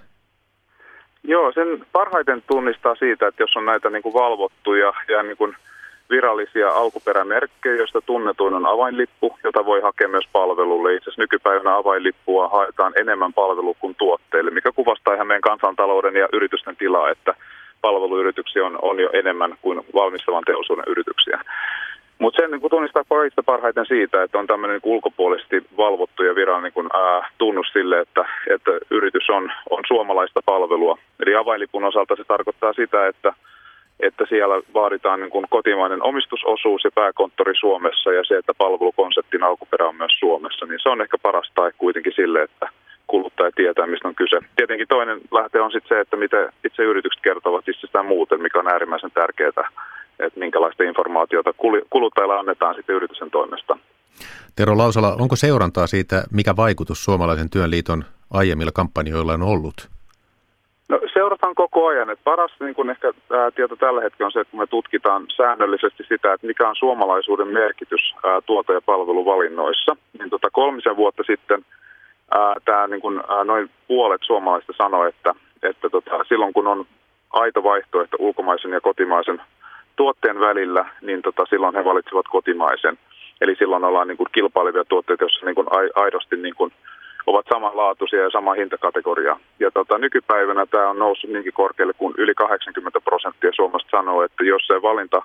Joo, 1.23 1.53
sen 1.53 1.87
parhaiten 1.93 2.43
tunnistaa 2.47 2.95
siitä, 2.95 3.29
että 3.29 3.43
jos 3.43 3.57
on 3.57 3.67
näitä 3.67 3.91
niin 3.91 4.03
kuin 4.03 4.15
valvottuja 4.15 4.93
ja 5.09 5.23
niin 5.23 5.37
kuin– 5.37 5.57
virallisia 6.11 6.69
alkuperämerkkejä, 6.69 7.77
joista 7.77 8.01
tunnetuin 8.01 8.55
on 8.55 8.67
avainlippu, 8.67 9.39
jota 9.45 9.65
voi 9.65 9.81
hakea 9.81 10.09
myös 10.09 10.29
palvelulle. 10.33 10.95
Itse 10.95 11.11
asiassa 11.11 11.23
nykypäivänä 11.23 11.77
avainlippua 11.77 12.49
haetaan 12.49 12.93
enemmän 12.97 13.33
palvelu 13.33 13.75
kuin 13.75 13.95
tuotteille, 13.99 14.51
mikä 14.51 14.73
kuvastaa 14.73 15.15
ihan 15.15 15.27
meidän 15.27 15.41
kansantalouden 15.51 16.17
ja 16.17 16.29
yritysten 16.33 16.77
tilaa, 16.77 17.11
että 17.11 17.35
palveluyrityksiä 17.81 18.67
on, 18.67 18.79
on 18.83 19.01
jo 19.01 19.11
enemmän 19.13 19.55
kuin 19.63 19.81
valmistavan 19.95 20.45
teollisuuden 20.47 20.85
yrityksiä. 20.87 21.41
Mutta 22.19 22.43
sen 22.43 22.51
niin 22.51 22.71
tunnistaa 22.71 23.05
kaikista 23.09 23.43
parhaiten 23.43 23.87
siitä, 23.87 24.23
että 24.23 24.39
on 24.39 24.47
tämmöinen 24.47 24.81
niin 24.85 24.93
ulkopuolisesti 24.93 25.63
valvottu 25.77 26.23
ja 26.23 26.35
virallinen 26.35 26.73
niin 26.75 26.91
tunnus 27.39 27.67
sille, 27.73 28.01
että, 28.01 28.25
että 28.51 28.71
yritys 28.91 29.31
on, 29.31 29.53
on 29.71 29.85
suomalaista 29.87 30.41
palvelua. 30.45 30.99
Eli 31.23 31.35
avainlipun 31.35 31.85
osalta 31.85 32.17
se 32.17 32.25
tarkoittaa 32.25 32.73
sitä, 32.73 33.07
että 33.07 33.33
että 34.01 34.25
siellä 34.29 34.63
vaaditaan 34.75 35.21
niin 35.21 35.31
kuin 35.31 35.47
kotimainen 35.51 36.03
omistusosuus 36.03 36.85
ja 36.85 36.91
pääkonttori 36.95 37.57
Suomessa 37.57 38.13
ja 38.13 38.25
se, 38.25 38.37
että 38.37 38.55
palvelukonseptin 38.55 39.43
alkuperä 39.43 39.89
on 39.89 39.97
myös 39.97 40.13
Suomessa, 40.19 40.67
niin 40.67 40.81
se 40.83 40.89
on 40.89 41.01
ehkä 41.01 41.19
paras 41.23 41.53
tae 41.55 41.73
kuitenkin 41.79 42.13
sille, 42.17 42.43
että 42.43 42.69
kuluttaja 43.09 43.51
tietää, 43.57 43.87
mistä 43.87 44.09
on 44.09 44.15
kyse. 44.15 44.39
Tietenkin 44.57 44.89
toinen 44.89 45.21
lähte 45.33 45.61
on 45.61 45.73
sitten 45.73 45.89
se, 45.89 46.01
että 46.01 46.17
miten 46.17 46.53
itse 46.65 46.83
yritykset 46.83 47.23
kertovat 47.23 47.69
itsestään 47.69 48.07
muuten, 48.07 48.43
mikä 48.43 48.59
on 48.59 48.73
äärimmäisen 48.73 49.11
tärkeää, 49.11 49.49
että 50.19 50.41
minkälaista 50.41 50.85
informaatiota 50.85 51.53
kuluttajilla 51.91 52.39
annetaan 52.39 52.75
sitten 52.75 52.97
yritysten 52.97 53.31
toimesta. 53.31 53.79
Tero 54.57 54.79
Lausala, 54.79 55.17
onko 55.21 55.37
seurantaa 55.37 55.87
siitä, 55.87 56.25
mikä 56.33 56.57
vaikutus 56.57 57.05
Suomalaisen 57.05 57.51
työnliiton 57.51 58.05
aiemmilla 58.31 58.73
kampanjoilla 58.75 59.33
on 59.33 59.43
ollut? 59.43 59.89
No, 60.89 61.01
seurataan 61.13 61.55
koko 61.55 61.87
ajan. 61.87 62.11
Et 62.11 62.19
paras 62.25 62.51
niin 62.61 62.75
kun 62.75 62.91
ehkä 62.91 63.13
ää, 63.31 63.51
tieto 63.51 63.77
tällä 63.77 64.03
hetkellä 64.03 64.27
on 64.27 64.33
se, 64.33 64.41
että 64.41 64.51
kun 64.51 64.61
me 64.61 64.67
tutkitaan 64.67 65.27
säännöllisesti 65.37 66.05
sitä, 66.09 66.33
että 66.33 66.47
mikä 66.47 66.69
on 66.69 66.77
suomalaisuuden 66.77 67.49
merkitys 67.49 68.15
ää, 68.25 68.41
tuote- 68.41 68.73
ja 68.73 68.81
palveluvalinnoissa, 68.81 69.97
niin 70.19 70.31
tota 70.31 70.49
kolmisen 70.53 70.97
vuotta 70.97 71.23
sitten 71.27 71.65
tää, 72.65 72.87
niin 72.87 73.01
kun, 73.01 73.25
ää, 73.29 73.45
noin 73.45 73.71
puolet 73.89 74.21
suomalaista 74.25 74.73
sanoi, 74.77 75.09
että, 75.09 75.35
että 75.63 75.91
tota, 75.91 76.25
silloin 76.29 76.53
kun 76.53 76.67
on 76.67 76.87
aito 77.31 77.63
vaihtoehto 77.63 78.17
ulkomaisen 78.21 78.73
ja 78.73 78.81
kotimaisen 78.81 79.43
tuotteen 79.97 80.41
välillä, 80.41 80.85
niin 81.03 81.23
tota, 81.23 81.45
silloin 81.51 81.75
he 81.75 81.85
valitsevat 81.85 82.29
kotimaisen. 82.29 82.99
Eli 83.41 83.57
silloin 83.59 83.85
ollaan 83.85 84.09
niin 84.09 84.17
kuin 84.17 84.29
kilpailevia 84.33 84.85
tuotteita, 84.85 85.25
joissa 85.25 85.47
niin 85.47 85.55
kuin 85.55 85.67
aidosti 85.95 86.37
niin 86.37 86.55
kuin 86.55 86.73
ovat 87.27 87.47
samanlaatuisia 87.53 88.23
ja 88.23 88.31
sama 88.31 88.53
hintakategoria. 88.55 89.41
Ja 89.61 89.71
tota, 89.71 89.99
nykypäivänä 89.99 90.67
tämä 90.67 90.91
on 90.91 90.99
noussut 90.99 91.31
niinkin 91.31 91.53
korkealle 91.53 91.93
kuin 91.93 92.15
yli 92.19 92.35
80 92.35 93.01
prosenttia 93.01 93.51
Suomesta 93.57 93.91
sanoo, 93.91 94.23
että 94.23 94.45
jos 94.45 94.67
se 94.67 94.83
valinta 94.83 95.23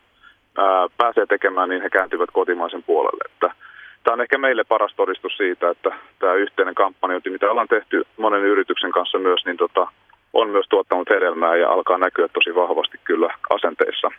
ää, 0.57 0.87
pääsee 0.97 1.25
tekemään, 1.25 1.69
niin 1.69 1.81
he 1.81 1.89
kääntyvät 1.89 2.29
kotimaisen 2.33 2.83
puolelle. 2.83 3.23
Että 3.33 3.55
tämä 4.03 4.13
on 4.13 4.21
ehkä 4.21 4.37
meille 4.37 4.63
paras 4.63 4.93
todistus 4.95 5.37
siitä, 5.37 5.69
että 5.69 5.89
tämä 6.19 6.33
yhteinen 6.33 6.75
kampanjointi, 6.75 7.29
mitä 7.29 7.51
ollaan 7.51 7.67
tehty 7.67 8.03
monen 8.17 8.41
yrityksen 8.41 8.91
kanssa 8.91 9.19
myös, 9.19 9.45
niin 9.45 9.57
tota, 9.57 9.87
on 10.33 10.49
myös 10.49 10.65
tuottanut 10.69 11.09
hedelmää 11.09 11.55
ja 11.55 11.69
alkaa 11.69 11.97
näkyä 11.97 12.27
tosi 12.27 12.55
vahvasti 12.55 12.97
kyllä 13.03 13.33
asenteissa. 13.49 14.11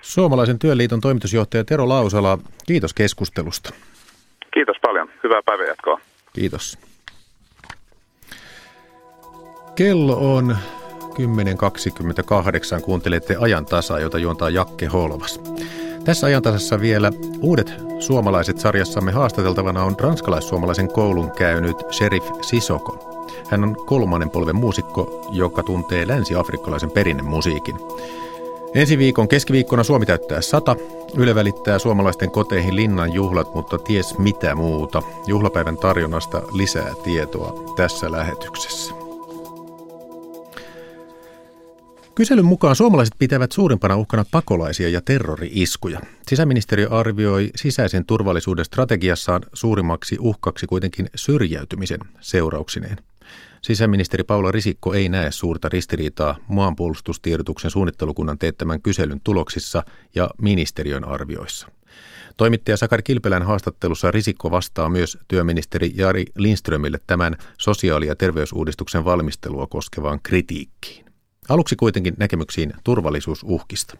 Suomalaisen 0.00 0.58
työliiton 0.58 1.00
toimitusjohtaja 1.00 1.64
Tero 1.64 1.88
Lausala, 1.88 2.38
kiitos 2.66 2.94
keskustelusta. 2.94 3.70
Kiitos 4.54 4.76
paljon. 4.82 5.08
Hyvää 5.24 5.40
päivänjatkoa. 5.46 6.00
Kiitos. 6.32 6.78
Kello 9.76 10.36
on 10.36 10.56
10.28. 12.78 12.82
Kuuntelette 12.84 13.36
ajan 13.40 13.66
tasa, 13.66 13.98
jota 13.98 14.18
juontaa 14.18 14.50
Jakke 14.50 14.86
Holvas. 14.86 15.40
Tässä 16.04 16.26
ajantasassa 16.26 16.80
vielä 16.80 17.12
uudet 17.40 17.74
suomalaiset 17.98 18.58
sarjassamme 18.58 19.12
haastateltavana 19.12 19.84
on 19.84 19.96
ranskalais-suomalaisen 20.00 20.92
koulun 20.92 21.30
käynyt 21.30 21.76
Sheriff 21.90 22.26
Sisoko. 22.40 22.98
Hän 23.50 23.64
on 23.64 23.76
kolmannen 23.86 24.30
polven 24.30 24.56
muusikko, 24.56 25.28
joka 25.32 25.62
tuntee 25.62 26.08
länsi-afrikkalaisen 26.08 26.90
perinnemusiikin. 26.90 27.76
Ensi 28.74 28.98
viikon 28.98 29.28
keskiviikkona 29.28 29.82
Suomi 29.84 30.06
täyttää 30.06 30.40
sata. 30.40 30.76
Yle 31.16 31.34
välittää 31.34 31.78
suomalaisten 31.78 32.30
koteihin 32.30 32.76
linnan 32.76 33.12
juhlat, 33.12 33.54
mutta 33.54 33.78
ties 33.78 34.18
mitä 34.18 34.54
muuta. 34.54 35.02
Juhlapäivän 35.26 35.76
tarjonnasta 35.76 36.42
lisää 36.52 36.94
tietoa 37.04 37.54
tässä 37.76 38.12
lähetyksessä. 38.12 38.99
Kyselyn 42.14 42.44
mukaan 42.44 42.76
suomalaiset 42.76 43.14
pitävät 43.18 43.52
suurimpana 43.52 43.96
uhkana 43.96 44.24
pakolaisia 44.30 44.88
ja 44.88 45.00
terrori-iskuja. 45.00 46.00
Sisäministeriö 46.28 46.88
arvioi 46.90 47.50
sisäisen 47.56 48.06
turvallisuuden 48.06 48.64
strategiassaan 48.64 49.42
suurimmaksi 49.52 50.16
uhkaksi 50.20 50.66
kuitenkin 50.66 51.10
syrjäytymisen 51.14 52.00
seurauksineen. 52.20 52.96
Sisäministeri 53.62 54.24
Paula 54.24 54.50
Risikko 54.50 54.94
ei 54.94 55.08
näe 55.08 55.30
suurta 55.30 55.68
ristiriitaa 55.68 56.36
maanpuolustustiedotuksen 56.48 57.70
suunnittelukunnan 57.70 58.38
teettämän 58.38 58.82
kyselyn 58.82 59.20
tuloksissa 59.24 59.82
ja 60.14 60.30
ministeriön 60.42 61.04
arvioissa. 61.04 61.68
Toimittaja 62.36 62.76
Sakari 62.76 63.02
Kilpelän 63.02 63.42
haastattelussa 63.42 64.10
Risikko 64.10 64.50
vastaa 64.50 64.88
myös 64.88 65.18
työministeri 65.28 65.92
Jari 65.94 66.24
Lindströmille 66.36 66.98
tämän 67.06 67.36
sosiaali- 67.58 68.06
ja 68.06 68.16
terveysuudistuksen 68.16 69.04
valmistelua 69.04 69.66
koskevaan 69.66 70.20
kritiikkiin. 70.22 71.09
Aluksi 71.50 71.76
kuitenkin 71.76 72.14
näkemyksiin 72.18 72.72
turvallisuusuhkista. 72.84 73.96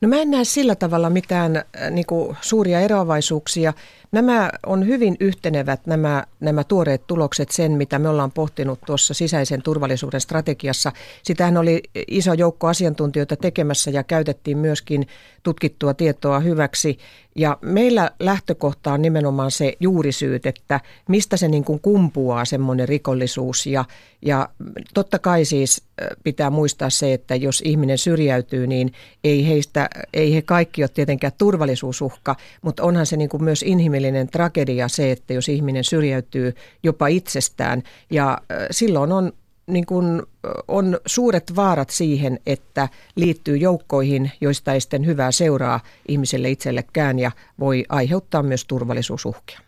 No 0.00 0.08
mä 0.08 0.16
en 0.16 0.30
näe 0.30 0.44
sillä 0.44 0.74
tavalla 0.74 1.10
mitään 1.10 1.56
äh, 1.56 1.90
niin 1.90 2.06
kuin, 2.06 2.36
suuria 2.40 2.80
eroavaisuuksia. 2.80 3.72
Nämä 4.12 4.50
on 4.66 4.86
hyvin 4.86 5.16
yhtenevät 5.20 5.86
nämä, 5.86 6.24
nämä 6.40 6.64
tuoreet 6.64 7.06
tulokset 7.06 7.50
sen, 7.50 7.72
mitä 7.72 7.98
me 7.98 8.08
ollaan 8.08 8.32
pohtinut 8.32 8.80
tuossa 8.86 9.14
sisäisen 9.14 9.62
turvallisuuden 9.62 10.20
strategiassa. 10.20 10.92
Sitähän 11.22 11.56
oli 11.56 11.82
iso 12.08 12.34
joukko 12.34 12.66
asiantuntijoita 12.66 13.36
tekemässä 13.36 13.90
ja 13.90 14.02
käytettiin 14.04 14.58
myöskin 14.58 15.06
tutkittua 15.42 15.94
tietoa 15.94 16.40
hyväksi. 16.40 16.98
Ja 17.34 17.58
meillä 17.62 18.10
lähtökohta 18.18 18.92
on 18.92 19.02
nimenomaan 19.02 19.50
se 19.50 19.72
juurisyyt, 19.80 20.46
että 20.46 20.80
mistä 21.08 21.36
se 21.36 21.48
niin 21.48 21.64
kuin 21.64 21.80
kumpuaa 21.80 22.44
semmoinen 22.44 22.88
rikollisuus. 22.88 23.66
Ja, 23.66 23.84
ja 24.22 24.48
totta 24.94 25.18
kai 25.18 25.44
siis 25.44 25.82
pitää 26.24 26.50
muistaa 26.50 26.90
se, 26.90 27.12
että 27.12 27.34
jos 27.34 27.62
ihminen 27.64 27.98
syrjäytyy, 27.98 28.66
niin 28.66 28.92
ei, 29.24 29.48
heistä, 29.48 29.88
ei 30.14 30.34
he 30.34 30.42
kaikki 30.42 30.82
ole 30.82 30.90
tietenkään 30.94 31.32
turvallisuusuhka, 31.38 32.36
mutta 32.62 32.82
onhan 32.82 33.06
se 33.06 33.16
niin 33.16 33.30
kuin 33.30 33.44
myös 33.44 33.62
inhimillinen 33.62 34.28
tragedia 34.28 34.88
se, 34.88 35.10
että 35.10 35.34
jos 35.34 35.48
ihminen 35.48 35.84
syrjäytyy 35.84 36.54
jopa 36.82 37.06
itsestään. 37.06 37.82
Ja 38.10 38.38
silloin 38.70 39.12
on 39.12 39.32
niin 39.70 39.86
kuin 39.86 40.22
on 40.68 40.98
suuret 41.06 41.56
vaarat 41.56 41.90
siihen, 41.90 42.38
että 42.46 42.88
liittyy 43.16 43.56
joukkoihin, 43.56 44.32
joista 44.40 44.72
ei 44.72 44.80
sitten 44.80 45.06
hyvää 45.06 45.32
seuraa 45.32 45.80
ihmiselle 46.08 46.50
itsellekään 46.50 47.18
ja 47.18 47.30
voi 47.58 47.84
aiheuttaa 47.88 48.42
myös 48.42 48.64
turvallisuusuhkia. 48.64 49.60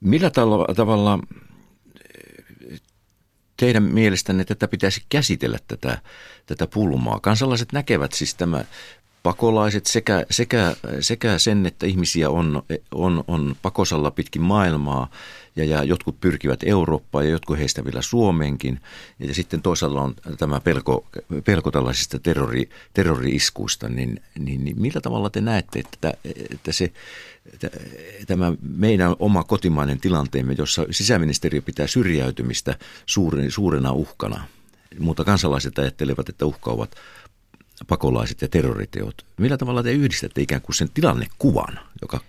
Millä 0.00 0.30
tavalla 0.76 1.18
teidän 3.56 3.82
mielestänne 3.82 4.44
tätä 4.44 4.68
pitäisi 4.68 5.02
käsitellä 5.08 5.58
tätä, 5.68 5.98
tätä 6.46 6.66
pulmaa? 6.66 7.20
Kansalaiset 7.20 7.72
näkevät 7.72 8.12
siis 8.12 8.34
tämä 8.34 8.64
pakolaiset 9.22 9.86
sekä, 9.86 10.26
sekä, 10.30 10.76
sekä 11.00 11.38
sen, 11.38 11.66
että 11.66 11.86
ihmisiä 11.86 12.30
on, 12.30 12.62
on, 12.94 13.24
on 13.26 13.56
pakosalla 13.62 14.10
pitkin 14.10 14.42
maailmaa 14.42 15.10
ja, 15.56 15.64
ja 15.64 15.84
jotkut 15.84 16.20
pyrkivät 16.20 16.60
Eurooppaan 16.64 17.24
ja 17.24 17.30
jotkut 17.30 17.58
heistä 17.58 17.84
vielä 17.84 18.02
Suomeenkin. 18.02 18.80
Ja 19.18 19.34
sitten 19.34 19.62
toisaalta 19.62 20.00
on 20.00 20.14
tämä 20.38 20.60
pelko, 20.60 21.06
pelko 21.44 21.70
tällaisista 21.70 22.18
terrori, 22.18 22.68
terrori-iskuista, 22.94 23.88
niin, 23.88 24.20
niin, 24.38 24.64
niin 24.64 24.80
millä 24.80 25.00
tavalla 25.00 25.30
te 25.30 25.40
näette, 25.40 25.78
että, 25.78 26.14
että 26.50 26.72
se, 26.72 26.92
tämä 28.26 28.52
meidän 28.62 29.16
oma 29.18 29.44
kotimainen 29.44 30.00
tilanteemme, 30.00 30.54
jossa 30.58 30.86
sisäministeriö 30.90 31.62
pitää 31.62 31.86
syrjäytymistä 31.86 32.78
suuren, 33.06 33.50
suurena 33.50 33.92
uhkana, 33.92 34.44
mutta 34.98 35.24
kansalaiset 35.24 35.78
ajattelevat, 35.78 36.28
että 36.28 36.46
uhka 36.46 36.70
ovat 36.70 36.96
pakolaiset 37.88 38.42
ja 38.42 38.48
terroriteot. 38.48 39.26
Millä 39.36 39.56
tavalla 39.56 39.82
te 39.82 39.92
yhdistätte 39.92 40.40
ikään 40.40 40.62
kuin 40.62 40.74
sen 40.76 40.90
tilannekuvan, 40.94 41.78
joka 42.02 42.20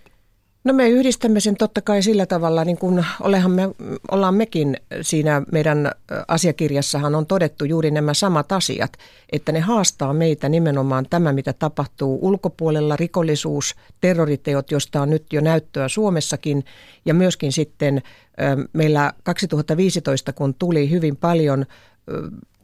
No 0.64 0.74
me 0.74 0.90
yhdistämme 0.90 1.40
sen 1.40 1.56
totta 1.56 1.82
kai 1.82 2.04
sillä 2.04 2.26
tavalla, 2.26 2.66
niin 2.66 2.78
kuin 2.78 3.06
olehan 3.22 3.52
me, 3.52 3.70
ollaan 4.12 4.36
mekin 4.36 4.78
siinä 5.02 5.42
meidän 5.52 5.92
asiakirjassahan 6.28 7.16
on 7.16 7.26
todettu 7.26 7.66
juuri 7.66 7.92
nämä 7.92 8.14
samat 8.14 8.52
asiat, 8.52 8.94
että 9.32 9.52
ne 9.52 9.60
haastaa 9.60 10.14
meitä 10.14 10.50
nimenomaan 10.50 11.06
tämä, 11.10 11.34
mitä 11.34 11.54
tapahtuu 11.54 12.20
ulkopuolella, 12.22 12.96
rikollisuus, 12.96 13.76
terroriteot, 14.02 14.72
josta 14.72 15.02
on 15.02 15.10
nyt 15.10 15.34
jo 15.34 15.42
näyttöä 15.42 15.88
Suomessakin 15.88 16.66
ja 17.06 17.14
myöskin 17.14 17.52
sitten 17.52 18.02
meillä 18.74 19.14
2015, 19.24 20.34
kun 20.34 20.54
tuli 20.54 20.90
hyvin 20.90 21.18
paljon 21.18 21.66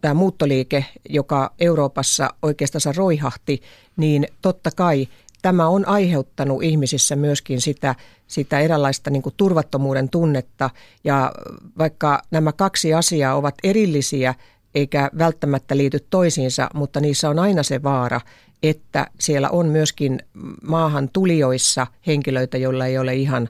tämä 0.01 0.13
muuttoliike, 0.13 0.85
joka 1.09 1.53
Euroopassa 1.59 2.29
oikeastaan 2.41 2.95
roihahti, 2.95 3.61
niin 3.97 4.27
totta 4.41 4.69
kai 4.75 5.07
tämä 5.41 5.67
on 5.67 5.87
aiheuttanut 5.87 6.63
ihmisissä 6.63 7.15
myöskin 7.15 7.61
sitä, 7.61 7.95
sitä 8.27 8.59
eräänlaista 8.59 9.09
niin 9.09 9.23
turvattomuuden 9.37 10.09
tunnetta. 10.09 10.69
Ja 11.03 11.31
vaikka 11.77 12.21
nämä 12.31 12.51
kaksi 12.51 12.93
asiaa 12.93 13.35
ovat 13.35 13.55
erillisiä 13.63 14.35
eikä 14.75 15.09
välttämättä 15.17 15.77
liity 15.77 15.99
toisiinsa, 16.09 16.69
mutta 16.73 16.99
niissä 16.99 17.29
on 17.29 17.39
aina 17.39 17.63
se 17.63 17.83
vaara, 17.83 18.21
että 18.63 19.07
siellä 19.19 19.49
on 19.49 19.65
myöskin 19.65 20.19
maahan 20.63 21.09
tulijoissa 21.13 21.87
henkilöitä, 22.07 22.57
joilla 22.57 22.85
ei 22.85 22.97
ole 22.97 23.15
ihan 23.15 23.49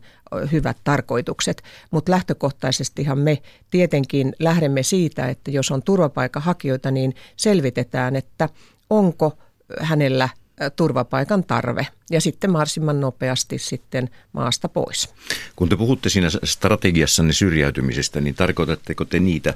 hyvät 0.52 0.78
tarkoitukset. 0.84 1.64
Mutta 1.92 2.12
lähtökohtaisestihan 2.12 3.18
me 3.18 3.38
tietenkin 3.70 4.36
lähdemme 4.40 4.84
siitä, 4.84 5.30
että 5.30 5.52
jos 5.52 5.72
on 5.72 5.84
turvapaikanhakijoita, 5.84 6.92
niin 6.92 7.16
selvitetään, 7.38 8.16
että 8.16 8.50
onko 8.90 9.38
hänellä 9.80 10.30
turvapaikan 10.76 11.44
tarve 11.44 11.88
ja 12.12 12.22
sitten 12.22 12.52
mahdollisimman 12.52 13.00
nopeasti 13.00 13.58
sitten 13.58 14.10
maasta 14.34 14.70
pois. 14.70 15.14
Kun 15.56 15.70
te 15.70 15.76
puhutte 15.76 16.10
siinä 16.10 16.28
strategiassanne 16.44 17.34
syrjäytymisestä, 17.34 18.22
niin 18.22 18.36
tarkoitatteko 18.36 19.06
te 19.06 19.20
niitä, 19.20 19.54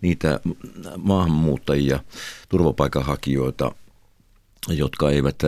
niitä 0.00 0.40
maahanmuuttajia, 0.96 2.00
turvapaikanhakijoita, 2.48 3.74
jotka 4.68 5.10
eivät 5.10 5.38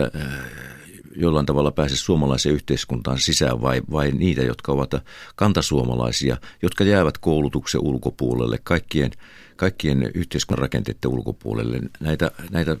jollain 1.17 1.45
tavalla 1.45 1.71
pääse 1.71 1.97
suomalaiseen 1.97 2.55
yhteiskuntaan 2.55 3.19
sisään 3.19 3.61
vai, 3.61 3.81
vai 3.91 4.11
niitä, 4.11 4.41
jotka 4.41 4.71
ovat 4.71 4.91
kantasuomalaisia, 5.35 6.37
jotka 6.61 6.83
jäävät 6.83 7.17
koulutuksen 7.17 7.81
ulkopuolelle, 7.81 8.59
kaikkien, 8.63 9.11
kaikkien 9.55 10.11
yhteiskunnan 10.13 10.61
rakenteiden 10.61 11.11
ulkopuolelle. 11.11 11.79
Näitä, 11.99 12.31
näitä 12.51 12.77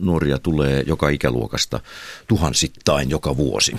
nuoria 0.00 0.38
tulee 0.38 0.82
joka 0.86 1.08
ikäluokasta 1.08 1.80
tuhansittain 2.28 3.10
joka 3.10 3.36
vuosi. 3.36 3.76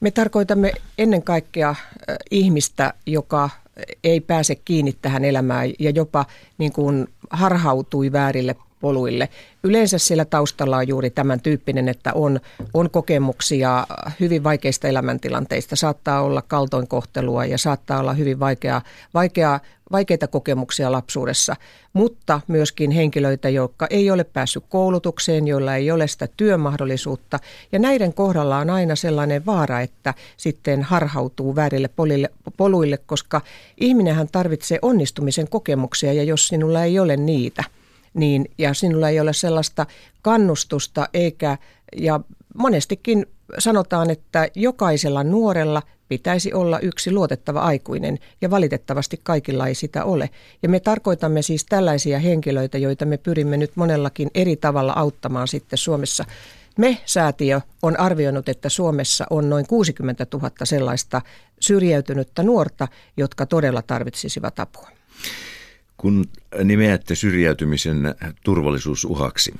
Me 0.00 0.10
tarkoitamme 0.10 0.72
ennen 0.98 1.22
kaikkea 1.22 1.74
ihmistä, 2.30 2.94
joka 3.06 3.50
ei 4.04 4.20
pääse 4.20 4.54
kiinni 4.54 4.92
tähän 5.02 5.24
elämään 5.24 5.70
ja 5.78 5.90
jopa 5.90 6.26
niin 6.58 6.72
kuin 6.72 7.08
harhautui 7.30 8.12
väärille 8.12 8.56
poluille. 8.80 9.28
Yleensä 9.64 9.98
siellä 9.98 10.24
taustalla 10.24 10.76
on 10.76 10.88
juuri 10.88 11.10
tämän 11.10 11.40
tyyppinen, 11.40 11.88
että 11.88 12.12
on, 12.12 12.40
on 12.74 12.90
kokemuksia 12.90 13.86
hyvin 14.20 14.44
vaikeista 14.44 14.88
elämäntilanteista, 14.88 15.76
saattaa 15.76 16.22
olla 16.22 16.42
kaltoinkohtelua 16.42 17.44
ja 17.44 17.58
saattaa 17.58 18.00
olla 18.00 18.12
hyvin 18.12 18.40
vaikea, 18.40 18.80
vaikea, 19.14 19.60
vaikeita 19.92 20.26
kokemuksia 20.26 20.92
lapsuudessa, 20.92 21.56
mutta 21.92 22.40
myöskin 22.48 22.90
henkilöitä, 22.90 23.48
jotka 23.48 23.86
ei 23.90 24.10
ole 24.10 24.24
päässyt 24.24 24.64
koulutukseen, 24.68 25.48
joilla 25.48 25.74
ei 25.74 25.90
ole 25.90 26.08
sitä 26.08 26.28
työmahdollisuutta. 26.36 27.38
Ja 27.72 27.78
näiden 27.78 28.14
kohdalla 28.14 28.58
on 28.58 28.70
aina 28.70 28.96
sellainen 28.96 29.46
vaara, 29.46 29.80
että 29.80 30.14
sitten 30.36 30.82
harhautuu 30.82 31.56
väärille 31.56 31.88
polille, 31.88 32.30
poluille, 32.56 32.98
koska 33.06 33.40
ihminenhän 33.80 34.28
tarvitsee 34.32 34.78
onnistumisen 34.82 35.48
kokemuksia 35.48 36.12
ja 36.12 36.22
jos 36.22 36.48
sinulla 36.48 36.84
ei 36.84 36.98
ole 36.98 37.16
niitä, 37.16 37.64
niin, 38.14 38.50
ja 38.58 38.74
sinulla 38.74 39.08
ei 39.08 39.20
ole 39.20 39.32
sellaista 39.32 39.86
kannustusta 40.22 41.08
eikä, 41.14 41.58
ja 41.96 42.20
monestikin 42.54 43.26
sanotaan, 43.58 44.10
että 44.10 44.48
jokaisella 44.54 45.24
nuorella 45.24 45.82
pitäisi 46.08 46.52
olla 46.52 46.80
yksi 46.80 47.12
luotettava 47.12 47.60
aikuinen 47.60 48.18
ja 48.40 48.50
valitettavasti 48.50 49.20
kaikilla 49.22 49.66
ei 49.66 49.74
sitä 49.74 50.04
ole. 50.04 50.30
Ja 50.62 50.68
me 50.68 50.80
tarkoitamme 50.80 51.42
siis 51.42 51.64
tällaisia 51.64 52.18
henkilöitä, 52.18 52.78
joita 52.78 53.04
me 53.04 53.16
pyrimme 53.16 53.56
nyt 53.56 53.72
monellakin 53.74 54.30
eri 54.34 54.56
tavalla 54.56 54.92
auttamaan 54.96 55.48
sitten 55.48 55.78
Suomessa. 55.78 56.24
Me-säätiö 56.78 57.60
on 57.82 58.00
arvioinut, 58.00 58.48
että 58.48 58.68
Suomessa 58.68 59.26
on 59.30 59.50
noin 59.50 59.66
60 59.66 60.26
000 60.32 60.50
sellaista 60.64 61.22
syrjäytynyttä 61.60 62.42
nuorta, 62.42 62.88
jotka 63.16 63.46
todella 63.46 63.82
tarvitsisivat 63.82 64.60
apua. 64.60 64.88
Kun 65.98 66.24
nimeätte 66.64 67.14
syrjäytymisen 67.14 68.14
turvallisuusuhaksi, 68.44 69.54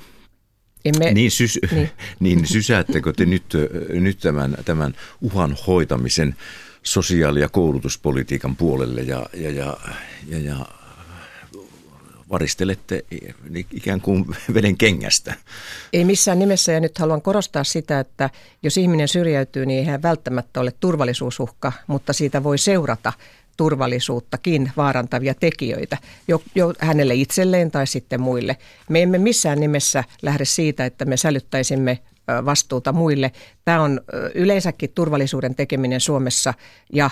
emme, 0.85 1.13
niin, 1.13 1.31
sys, 1.31 1.59
niin. 1.71 1.89
niin 2.19 2.47
sysäättekö 2.47 3.13
te 3.13 3.25
nyt, 3.25 3.45
nyt 3.89 4.19
tämän, 4.19 4.57
tämän 4.65 4.93
uhan 5.21 5.57
hoitamisen 5.67 6.35
sosiaali- 6.83 7.41
ja 7.41 7.49
koulutuspolitiikan 7.49 8.55
puolelle 8.55 9.01
ja, 9.01 9.25
ja, 9.33 9.51
ja, 9.51 9.77
ja, 10.27 10.39
ja 10.39 10.65
varistelette 12.29 13.05
ikään 13.71 14.01
kuin 14.01 14.25
veden 14.53 14.77
kengästä. 14.77 15.33
Ei 15.93 16.05
missään 16.05 16.39
nimessä 16.39 16.71
ja 16.71 16.79
nyt 16.79 16.97
haluan 16.97 17.21
korostaa 17.21 17.63
sitä, 17.63 17.99
että 17.99 18.29
jos 18.63 18.77
ihminen 18.77 19.07
syrjäytyy, 19.07 19.65
niin 19.65 19.79
ei 19.79 19.85
hän 19.85 20.01
välttämättä 20.01 20.59
ole 20.59 20.73
turvallisuusuhka, 20.79 21.71
mutta 21.87 22.13
siitä 22.13 22.43
voi 22.43 22.57
seurata 22.57 23.13
turvallisuuttakin 23.59 24.71
vaarantavia 24.77 25.33
tekijöitä 25.33 25.97
jo, 26.27 26.41
jo 26.55 26.73
hänelle 26.79 27.15
itselleen 27.15 27.71
tai 27.71 27.87
sitten 27.87 28.21
muille. 28.21 28.57
Me 28.89 29.01
emme 29.01 29.17
missään 29.17 29.59
nimessä 29.59 30.03
lähde 30.21 30.45
siitä, 30.45 30.85
että 30.85 31.05
me 31.05 31.17
sälyttäisimme 31.17 31.99
vastuuta 32.45 32.93
muille. 32.93 33.31
Tämä 33.65 33.81
on 33.81 34.01
yleensäkin 34.35 34.89
turvallisuuden 34.95 35.55
tekeminen 35.55 35.99
Suomessa 35.99 36.53
ja 36.93 37.09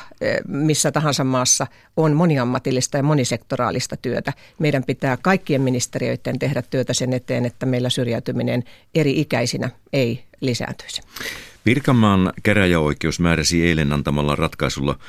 missä 0.47 0.91
tahansa 0.91 1.23
maassa 1.23 1.67
on 1.97 2.13
moniammatillista 2.13 2.97
ja 2.97 3.03
monisektoraalista 3.03 3.97
työtä. 3.97 4.33
Meidän 4.59 4.83
pitää 4.83 5.17
kaikkien 5.17 5.61
ministeriöiden 5.61 6.39
tehdä 6.39 6.61
työtä 6.61 6.93
sen 6.93 7.13
eteen, 7.13 7.45
että 7.45 7.65
meillä 7.65 7.89
syrjäytyminen 7.89 8.63
eri 8.95 9.19
ikäisinä 9.19 9.69
ei 9.93 10.23
lisääntyisi. 10.41 11.01
Pirkanmaan 11.63 12.33
käräjäoikeus 12.43 13.19
määräsi 13.19 13.67
eilen 13.67 13.93
antamalla 13.93 14.35
ratkaisulla 14.35 14.99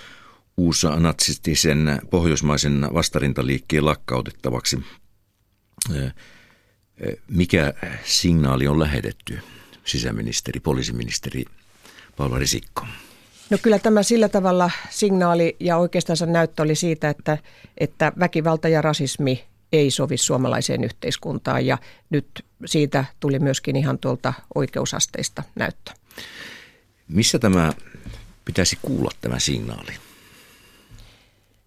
uusnatsistisen 0.59 2.01
pohjoismaisen 2.11 2.89
vastarintaliikkeen 2.95 3.85
lakkautettavaksi. 3.85 4.79
Mikä 7.29 7.75
signaali 8.05 8.69
on 8.69 8.81
lähetetty, 8.81 9.39
sisäministeri, 9.85 10.61
poliisiministeri 10.61 11.45
Paula 12.17 12.39
Risikko? 12.39 12.87
No 13.51 13.59
kyllä 13.63 13.79
tämä 13.79 14.03
sillä 14.03 14.29
tavalla 14.29 14.71
signaali 14.91 15.57
ja 15.61 15.77
oikeastaan 15.77 16.17
näyttö 16.27 16.63
oli 16.63 16.75
siitä, 16.75 17.09
että, 17.11 17.39
että 17.79 18.13
väkivalta 18.19 18.69
ja 18.69 18.83
rasismi 18.83 19.45
ei 19.73 19.91
sovi 19.91 20.17
suomalaiseen 20.17 20.85
yhteiskuntaan 20.85 21.67
ja 21.67 21.79
nyt 22.11 22.45
siitä 22.67 23.05
tuli 23.21 23.39
myöskin 23.39 23.77
ihan 23.77 23.99
tuolta 23.99 24.33
oikeusasteista 24.55 25.43
näyttö. 25.55 25.93
Missä 27.09 27.39
tämä 27.39 27.73
pitäisi 28.45 28.79
kuulla 28.83 29.11
tämä 29.21 29.39
signaali? 29.39 30.08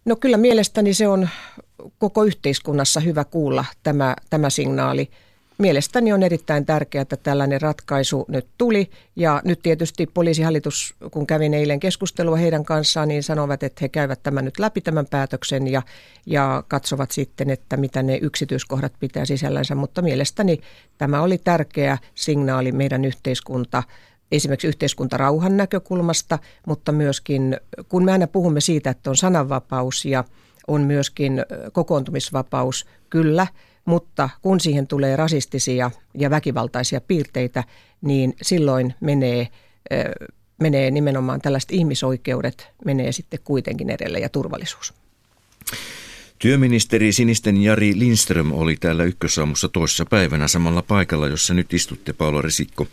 No 0.04 0.16
kyllä 0.16 0.36
mielestäni 0.36 0.94
se 0.94 1.08
on 1.08 1.28
koko 1.98 2.24
yhteiskunnassa 2.24 3.00
hyvä 3.00 3.24
kuulla 3.24 3.64
tämä, 3.82 4.16
tämä 4.30 4.50
signaali. 4.50 5.10
Mielestäni 5.58 6.12
on 6.12 6.22
erittäin 6.22 6.66
tärkeää, 6.66 7.02
että 7.02 7.16
tällainen 7.16 7.60
ratkaisu 7.60 8.24
nyt 8.28 8.46
tuli 8.58 8.90
ja 9.16 9.40
nyt 9.44 9.62
tietysti 9.62 10.06
poliisihallitus, 10.06 10.94
kun 11.10 11.26
kävin 11.26 11.54
eilen 11.54 11.80
keskustelua 11.80 12.36
heidän 12.36 12.64
kanssaan, 12.64 13.08
niin 13.08 13.22
sanovat, 13.22 13.62
että 13.62 13.78
he 13.82 13.88
käyvät 13.88 14.22
tämän 14.22 14.44
nyt 14.44 14.58
läpi 14.58 14.80
tämän 14.80 15.06
päätöksen 15.06 15.68
ja, 15.68 15.82
ja 16.26 16.64
katsovat 16.68 17.10
sitten, 17.10 17.50
että 17.50 17.76
mitä 17.76 18.02
ne 18.02 18.18
yksityiskohdat 18.22 18.92
pitää 19.00 19.24
sisällänsä, 19.24 19.74
mutta 19.74 20.02
mielestäni 20.02 20.60
tämä 20.98 21.22
oli 21.22 21.38
tärkeä 21.38 21.98
signaali 22.14 22.72
meidän 22.72 23.04
yhteiskunta 23.04 23.82
esimerkiksi 24.32 24.66
yhteiskuntarauhan 24.66 25.56
näkökulmasta, 25.56 26.38
mutta 26.66 26.92
myöskin 26.92 27.56
kun 27.88 28.04
me 28.04 28.12
aina 28.12 28.26
puhumme 28.26 28.60
siitä, 28.60 28.90
että 28.90 29.10
on 29.10 29.16
sananvapaus 29.16 30.04
ja 30.04 30.24
on 30.66 30.80
myöskin 30.80 31.44
kokoontumisvapaus, 31.72 32.86
kyllä, 33.10 33.46
mutta 33.84 34.28
kun 34.42 34.60
siihen 34.60 34.86
tulee 34.86 35.16
rasistisia 35.16 35.90
ja 36.14 36.30
väkivaltaisia 36.30 37.00
piirteitä, 37.00 37.64
niin 38.02 38.34
silloin 38.42 38.94
menee, 39.00 39.48
menee 40.60 40.90
nimenomaan 40.90 41.40
tällaiset 41.40 41.70
ihmisoikeudet 41.70 42.68
menee 42.84 43.12
sitten 43.12 43.40
kuitenkin 43.44 43.90
edelle 43.90 44.18
ja 44.18 44.28
turvallisuus. 44.28 44.94
Työministeri 46.38 47.12
Sinisten 47.12 47.62
Jari 47.62 47.98
Lindström 47.98 48.52
oli 48.52 48.76
täällä 48.76 49.04
ykkösaamussa 49.04 49.68
toissa 49.68 50.06
päivänä 50.06 50.48
samalla 50.48 50.82
paikalla, 50.82 51.28
jossa 51.28 51.54
nyt 51.54 51.74
istutte 51.74 52.12
Paula 52.12 52.42
Risikko. 52.42 52.86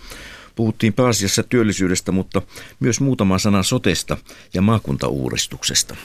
Puhuttiin 0.59 0.93
pääasiassa 0.93 1.43
työllisyydestä, 1.43 2.11
mutta 2.11 2.41
myös 2.79 3.01
muutama 3.01 3.37
sana 3.37 3.63
sotesta 3.63 4.17
ja 4.53 4.61
maakuntauudistuksesta. 4.61 5.95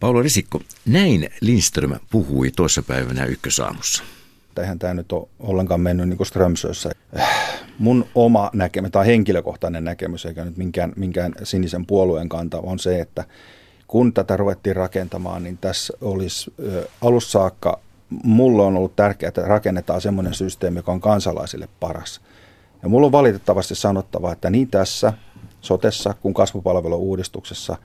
Paula 0.00 0.22
Risikko, 0.22 0.60
näin 0.86 1.30
Lindström 1.40 1.94
puhui 2.10 2.50
toissapäivänä 2.50 3.24
ykkösaamussa. 3.24 4.02
Eihän 4.58 4.78
tämä 4.78 4.94
nyt 4.94 5.12
ole 5.12 5.28
ollenkaan 5.40 5.80
mennyt 5.80 6.08
niin 6.08 6.16
kuin 6.16 6.26
Strömsössä. 6.26 6.90
Mun 7.78 8.06
oma 8.14 8.50
näkemys 8.52 8.90
tai 8.90 9.06
henkilökohtainen 9.06 9.84
näkemys, 9.84 10.26
eikä 10.26 10.44
nyt 10.44 10.56
minkään, 10.56 10.92
minkään 10.96 11.32
sinisen 11.42 11.86
puolueen 11.86 12.28
kanta, 12.28 12.58
on 12.58 12.78
se, 12.78 13.00
että 13.00 13.24
kun 13.86 14.12
tätä 14.12 14.36
ruvettiin 14.36 14.76
rakentamaan, 14.76 15.42
niin 15.42 15.58
tässä 15.58 15.92
olisi 16.00 16.54
alussa 17.00 17.38
saakka, 17.38 17.80
mulla 18.24 18.66
on 18.66 18.76
ollut 18.76 18.96
tärkeää, 18.96 19.28
että 19.28 19.42
rakennetaan 19.42 20.00
semmoinen 20.00 20.34
systeemi, 20.34 20.78
joka 20.78 20.92
on 20.92 21.00
kansalaisille 21.00 21.68
paras– 21.80 22.20
ja 22.82 22.88
mulla 22.88 23.06
on 23.06 23.12
valitettavasti 23.12 23.74
sanottava, 23.74 24.32
että 24.32 24.50
niin 24.50 24.68
tässä 24.68 25.12
sotessa 25.60 26.14
kuin 26.20 26.34
kasvupalvelu-uudistuksessa, 26.34 27.76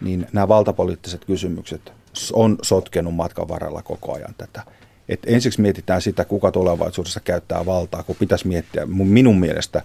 niin 0.00 0.26
nämä 0.32 0.48
valtapoliittiset 0.48 1.24
kysymykset 1.24 1.92
on 2.32 2.58
sotkenut 2.62 3.14
matkan 3.14 3.48
varrella 3.48 3.82
koko 3.82 4.14
ajan 4.14 4.34
tätä. 4.38 4.62
Et 5.08 5.20
ensiksi 5.26 5.60
mietitään 5.60 6.02
sitä, 6.02 6.24
kuka 6.24 6.50
tulevaisuudessa 6.52 7.20
käyttää 7.20 7.66
valtaa, 7.66 8.02
kun 8.02 8.16
pitäisi 8.16 8.48
miettiä 8.48 8.86
minun 8.86 9.40
mielestä 9.40 9.82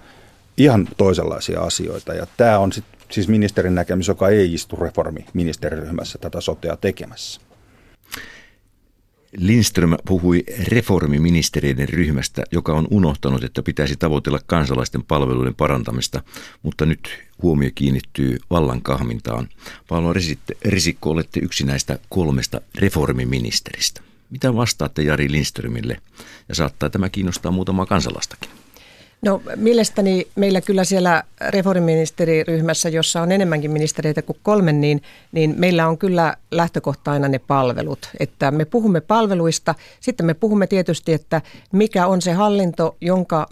ihan 0.57 0.87
toisenlaisia 0.97 1.61
asioita. 1.61 2.13
Ja 2.13 2.27
tämä 2.37 2.59
on 2.59 2.71
sit, 2.71 2.85
siis 3.11 3.27
ministerin 3.27 3.75
näkemys, 3.75 4.07
joka 4.07 4.29
ei 4.29 4.53
istu 4.53 4.75
reformiministeriryhmässä 4.75 6.17
tätä 6.17 6.41
sotea 6.41 6.77
tekemässä. 6.77 7.41
Lindström 9.37 9.95
puhui 10.05 10.43
reformiministeriöiden 10.67 11.89
ryhmästä, 11.89 12.43
joka 12.51 12.73
on 12.73 12.87
unohtanut, 12.91 13.43
että 13.43 13.63
pitäisi 13.63 13.95
tavoitella 13.95 14.39
kansalaisten 14.45 15.03
palveluiden 15.03 15.55
parantamista, 15.55 16.23
mutta 16.63 16.85
nyt 16.85 17.09
huomio 17.41 17.69
kiinnittyy 17.75 18.39
vallan 18.49 18.81
kahmintaan. 18.81 19.49
Paolo 19.89 20.13
Risikko, 20.65 21.09
olette 21.09 21.39
yksi 21.39 21.65
näistä 21.65 21.99
kolmesta 22.09 22.61
reformiministeristä. 22.75 24.01
Mitä 24.29 24.55
vastaatte 24.55 25.03
Jari 25.03 25.31
Lindströmille? 25.31 26.01
Ja 26.49 26.55
saattaa 26.55 26.89
tämä 26.89 27.09
kiinnostaa 27.09 27.51
muutamaa 27.51 27.85
kansalaistakin. 27.85 28.49
No 29.21 29.41
mielestäni 29.56 30.27
meillä 30.36 30.62
kyllä 30.62 30.84
siellä 30.84 31.23
reformiministeriryhmässä, 31.49 32.89
jossa 32.89 33.21
on 33.21 33.32
enemmänkin 33.32 33.71
ministereitä 33.71 34.21
kuin 34.21 34.38
kolme, 34.43 34.73
niin, 34.73 35.01
niin 35.32 35.56
meillä 35.58 35.88
on 35.88 35.97
kyllä 35.97 36.36
lähtökohta 36.51 37.19
ne 37.19 37.39
palvelut. 37.39 38.10
Että 38.19 38.51
me 38.51 38.65
puhumme 38.65 39.01
palveluista, 39.01 39.75
sitten 39.99 40.25
me 40.25 40.34
puhumme 40.34 40.67
tietysti, 40.67 41.13
että 41.13 41.41
mikä 41.73 42.08
on 42.08 42.21
se 42.21 42.34
hallinto, 42.34 42.97
jonka 43.01 43.47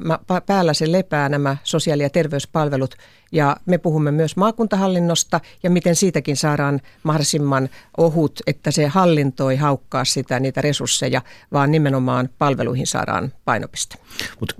päällä 0.45 0.73
se 0.73 0.91
lepää 0.91 1.30
nämä 1.30 1.58
sosiaali- 1.63 2.04
ja 2.04 2.10
terveyspalvelut. 2.10 2.96
Ja 3.31 3.58
me 3.65 3.77
puhumme 3.77 4.12
myös 4.12 4.35
maakuntahallinnosta 4.35 5.42
ja 5.63 5.69
miten 5.69 5.96
siitäkin 5.96 6.37
saadaan 6.37 6.81
mahdollisimman 7.04 7.69
ohut, 7.98 8.39
että 8.48 8.71
se 8.71 8.87
hallinto 8.87 9.50
ei 9.50 9.58
haukkaa 9.58 10.06
sitä, 10.06 10.39
niitä 10.39 10.62
resursseja, 10.62 11.21
vaan 11.54 11.71
nimenomaan 11.71 12.29
palveluihin 12.37 12.87
saadaan 12.87 13.33
painopiste. 13.46 13.96
Mutta 14.39 14.56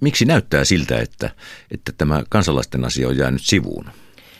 miksi 0.00 0.24
näyttää 0.40 0.64
siltä, 0.64 0.98
että, 0.98 1.30
että 1.70 1.92
tämä 1.98 2.22
kansalaisten 2.28 2.84
asia 2.84 3.08
on 3.08 3.16
jäänyt 3.16 3.42
sivuun? 3.42 3.84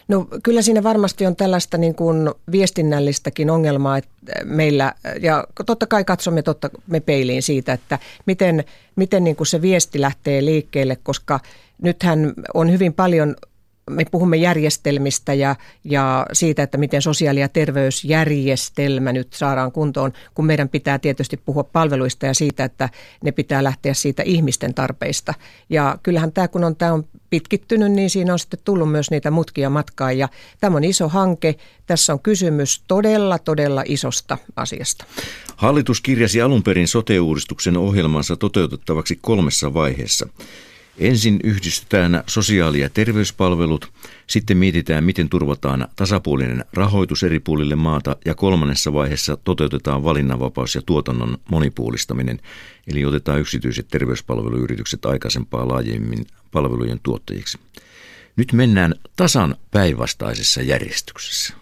No 0.08 0.28
kyllä 0.42 0.62
siinä 0.62 0.82
varmasti 0.82 1.26
on 1.26 1.36
tällaista 1.36 1.78
niin 1.78 1.94
kuin 1.94 2.30
viestinnällistäkin 2.52 3.50
ongelmaa 3.50 3.98
että 3.98 4.10
meillä, 4.44 4.94
ja 5.20 5.44
totta 5.66 5.86
kai 5.86 6.04
katsomme 6.04 6.42
totta 6.42 6.70
me 6.86 7.00
peiliin 7.00 7.42
siitä, 7.42 7.72
että 7.72 7.98
miten, 8.26 8.64
miten 8.96 9.24
niin 9.24 9.36
kuin 9.36 9.46
se 9.46 9.62
viesti 9.62 10.00
lähtee 10.00 10.44
liikkeelle, 10.44 10.96
koska 11.02 11.40
nythän 11.82 12.32
on 12.54 12.72
hyvin 12.72 12.94
paljon 12.94 13.36
me 13.90 14.04
puhumme 14.10 14.36
järjestelmistä 14.36 15.34
ja, 15.34 15.56
ja 15.84 16.26
siitä, 16.32 16.62
että 16.62 16.78
miten 16.78 17.02
sosiaali- 17.02 17.40
ja 17.40 17.48
terveysjärjestelmä 17.48 19.12
nyt 19.12 19.32
saadaan 19.32 19.72
kuntoon, 19.72 20.12
kun 20.34 20.46
meidän 20.46 20.68
pitää 20.68 20.98
tietysti 20.98 21.36
puhua 21.36 21.64
palveluista 21.64 22.26
ja 22.26 22.34
siitä, 22.34 22.64
että 22.64 22.88
ne 23.24 23.32
pitää 23.32 23.64
lähteä 23.64 23.94
siitä 23.94 24.22
ihmisten 24.22 24.74
tarpeista. 24.74 25.34
Ja 25.70 25.98
kyllähän 26.02 26.32
tämä, 26.32 26.48
kun 26.48 26.64
on, 26.64 26.76
tämä 26.76 26.92
on 26.92 27.04
pitkittynyt, 27.30 27.92
niin 27.92 28.10
siinä 28.10 28.32
on 28.32 28.38
sitten 28.38 28.60
tullut 28.64 28.90
myös 28.90 29.10
niitä 29.10 29.30
mutkia 29.30 29.70
matkaan 29.70 30.18
ja 30.18 30.28
tämä 30.60 30.76
on 30.76 30.84
iso 30.84 31.08
hanke. 31.08 31.54
Tässä 31.86 32.12
on 32.12 32.20
kysymys 32.20 32.84
todella, 32.88 33.38
todella 33.38 33.82
isosta 33.86 34.38
asiasta. 34.56 35.04
Hallitus 35.56 36.00
kirjasi 36.00 36.42
alun 36.42 36.62
perin 36.62 36.88
sote-uudistuksen 36.88 37.76
ohjelmansa 37.76 38.36
toteutettavaksi 38.36 39.18
kolmessa 39.22 39.74
vaiheessa– 39.74 40.28
Ensin 41.00 41.40
yhdistetään 41.44 42.24
sosiaali- 42.26 42.80
ja 42.80 42.90
terveyspalvelut, 42.90 43.92
sitten 44.26 44.56
mietitään, 44.56 45.04
miten 45.04 45.28
turvataan 45.28 45.88
tasapuolinen 45.96 46.64
rahoitus 46.72 47.22
eri 47.22 47.40
puolille 47.40 47.76
maata 47.76 48.16
ja 48.24 48.34
kolmannessa 48.34 48.92
vaiheessa 48.92 49.36
toteutetaan 49.36 50.04
valinnanvapaus 50.04 50.74
ja 50.74 50.82
tuotannon 50.82 51.38
monipuolistaminen, 51.50 52.40
eli 52.86 53.04
otetaan 53.04 53.40
yksityiset 53.40 53.88
terveyspalveluyritykset 53.88 55.06
aikaisempaa 55.06 55.68
laajemmin 55.68 56.26
palvelujen 56.52 57.00
tuottajiksi. 57.02 57.58
Nyt 58.36 58.52
mennään 58.52 58.94
tasan 59.16 59.56
päinvastaisessa 59.70 60.62
järjestyksessä, 60.62 61.54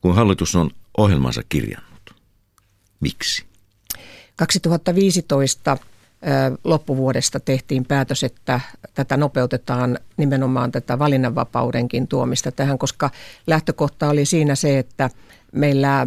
kun 0.00 0.14
hallitus 0.14 0.54
on 0.54 0.70
ohjelmansa 0.96 1.42
kirjannut. 1.48 2.14
Miksi? 3.00 3.44
2015 4.36 5.78
loppuvuodesta 6.64 7.40
tehtiin 7.40 7.84
päätös, 7.84 8.24
että 8.24 8.60
tätä 8.94 9.16
nopeutetaan 9.16 9.98
nimenomaan 10.16 10.72
tätä 10.72 10.98
valinnanvapaudenkin 10.98 12.08
tuomista 12.08 12.52
tähän, 12.52 12.78
koska 12.78 13.10
lähtökohta 13.46 14.08
oli 14.08 14.24
siinä 14.24 14.54
se, 14.54 14.78
että 14.78 15.10
meillä 15.54 16.06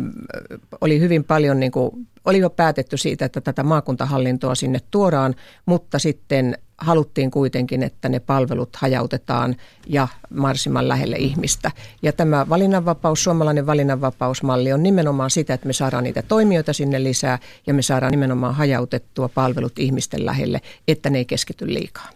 oli 0.82 1.00
hyvin 1.00 1.24
paljon, 1.24 1.60
niin 1.60 1.72
kuin, 1.72 2.08
oli 2.26 2.38
jo 2.38 2.50
päätetty 2.50 2.98
siitä, 2.98 3.26
että 3.26 3.42
tätä 3.42 3.64
maakuntahallintoa 3.64 4.56
sinne 4.56 4.80
tuodaan, 4.92 5.36
mutta 5.66 6.00
sitten 6.00 6.58
haluttiin 6.78 7.32
kuitenkin, 7.32 7.84
että 7.84 8.10
ne 8.10 8.20
palvelut 8.20 8.76
hajautetaan 8.76 9.56
ja 9.88 10.08
mahdollisimman 10.30 10.88
lähelle 10.88 11.16
ihmistä. 11.16 11.72
Ja 12.02 12.14
tämä 12.14 12.50
valinnanvapaus, 12.50 13.24
suomalainen 13.24 13.66
valinnanvapausmalli 13.66 14.74
on 14.74 14.84
nimenomaan 14.84 15.30
sitä, 15.30 15.54
että 15.54 15.68
me 15.68 15.74
saadaan 15.74 16.04
niitä 16.04 16.22
toimijoita 16.22 16.74
sinne 16.74 17.04
lisää 17.04 17.40
ja 17.68 17.74
me 17.74 17.82
saadaan 17.82 18.12
nimenomaan 18.12 18.56
hajautettua 18.56 19.30
palvelut 19.30 19.80
ihmisten 19.80 20.26
lähelle, 20.26 20.62
että 20.88 21.10
ne 21.10 21.18
ei 21.18 21.26
keskity 21.26 21.74
liikaa. 21.74 22.10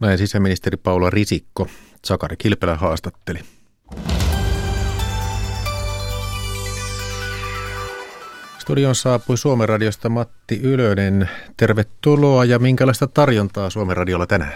Näin 0.00 0.18
sisäministeri 0.18 0.76
Paula 0.76 1.10
Risikko 1.10 1.66
Sakari 2.04 2.36
Kilpelä 2.36 2.76
haastatteli. 2.76 3.40
Studion 8.64 8.94
saapui 8.94 9.38
Suomen 9.38 9.68
radiosta 9.68 10.08
Matti 10.08 10.60
Ylönen. 10.62 11.28
Tervetuloa 11.56 12.44
ja 12.44 12.58
minkälaista 12.58 13.06
tarjontaa 13.06 13.70
Suomen 13.70 13.96
radiolla 13.96 14.26
tänään? 14.26 14.52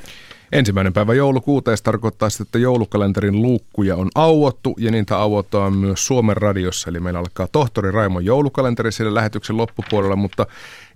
Ensimmäinen 0.53 0.93
päivä 0.93 1.15
joulukuuta 1.15 1.71
tarkoittaa 1.85 2.31
sitä, 2.31 2.43
että 2.43 2.59
joulukalenterin 2.59 3.43
luukkuja 3.43 3.97
on 3.97 4.11
auottu 4.15 4.75
ja 4.79 4.91
niitä 4.91 5.17
auotaan 5.17 5.77
myös 5.77 6.07
Suomen 6.07 6.37
radiossa. 6.37 6.91
Eli 6.91 7.01
meillä 7.01 7.19
alkaa 7.19 7.49
tohtori 7.53 7.91
Raimon 7.91 8.25
joulukalenteri 8.25 8.93
siellä 8.93 9.15
lähetyksen 9.15 9.57
loppupuolella, 9.57 10.17
mutta 10.17 10.47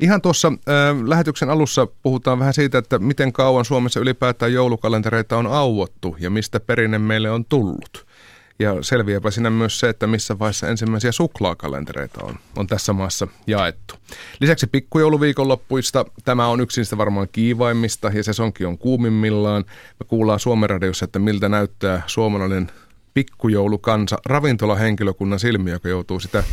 ihan 0.00 0.20
tuossa 0.22 0.48
äh, 0.48 1.02
lähetyksen 1.06 1.50
alussa 1.50 1.86
puhutaan 2.02 2.38
vähän 2.38 2.54
siitä, 2.54 2.78
että 2.78 2.98
miten 2.98 3.32
kauan 3.32 3.64
Suomessa 3.64 4.00
ylipäätään 4.00 4.52
joulukalentereita 4.52 5.36
on 5.36 5.46
auottu 5.46 6.16
ja 6.20 6.30
mistä 6.30 6.60
perinne 6.60 6.98
meille 6.98 7.30
on 7.30 7.44
tullut. 7.44 8.11
Ja 8.58 8.82
selviääpä 8.82 9.30
siinä 9.30 9.50
myös 9.50 9.80
se, 9.80 9.88
että 9.88 10.06
missä 10.06 10.38
vaiheessa 10.38 10.68
ensimmäisiä 10.68 11.12
suklaakalentereita 11.12 12.24
on, 12.24 12.34
on 12.56 12.66
tässä 12.66 12.92
maassa 12.92 13.28
jaettu. 13.46 13.94
Lisäksi 14.40 14.66
pikkujouluviikonloppuista 14.66 16.04
tämä 16.24 16.46
on 16.46 16.60
yksi 16.60 16.80
niistä 16.80 16.98
varmaan 16.98 17.28
kiivaimmista 17.32 18.10
ja 18.14 18.24
sesonkin 18.24 18.66
on 18.66 18.78
kuumimmillaan. 18.78 19.64
Me 20.00 20.06
kuullaan 20.06 20.40
Suomen 20.40 20.70
radiossa, 20.70 21.04
että 21.04 21.18
miltä 21.18 21.48
näyttää 21.48 22.02
suomalainen 22.06 22.70
pikkujoulukansa 23.14 24.18
ravintolahenkilökunnan 24.26 25.38
silmi, 25.38 25.70
joka 25.70 25.88
joutuu 25.88 26.20
sitä 26.20 26.44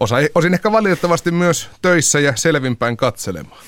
osa, 0.00 0.16
osin 0.34 0.54
ehkä 0.54 0.72
valitettavasti 0.72 1.30
myös 1.30 1.70
töissä 1.82 2.20
ja 2.20 2.32
selvinpäin 2.36 2.96
katselemaan. 2.96 3.62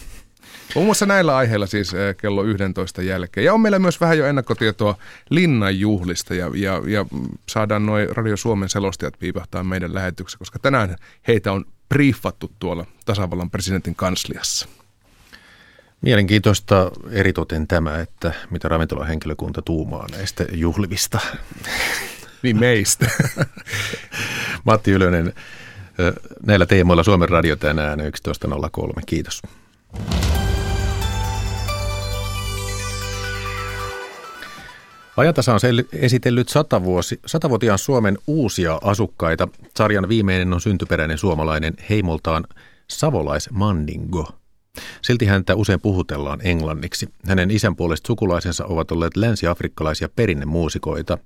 Muun 0.75 0.87
muassa 0.87 1.07
näillä 1.07 1.37
aiheilla 1.37 1.67
siis 1.67 1.95
eh, 1.95 2.17
kello 2.17 2.45
11 2.45 3.03
jälkeen. 3.03 3.45
Ja 3.45 3.55
on 3.55 3.61
meillä 3.61 3.79
myös 3.79 4.01
vähän 4.01 4.19
jo 4.19 4.27
ennakkotietoa 4.27 4.97
linnan 5.31 5.79
juhlista 5.79 6.35
ja, 6.35 6.51
ja, 6.55 6.83
ja 6.87 7.07
saadaan 7.49 7.87
noin 7.87 8.17
Radio 8.17 8.37
Suomen 8.37 8.69
selostajat 8.69 9.15
piipahtaa 9.19 9.65
meidän 9.65 9.95
lähetyksessä, 9.95 10.39
koska 10.39 10.59
tänään 10.59 10.97
heitä 11.29 11.53
on 11.53 11.65
briefattu 11.89 12.53
tuolla 12.59 12.87
tasavallan 13.05 13.51
presidentin 13.51 13.95
kansliassa. 13.95 14.69
Mielenkiintoista 16.01 16.91
eritoten 17.11 17.67
tämä, 17.67 18.01
että 18.01 18.33
mitä 18.51 18.69
ravintolahenkilökunta 18.69 19.63
tuumaa 19.63 20.07
näistä 20.13 20.45
juhlivista. 20.53 21.21
niin 22.43 22.59
meistä. 22.59 23.11
Matti 24.65 24.91
Ylönen, 24.91 25.27
eh, 25.27 26.13
näillä 26.47 26.67
teemoilla 26.67 27.03
Suomen 27.03 27.29
radio 27.29 27.57
tänään 27.57 27.99
11.03. 27.99 29.01
Kiitos. 29.07 29.43
Ajatasa 35.21 35.55
on 35.55 35.61
esitellyt 35.93 36.49
satavuosi, 36.49 37.21
satavuotiaan 37.27 37.79
Suomen 37.79 38.19
uusia 38.27 38.79
asukkaita. 38.83 39.49
Sarjan 39.77 40.09
viimeinen 40.09 40.53
on 40.53 40.61
syntyperäinen 40.61 41.19
suomalainen 41.19 41.75
heimoltaan 41.91 42.45
savolaismandingo. 42.89 44.29
Silti 45.03 45.27
häntä 45.27 45.55
usein 45.55 45.81
puhutellaan 45.81 46.41
englanniksi. 46.43 47.09
Hänen 47.27 47.51
isän 47.51 47.77
puolesta 47.77 48.07
sukulaisensa 48.07 48.67
ovat 48.67 48.93
olleet 48.93 49.17
länsiafrikkalaisia 49.17 50.09
perinnemuusikoita. 50.17 51.19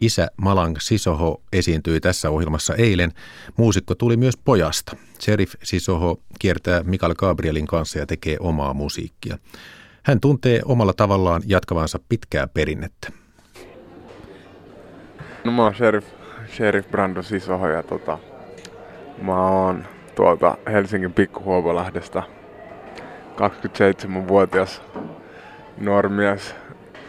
Isä 0.00 0.28
Malang 0.36 0.76
Sisoho 0.78 1.42
esiintyi 1.52 2.00
tässä 2.00 2.30
ohjelmassa 2.30 2.74
eilen. 2.74 3.12
Muusikko 3.56 3.94
tuli 3.94 4.16
myös 4.16 4.36
pojasta. 4.36 4.96
Sheriff 5.20 5.54
Sisoho 5.62 6.20
kiertää 6.38 6.82
Mikael 6.82 7.14
Gabrielin 7.14 7.66
kanssa 7.66 7.98
ja 7.98 8.06
tekee 8.06 8.36
omaa 8.40 8.74
musiikkia. 8.74 9.38
Hän 10.02 10.20
tuntee 10.20 10.60
omalla 10.64 10.92
tavallaan 10.92 11.42
jatkavansa 11.46 12.00
pitkää 12.08 12.46
perinnettä. 12.46 13.19
No 15.44 15.52
mä 15.52 15.62
oon 15.62 15.74
Sheriff, 15.74 16.06
Sheriff 16.56 16.90
Brando 16.90 17.22
Sisoho 17.22 17.68
ja 17.68 17.82
tota, 17.82 18.18
mä 19.22 19.48
oon 19.48 19.84
tuolta 20.14 20.56
Helsingin 20.72 21.12
Pikkuhuovolahdesta 21.12 22.22
27-vuotias 23.36 24.82
nuormies. 25.78 26.54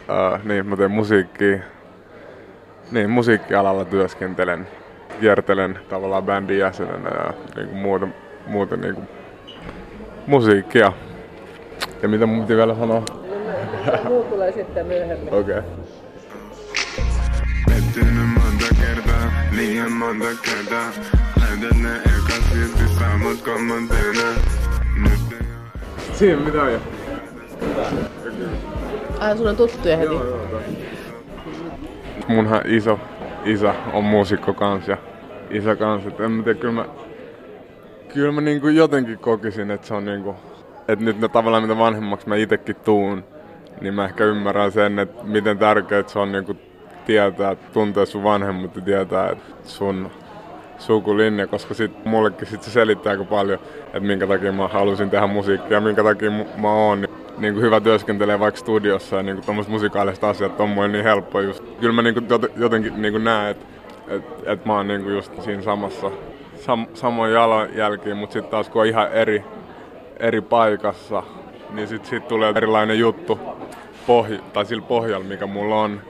Uh, 0.08 0.44
niin, 0.44 0.66
mä 0.66 0.76
teen 0.76 0.90
musiikkia. 0.90 1.58
Niin, 2.90 3.10
musiikkialalla 3.10 3.84
työskentelen. 3.84 4.66
Kiertelen 5.20 5.78
tavallaan 5.88 6.24
bändin 6.24 6.58
jäsenenä 6.58 7.10
ja 7.10 7.32
niin 7.56 7.68
kuin 7.68 7.78
muuta, 7.78 8.08
muuta 8.46 8.76
niin 8.76 8.94
kuin 8.94 9.08
musiikkia. 10.26 10.92
Ja 12.02 12.08
mitä 12.08 12.26
mun 12.26 12.40
piti 12.40 12.56
vielä 12.56 12.74
sanoa? 12.74 13.02
Muu 14.08 14.24
tulee 14.24 14.52
sitten 14.52 14.86
myöhemmin. 14.86 15.34
Okei. 15.34 15.58
Okay. 15.58 15.70
Pettynyt 17.94 18.28
monta 18.28 18.74
kertaa, 18.80 19.32
liian 19.56 19.92
monta 19.92 20.24
kertaa. 20.24 20.90
Lähetät 21.40 21.78
ne 21.78 21.96
ekas 21.96 22.52
silti 22.52 22.94
saamut 22.98 23.42
kommentteina. 23.42 24.22
Nyt 25.02 25.20
Siinä 26.12 26.40
mitä 26.40 26.62
on 26.62 26.72
jo. 26.72 26.80
Ai, 29.20 29.36
sun 29.36 29.46
on 29.48 29.56
tuttuja 29.56 29.96
heti? 29.96 30.14
Munhan 32.28 32.62
iso 32.64 32.98
isä 33.44 33.74
on 33.92 34.04
muusikko 34.04 34.54
kans 34.54 34.88
ja 34.88 34.96
isä 35.50 35.76
kans. 35.76 36.06
Et 36.06 36.20
en 36.20 36.30
mä 36.30 36.42
tiedä, 36.42 36.58
kyllä 36.58 36.74
mä, 36.74 36.84
kyllä 38.14 38.32
mä 38.32 38.40
niinku 38.40 38.68
jotenkin 38.68 39.18
kokisin, 39.18 39.70
että 39.70 39.86
se 39.86 39.94
on 39.94 40.04
niinku, 40.04 40.36
että 40.88 41.04
nyt 41.04 41.20
ne 41.20 41.28
tavallaan 41.28 41.62
mitä 41.62 41.78
vanhemmaksi 41.78 42.28
mä 42.28 42.36
itekin 42.36 42.76
tuun, 42.76 43.24
niin 43.80 43.94
mä 43.94 44.04
ehkä 44.04 44.24
ymmärrän 44.24 44.72
sen, 44.72 44.98
että 44.98 45.24
miten 45.24 45.58
tärkeää 45.58 46.04
se 46.06 46.18
on 46.18 46.32
niinku 46.32 46.56
tietää, 47.06 47.56
tuntea 47.72 48.06
sun 48.06 48.24
vanhemmat 48.24 48.76
ja 48.76 48.82
tietää, 48.82 49.36
sun 49.64 50.10
sukulinja, 50.78 51.46
koska 51.46 51.74
sit 51.74 52.04
mullekin 52.04 52.48
sit 52.48 52.62
se 52.62 52.70
selittää 52.70 53.10
aika 53.10 53.24
paljon, 53.24 53.58
että 53.86 54.00
minkä 54.00 54.26
takia 54.26 54.52
mä 54.52 54.68
halusin 54.68 55.10
tehdä 55.10 55.26
musiikkia 55.26 55.80
minkä 55.80 56.02
takia 56.02 56.30
mä 56.56 56.72
oon 56.72 57.00
niin, 57.00 57.10
niin 57.38 57.54
kuin 57.54 57.64
hyvä 57.64 57.80
työskentelee 57.80 58.40
vaikka 58.40 58.60
studiossa 58.60 59.16
ja 59.16 59.22
niin 59.22 59.36
kuin 59.36 59.46
tommoset 59.46 59.72
musikaaliset 59.72 60.24
asiat 60.24 60.60
on 60.60 60.92
niin 60.92 61.04
helppo 61.04 61.40
just. 61.40 61.64
Kyllä 61.80 61.92
mä 61.92 62.02
niin 62.02 62.14
kuin 62.14 62.26
jotenkin 62.56 63.02
niin 63.02 63.12
kuin 63.12 63.24
näen, 63.24 63.50
että 63.50 63.66
et, 64.08 64.22
et 64.44 64.64
mä 64.64 64.76
oon 64.76 64.88
niin 64.88 65.02
kuin 65.02 65.14
just 65.14 65.42
siinä 65.42 65.62
samassa, 65.62 66.10
sam, 66.56 66.86
samoin 66.94 67.32
jalanjälkiin, 67.32 68.16
mutta 68.16 68.32
sitten 68.32 68.50
taas 68.50 68.68
kun 68.68 68.82
on 68.82 68.88
ihan 68.88 69.12
eri, 69.12 69.44
eri 70.20 70.40
paikassa, 70.40 71.22
niin 71.70 71.88
sitten 71.88 72.10
sit 72.10 72.28
tulee 72.28 72.52
erilainen 72.56 72.98
juttu 72.98 73.38
pohj- 74.06 74.42
tai 74.52 74.64
sillä 74.64 74.82
pohjalla, 74.82 75.26
mikä 75.26 75.46
mulla 75.46 75.80
on 75.80 76.00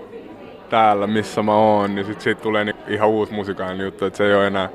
täällä, 0.72 1.06
missä 1.06 1.42
mä 1.42 1.54
oon, 1.54 1.94
niin 1.94 2.06
sit 2.18 2.42
tulee 2.42 2.64
niinku 2.64 2.82
ihan 2.88 3.08
uusi 3.08 3.32
musikaalinen 3.32 3.84
juttu, 3.84 4.04
että 4.04 4.16
se 4.16 4.26
ei 4.26 4.34
ole 4.34 4.46
enää 4.46 4.68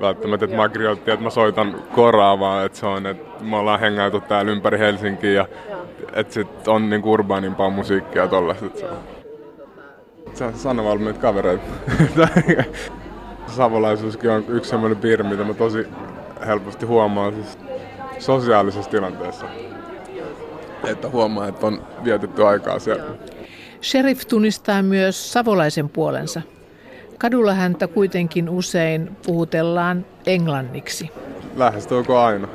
välttämättä, 0.00 0.44
että 0.44 0.56
Magri 0.56 0.86
otti, 0.86 1.10
että 1.10 1.24
mä 1.24 1.30
soitan 1.30 1.82
koraa, 1.94 2.40
vaan 2.40 2.66
että 2.66 2.78
se 2.78 2.86
on, 2.86 3.06
että 3.06 3.44
me 3.44 3.56
ollaan 3.56 3.80
hengaitu 3.80 4.20
täällä 4.20 4.52
ympäri 4.52 4.78
Helsinkiä 4.78 5.32
ja 5.32 5.48
että 6.12 6.34
sit 6.34 6.68
on 6.68 6.90
niin 6.90 7.04
urbaanimpaa 7.04 7.70
musiikkia 7.70 8.22
ja 8.22 8.28
tollaista. 8.28 8.66
Se 8.74 8.86
on, 8.86 8.98
se 10.34 10.44
on 10.44 10.54
sanovalmiit 10.54 11.18
kavereita. 11.18 11.64
Savolaisuuskin 13.56 14.30
on 14.30 14.44
yksi 14.48 14.70
sellainen 14.70 14.98
piirre, 14.98 15.28
mitä 15.28 15.44
mä 15.44 15.54
tosi 15.54 15.86
helposti 16.46 16.86
huomaan 16.86 17.34
siis 17.34 17.58
sosiaalisessa 18.18 18.90
tilanteessa. 18.90 19.46
Että 20.84 21.08
huomaa, 21.08 21.48
että 21.48 21.66
on 21.66 21.82
vietetty 22.04 22.46
aikaa 22.46 22.78
siellä. 22.78 23.35
Sheriff 23.82 24.26
tunnistaa 24.26 24.82
myös 24.82 25.32
savolaisen 25.32 25.88
puolensa. 25.88 26.42
Kadulla 27.18 27.54
häntä 27.54 27.86
kuitenkin 27.86 28.48
usein 28.48 29.16
puhutellaan 29.26 30.06
englanniksi. 30.26 31.10
Lähestulkoon 31.56 32.24
aina. 32.24 32.48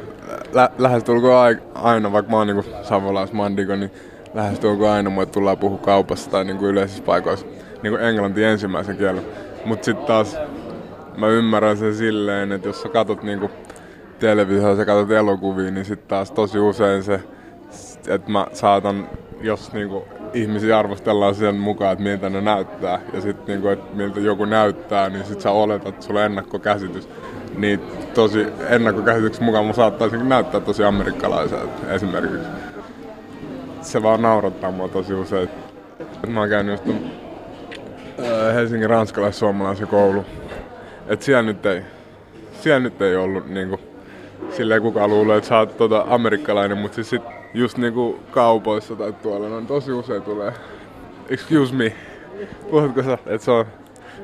Lä- 0.54 0.70
lähestulkoon 0.78 1.58
aina, 1.74 2.12
vaikka 2.12 2.32
mä 2.32 2.38
oon 2.38 2.48
niinku 2.48 2.66
savolaismandiko, 2.84 3.76
niin 3.76 3.92
lähestulkoon 4.34 4.92
aina 4.92 5.10
mulle 5.10 5.26
tullaan 5.26 5.58
puhua 5.58 5.78
kaupassa 5.78 6.32
tai 6.32 6.46
niinku 6.46 6.66
yleisissä 6.66 7.04
paikoissa 7.04 7.46
niinku 7.84 8.00
englanti 8.00 8.44
ensimmäisen 8.44 8.98
kielen. 8.98 9.26
Mutta 9.66 9.86
sitten 9.86 10.06
taas 10.06 10.38
mä 11.18 11.28
ymmärrän 11.28 11.78
sen 11.78 11.96
silleen, 11.96 12.52
että 12.52 12.70
jos 12.70 12.82
sä 12.82 12.90
katot 12.90 13.24
niinku 13.24 13.52
televisiossa 14.20 14.82
ja 14.82 14.86
katsot 14.86 15.12
elokuvia, 15.12 15.72
niin 15.72 15.86
sitten 15.86 16.08
taas 16.08 16.32
tosi 16.32 16.60
usein 16.60 17.04
se, 17.04 17.20
että 18.08 18.32
mä 18.32 18.48
saatan, 18.54 19.10
jos 19.42 19.74
niinku 19.74 20.06
ihmisiä 20.34 20.80
arvostellaan 20.80 21.36
sen 21.36 21.56
mukaan, 21.56 21.94
että 21.94 22.04
miltä 22.04 22.30
ne 22.30 22.42
näyttää. 22.42 23.00
Ja 23.14 23.22
sitten 23.22 23.46
niinku, 23.48 23.68
että 23.68 23.96
miltä 23.96 24.20
joku 24.20 24.46
näyttää, 24.46 25.10
niin 25.10 25.26
sitten 25.26 25.42
sä 25.42 25.52
oletat, 25.52 25.88
että 25.88 26.06
sulla 26.06 26.20
on 26.20 26.26
ennakkokäsitys. 26.26 27.10
Niin 27.58 27.82
tosi 28.14 28.48
ennakkokäsityksen 28.70 29.44
mukaan 29.44 29.66
mä 29.66 29.74
saattaisin 29.74 30.30
näyttää 30.30 30.62
tosi 30.62 30.84
amerikkalaiselta 30.84 31.94
esimerkiksi. 31.94 32.48
Se 33.82 34.04
vaan 34.04 34.22
naurattaa 34.22 34.72
mua 34.72 34.88
tosi 34.88 35.14
usein. 35.14 35.50
Mä 36.28 36.40
oon 36.40 36.50
käynyt 36.50 36.86
just 36.86 36.98
Helsingin 38.54 38.90
ranskalais-suomalaisen 38.90 39.88
koulu. 39.88 40.26
Et 41.08 41.22
siellä 41.22 41.44
nyt 41.44 41.66
ei, 41.66 41.82
siellä 42.62 42.80
nyt 42.80 43.02
ei 43.02 43.16
ollut 43.16 43.50
niinku, 43.50 43.80
silleen 44.50 44.82
kukaan 44.82 45.10
luulee, 45.10 45.38
että 45.38 45.48
sä 45.48 45.58
oot 45.58 45.78
tota 45.78 46.06
amerikkalainen, 46.10 46.78
mutta 46.78 46.96
siis 46.96 47.10
sit 47.10 47.22
just 47.54 47.78
niinku 47.78 48.20
kaupoissa 48.32 48.96
tai 48.96 49.14
tuolla, 49.14 49.50
no 49.50 49.62
tosi 49.62 49.92
usein 49.92 50.22
tulee, 50.22 50.54
excuse 51.30 51.76
me, 51.76 51.94
puhutko 52.70 53.04
sä, 53.04 53.14
että 53.14 53.46
se 53.46 53.52
on, 53.52 53.66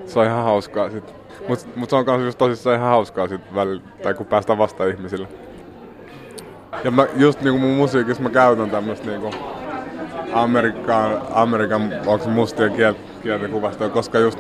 se 0.05 0.19
on 0.19 0.25
ihan 0.25 0.43
hauskaa 0.43 0.89
sit. 0.89 1.13
Mut, 1.47 1.75
mut 1.75 1.89
se 1.89 1.95
on 1.95 2.05
kans 2.05 2.23
just 2.23 2.37
tosissaan 2.37 2.75
ihan 2.75 2.89
hauskaa 2.89 3.27
sit 3.27 3.41
välillä, 3.55 3.81
tai 4.03 4.13
kun 4.13 4.25
päästään 4.25 4.57
vasta 4.59 4.85
ihmisille. 4.85 5.27
Ja 6.83 6.91
mä 6.91 7.07
just 7.15 7.41
niinku 7.41 7.59
mun 7.59 7.75
musiikissa 7.77 8.23
mä 8.23 8.29
käytän 8.29 8.69
tämmöstä 8.69 9.07
niinku 9.07 9.31
Amerikan, 10.33 11.21
Amerikan 11.31 11.93
onko 12.05 12.23
se 12.23 12.29
mustien 12.29 12.73
kiel, 12.73 12.93
kielten 13.23 13.51
kuvasta, 13.51 13.89
koska 13.89 14.19
just 14.19 14.39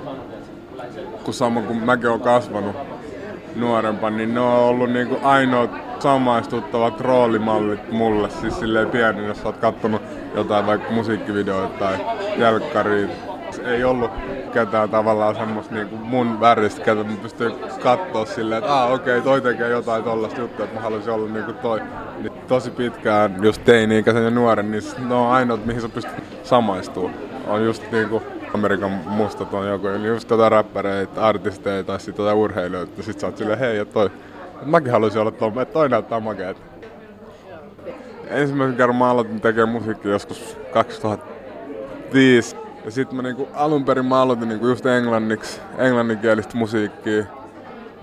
kun 1.23 1.33
sama 1.33 1.61
kun 1.61 1.77
mäkin 1.77 2.09
olen 2.09 2.21
kasvanut 2.21 2.75
nuorempana, 3.55 4.17
niin 4.17 4.33
ne 4.33 4.39
on 4.39 4.59
ollut 4.59 4.91
niinku 4.91 5.17
ainoat 5.23 5.86
samaistuttavat 6.01 7.01
roolimallit 7.01 7.91
mulle. 7.91 8.29
Siis 8.29 8.59
silleen 8.59 8.89
pieni, 8.89 9.27
jos 9.27 9.45
oot 9.45 9.57
kattonut 9.57 10.01
jotain 10.35 10.65
vaikka 10.65 10.91
musiikkivideoita 10.91 11.79
tai 11.79 11.97
jälkkäriä. 12.37 13.07
Ei 13.65 13.83
ollut 13.83 14.11
ketään 14.53 14.89
tavallaan 14.89 15.35
semmoista 15.35 15.73
niinku 15.73 15.95
mun 15.95 16.39
väristä, 16.39 16.83
ketä 16.83 17.03
mä 17.03 17.15
pystyn 17.21 17.51
katsoa 17.83 18.25
silleen, 18.25 18.59
että 18.59 18.83
ah, 18.83 18.91
okei, 18.91 19.17
okay, 19.17 19.21
toi 19.21 19.41
tekee 19.41 19.69
jotain 19.69 20.03
tollasta 20.03 20.41
juttua, 20.41 20.65
että 20.65 20.77
mä 20.77 20.81
haluaisin 20.81 21.13
olla 21.13 21.29
niinku 21.29 21.53
toi. 21.53 21.81
Niin 22.21 22.33
tosi 22.47 22.71
pitkään, 22.71 23.43
just 23.43 23.63
teini-ikäisen 23.65 24.23
ja 24.23 24.29
nuoren, 24.29 24.71
niin 24.71 24.83
ne 25.07 25.15
on 25.15 25.31
ainoat, 25.31 25.65
mihin 25.65 25.81
sä 25.81 25.89
pystyt 25.89 26.23
samaistumaan. 26.43 27.13
On 27.47 27.65
just 27.65 27.91
niinku 27.91 28.21
Amerikan 28.53 28.91
mustat 28.91 29.53
on 29.53 29.67
joku, 29.67 29.87
niin 29.87 30.05
just 30.05 30.27
tota 30.27 30.49
räppäreitä, 30.49 31.21
artisteja 31.21 31.83
tai 31.83 31.99
sitten 31.99 32.15
tota 32.25 32.33
urheilijoita. 32.33 33.03
Sit 33.03 33.19
sä 33.19 33.27
oot 33.27 33.37
silleen, 33.37 33.59
hei, 33.59 33.77
että 33.77 33.93
toi, 33.93 34.11
mäkin 34.65 34.91
haluaisin 34.91 35.21
olla 35.21 35.31
tuolla, 35.31 35.61
että 35.61 35.73
toi 35.73 35.89
näyttää 35.89 36.19
makeet. 36.19 36.57
Ensimmäisen 38.27 38.77
kerran 38.77 38.95
mä 38.95 39.09
aloitin 39.09 39.41
tekemään 39.41 39.69
musiikkia 39.69 40.11
joskus 40.11 40.57
2005. 40.73 42.55
Ja 42.85 42.91
sitten 42.91 43.15
mä 43.15 43.21
niinku, 43.21 43.47
alun 43.53 43.85
perin 43.85 44.05
mä 44.05 44.21
aloitin 44.21 44.49
niinku 44.49 44.67
just 44.67 44.85
englanniksi, 44.85 45.61
englanninkielistä 45.77 46.57
musiikkia. 46.57 47.23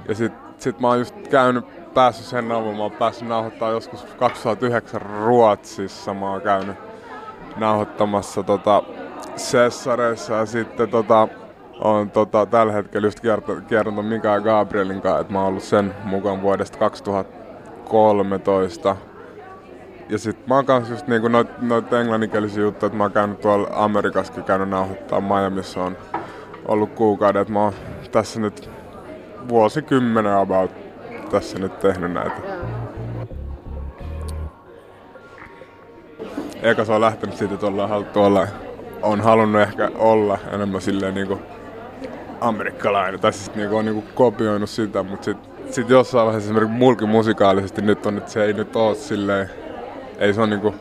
Ja 0.08 0.14
sit, 0.14 0.32
sit 0.58 0.80
mä 0.80 0.88
oon 0.88 0.98
just 0.98 1.14
käynyt, 1.30 1.94
päässyt 1.94 2.26
sen 2.26 2.52
avulla, 2.52 2.76
mä 2.76 2.82
oon 2.82 2.92
päässyt 2.92 3.28
nauhoittaa 3.28 3.70
joskus 3.70 4.04
2009 4.04 5.02
Ruotsissa. 5.02 6.14
Mä 6.14 6.30
oon 6.30 6.42
käynyt 6.42 6.76
nauhoittamassa 7.56 8.42
tota, 8.42 8.82
Cessareissa 9.36 10.34
ja 10.34 10.46
sitten 10.46 10.88
tota, 10.88 11.28
on 11.84 12.10
tota, 12.10 12.46
tällä 12.46 12.72
hetkellä 12.72 13.06
just 13.06 13.20
kiertänyt 13.68 14.08
Mika 14.08 14.40
Gabrielin 14.40 15.00
kanssa, 15.00 15.20
että 15.20 15.32
mä 15.32 15.38
oon 15.38 15.48
ollut 15.48 15.62
sen 15.62 15.94
mukaan 16.04 16.42
vuodesta 16.42 16.78
2013. 16.78 18.96
Ja 20.08 20.18
sit 20.18 20.46
mä 20.46 20.54
oon 20.54 20.66
kanssa 20.66 20.92
just 20.92 21.06
niinku 21.06 21.28
noit, 21.28 21.62
noit 21.62 21.92
englanninkielisiä 21.92 22.62
juttuja, 22.62 22.86
että 22.86 22.96
mä 22.96 23.04
oon 23.04 23.12
käynyt 23.12 23.40
tuolla 23.40 23.68
Amerikassakin 23.72 24.44
käynyt 24.44 24.68
nauhoittaa 24.68 25.20
Miamiissa 25.20 25.82
on 25.82 25.96
ollut 26.68 26.92
kuukauden, 26.92 27.42
että 27.42 27.52
mä 27.52 27.62
oon 27.62 27.72
tässä 28.12 28.40
nyt 28.40 28.70
vuosikymmenen 29.48 30.36
about 30.36 30.70
tässä 31.30 31.58
nyt 31.58 31.80
tehnyt 31.80 32.12
näitä. 32.12 32.36
Eka 36.62 36.84
se 36.84 36.92
on 36.92 37.00
lähtenyt 37.00 37.36
siitä, 37.36 37.54
että 37.54 37.66
ollaan 37.66 37.88
haluttu 37.88 38.22
olla 38.22 38.46
on 39.02 39.20
halunnut 39.20 39.62
ehkä 39.62 39.90
olla 39.94 40.38
enemmän 40.52 40.80
silleen 40.80 41.14
niinku 41.14 41.38
amerikkalainen, 42.40 43.20
tai 43.20 43.32
siis 43.32 43.54
niinku 43.54 43.76
on 43.76 43.84
niinku 43.84 44.04
kopioinut 44.14 44.70
sitä, 44.70 45.02
mutta 45.02 45.24
sitten 45.24 45.54
sit 45.70 45.90
jossain 45.90 46.26
vaiheessa 46.26 46.46
esimerkiksi 46.46 46.78
mulki 46.78 47.06
musikaalisesti 47.06 47.82
nyt 47.82 48.06
on, 48.06 48.18
että 48.18 48.30
se 48.30 48.44
ei 48.44 48.52
nyt 48.52 48.76
ole 48.76 48.94
silleen, 48.94 49.50
ei 50.18 50.34
se 50.34 50.40
on 50.40 50.50
niinku 50.50 50.74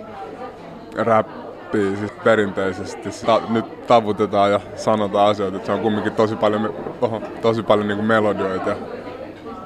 räppiä 0.95 1.95
siis 1.95 2.11
perinteisesti. 2.23 3.09
Ta, 3.25 3.41
nyt 3.49 3.87
tavutetaan 3.87 4.51
ja 4.51 4.59
sanotaan 4.75 5.29
asioita, 5.29 5.57
että 5.57 5.65
se 5.65 5.71
on 5.71 5.79
kumminkin 5.79 6.13
tosi 6.13 6.35
paljon, 6.35 6.75
oho, 7.01 7.21
tosi 7.41 7.63
paljon 7.63 7.87
niinku 7.87 8.03
melodioita 8.03 8.69
ja 8.69 8.75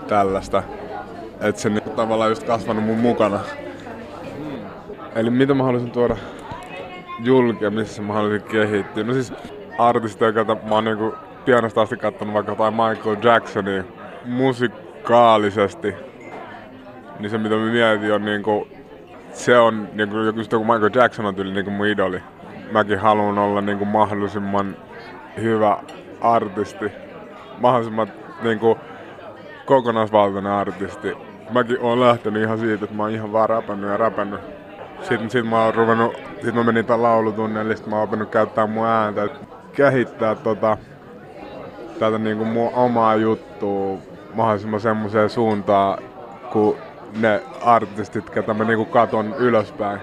tällaista. 0.08 0.64
Että 1.42 1.62
se 1.62 1.70
niinku 1.70 1.90
tavallaan 1.90 2.32
just 2.32 2.44
kasvanut 2.44 2.84
mun 2.84 2.98
mukana. 2.98 3.40
Eli 5.16 5.30
mitä 5.30 5.54
mä 5.54 5.64
haluaisin 5.64 5.92
tuoda 5.92 6.18
julkia, 7.20 7.72
missä 7.72 8.02
mä 8.02 8.14
haluaisin 8.14 8.50
kehittyä. 8.50 9.04
No 9.04 9.14
siis 9.14 9.34
artisteja, 9.78 10.32
joita 10.32 10.58
mä 10.64 10.76
oon 10.76 10.86
niinku 10.86 11.14
pienosta 11.48 11.82
asti 11.82 11.98
kattonut 11.98 12.34
vaikka 12.34 12.52
jotain 12.52 12.74
Michael 12.74 13.18
Jacksonia 13.24 13.84
musikaalisesti. 14.26 15.96
Niin 17.20 17.30
se 17.30 17.38
mitä 17.38 17.56
mä 17.56 17.66
mietin 17.66 18.14
on 18.14 18.26
niinku, 18.26 18.68
se 19.32 19.58
on 19.58 19.90
niinku 19.94 20.18
joku 20.18 20.40
kun 20.50 20.66
Michael 20.68 20.90
Jackson 20.94 21.26
on 21.26 21.36
tyyli 21.36 21.54
niinku 21.54 21.72
mun 21.72 21.88
idoli. 21.88 22.22
Mäkin 22.72 23.00
haluan 23.00 23.38
olla 23.38 23.62
niinku 23.62 23.86
mahdollisimman 23.86 24.76
hyvä 25.42 25.78
artisti. 26.22 26.92
Mahdollisimman 27.60 28.08
niinku 28.42 28.78
kokonaisvaltainen 29.66 30.52
artisti. 30.52 31.14
Mäkin 31.54 31.78
oon 31.82 32.00
lähtenyt 32.00 32.44
ihan 32.44 32.60
siitä, 32.60 32.86
että 32.86 32.96
mä 32.96 33.04
oon 33.04 33.12
ihan 33.12 33.34
vaan 33.34 33.50
räpännyt 33.50 33.90
ja 33.90 33.98
räpännyt 33.98 34.40
Sitten 35.02 35.30
sit 35.30 35.50
mä 35.50 35.66
oon 35.66 35.74
ruvennut, 35.76 36.16
sit 36.44 36.56
mä 36.56 36.64
menin 36.64 36.86
tämän 36.86 37.04
laulutunnelle, 37.04 37.76
sit 37.76 37.88
mä 37.88 37.96
oon 37.96 38.04
oppinut 38.04 38.30
käyttää 38.30 38.68
mun 38.68 38.88
ääntä, 38.88 39.28
kehittää 39.74 40.36
tota, 40.36 40.78
tätä 42.00 42.18
niinku 42.18 42.46
mun 42.46 42.74
omaa 42.74 43.16
juttua 43.16 43.98
mahdollisimman 44.34 44.80
semmoiseen 44.80 45.30
suuntaan, 45.30 45.98
kun 46.52 46.76
ne 47.20 47.42
artistit, 47.66 48.30
ketä 48.30 48.54
mä 48.54 48.64
niinku 48.64 48.86
katon 48.86 49.36
ylöspäin. 49.38 50.00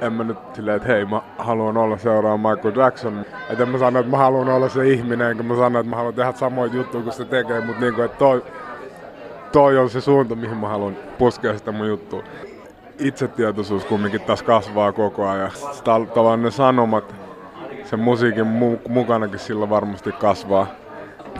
En 0.00 0.12
mä 0.12 0.24
nyt 0.24 0.38
silleen, 0.52 0.76
että 0.76 0.88
hei 0.88 1.04
mä 1.04 1.22
haluan 1.38 1.76
olla 1.76 1.98
seuraava 1.98 2.36
Michael 2.36 2.76
Jackson. 2.76 3.24
Et 3.50 3.60
en 3.60 3.68
mä 3.68 3.78
sano, 3.78 3.98
että 3.98 4.10
mä 4.10 4.16
haluan 4.16 4.48
olla 4.48 4.68
se 4.68 4.88
ihminen, 4.88 5.30
enkä 5.30 5.42
mä 5.42 5.56
sano, 5.56 5.78
että 5.78 5.90
mä 5.90 5.96
haluan 5.96 6.14
tehdä 6.14 6.32
samoja 6.32 6.72
juttuja 6.74 7.02
kuin 7.02 7.12
se 7.12 7.24
tekee, 7.24 7.60
mutta 7.60 7.80
niinku, 7.80 8.02
että 8.02 8.18
toi, 8.18 8.44
toi 9.52 9.78
on 9.78 9.90
se 9.90 10.00
suunta, 10.00 10.34
mihin 10.34 10.56
mä 10.56 10.68
haluan 10.68 10.96
puskea 11.18 11.58
sitä 11.58 11.72
mun 11.72 11.88
juttua. 11.88 12.22
Itsetietoisuus 12.98 13.84
kumminkin 13.84 14.20
tässä 14.20 14.44
kasvaa 14.44 14.92
koko 14.92 15.28
ajan. 15.28 15.50
Tavallaan 15.84 16.42
ne 16.42 16.50
sanomat 16.50 17.14
sen 17.90 18.00
musiikin 18.00 18.44
mu- 18.44 18.88
mukanakin 18.88 19.38
sillä 19.38 19.68
varmasti 19.68 20.12
kasvaa. 20.12 20.66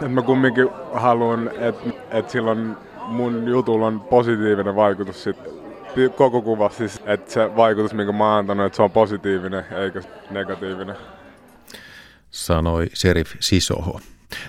Et 0.03 0.13
mä 0.13 0.23
kumminkin 0.23 0.69
haluan, 0.93 1.51
että 1.59 1.91
et 2.11 2.31
silloin 2.31 2.77
mun 3.07 3.49
jutulla 3.49 3.87
on 3.87 4.01
positiivinen 4.01 4.77
vaikutus 4.77 5.25
sit 5.25 5.37
koko 6.17 6.43
kuva, 6.43 6.71
siis 6.71 7.03
että 7.07 7.33
se 7.33 7.57
vaikutus, 7.57 7.95
minkä 7.95 8.13
mä 8.13 8.25
oon 8.25 8.39
antanut, 8.39 8.67
että 8.67 8.77
se 8.77 8.83
on 8.83 8.91
positiivinen 8.91 9.65
eikä 9.85 10.01
negatiivinen. 10.31 10.97
Sanoi 12.31 12.87
Serif 12.95 13.35
Sisoho. 13.41 14.01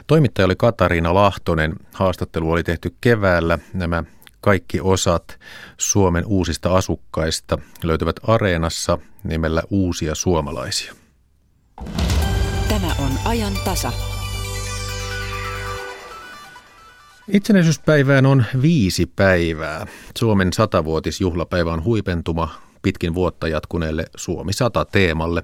Toimittaja 0.08 0.46
oli 0.46 0.56
Katariina 0.58 1.14
Lahtonen. 1.14 1.74
Haastattelu 1.94 2.52
oli 2.52 2.64
tehty 2.64 2.96
keväällä. 3.02 3.60
Nämä 3.74 4.04
kaikki 4.42 4.82
osat 4.82 5.40
Suomen 5.78 6.26
uusista 6.26 6.76
asukkaista 6.76 7.58
löytyvät 7.84 8.16
Areenassa 8.28 8.98
nimellä 9.24 9.64
Uusia 9.70 10.16
suomalaisia. 10.16 10.99
Tämä 12.70 12.96
on 13.00 13.12
ajan 13.26 13.54
tasa. 13.66 13.92
Itsenäisyyspäivään 17.28 18.26
on 18.26 18.46
viisi 18.62 19.06
päivää. 19.06 19.88
Suomen 20.18 20.54
satavuotisjuhlapäivä 20.54 21.74
on 21.74 21.84
huipentuma 21.84 22.50
pitkin 22.82 23.14
vuotta 23.14 23.48
jatkuneelle 23.48 24.06
Suomi 24.16 24.54
100 24.54 24.86
teemalle. 24.86 25.44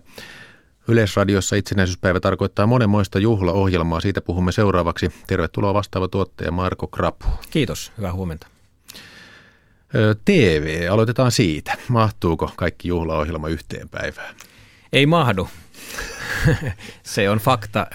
Yleisradiossa 0.87 1.55
itsenäisyyspäivä 1.55 2.19
tarkoittaa 2.19 2.67
monenmoista 2.67 3.19
juhlaohjelmaa. 3.19 3.99
Siitä 3.99 4.21
puhumme 4.21 4.51
seuraavaksi. 4.51 5.11
Tervetuloa 5.27 5.73
vastaava 5.73 6.07
tuottaja 6.07 6.51
Marko 6.51 6.87
Krapu. 6.87 7.25
Kiitos, 7.49 7.91
hyvää 7.97 8.13
huomenta. 8.13 8.47
TV, 10.25 10.87
aloitetaan 10.91 11.31
siitä. 11.31 11.77
Mahtuuko 11.87 12.51
kaikki 12.55 12.87
juhlaohjelma 12.87 13.47
yhteen 13.47 13.89
päivään? 13.89 14.35
Ei 14.93 15.05
mahdu. 15.05 15.47
Se 17.03 17.29
on 17.29 17.37
fakta. 17.37 17.87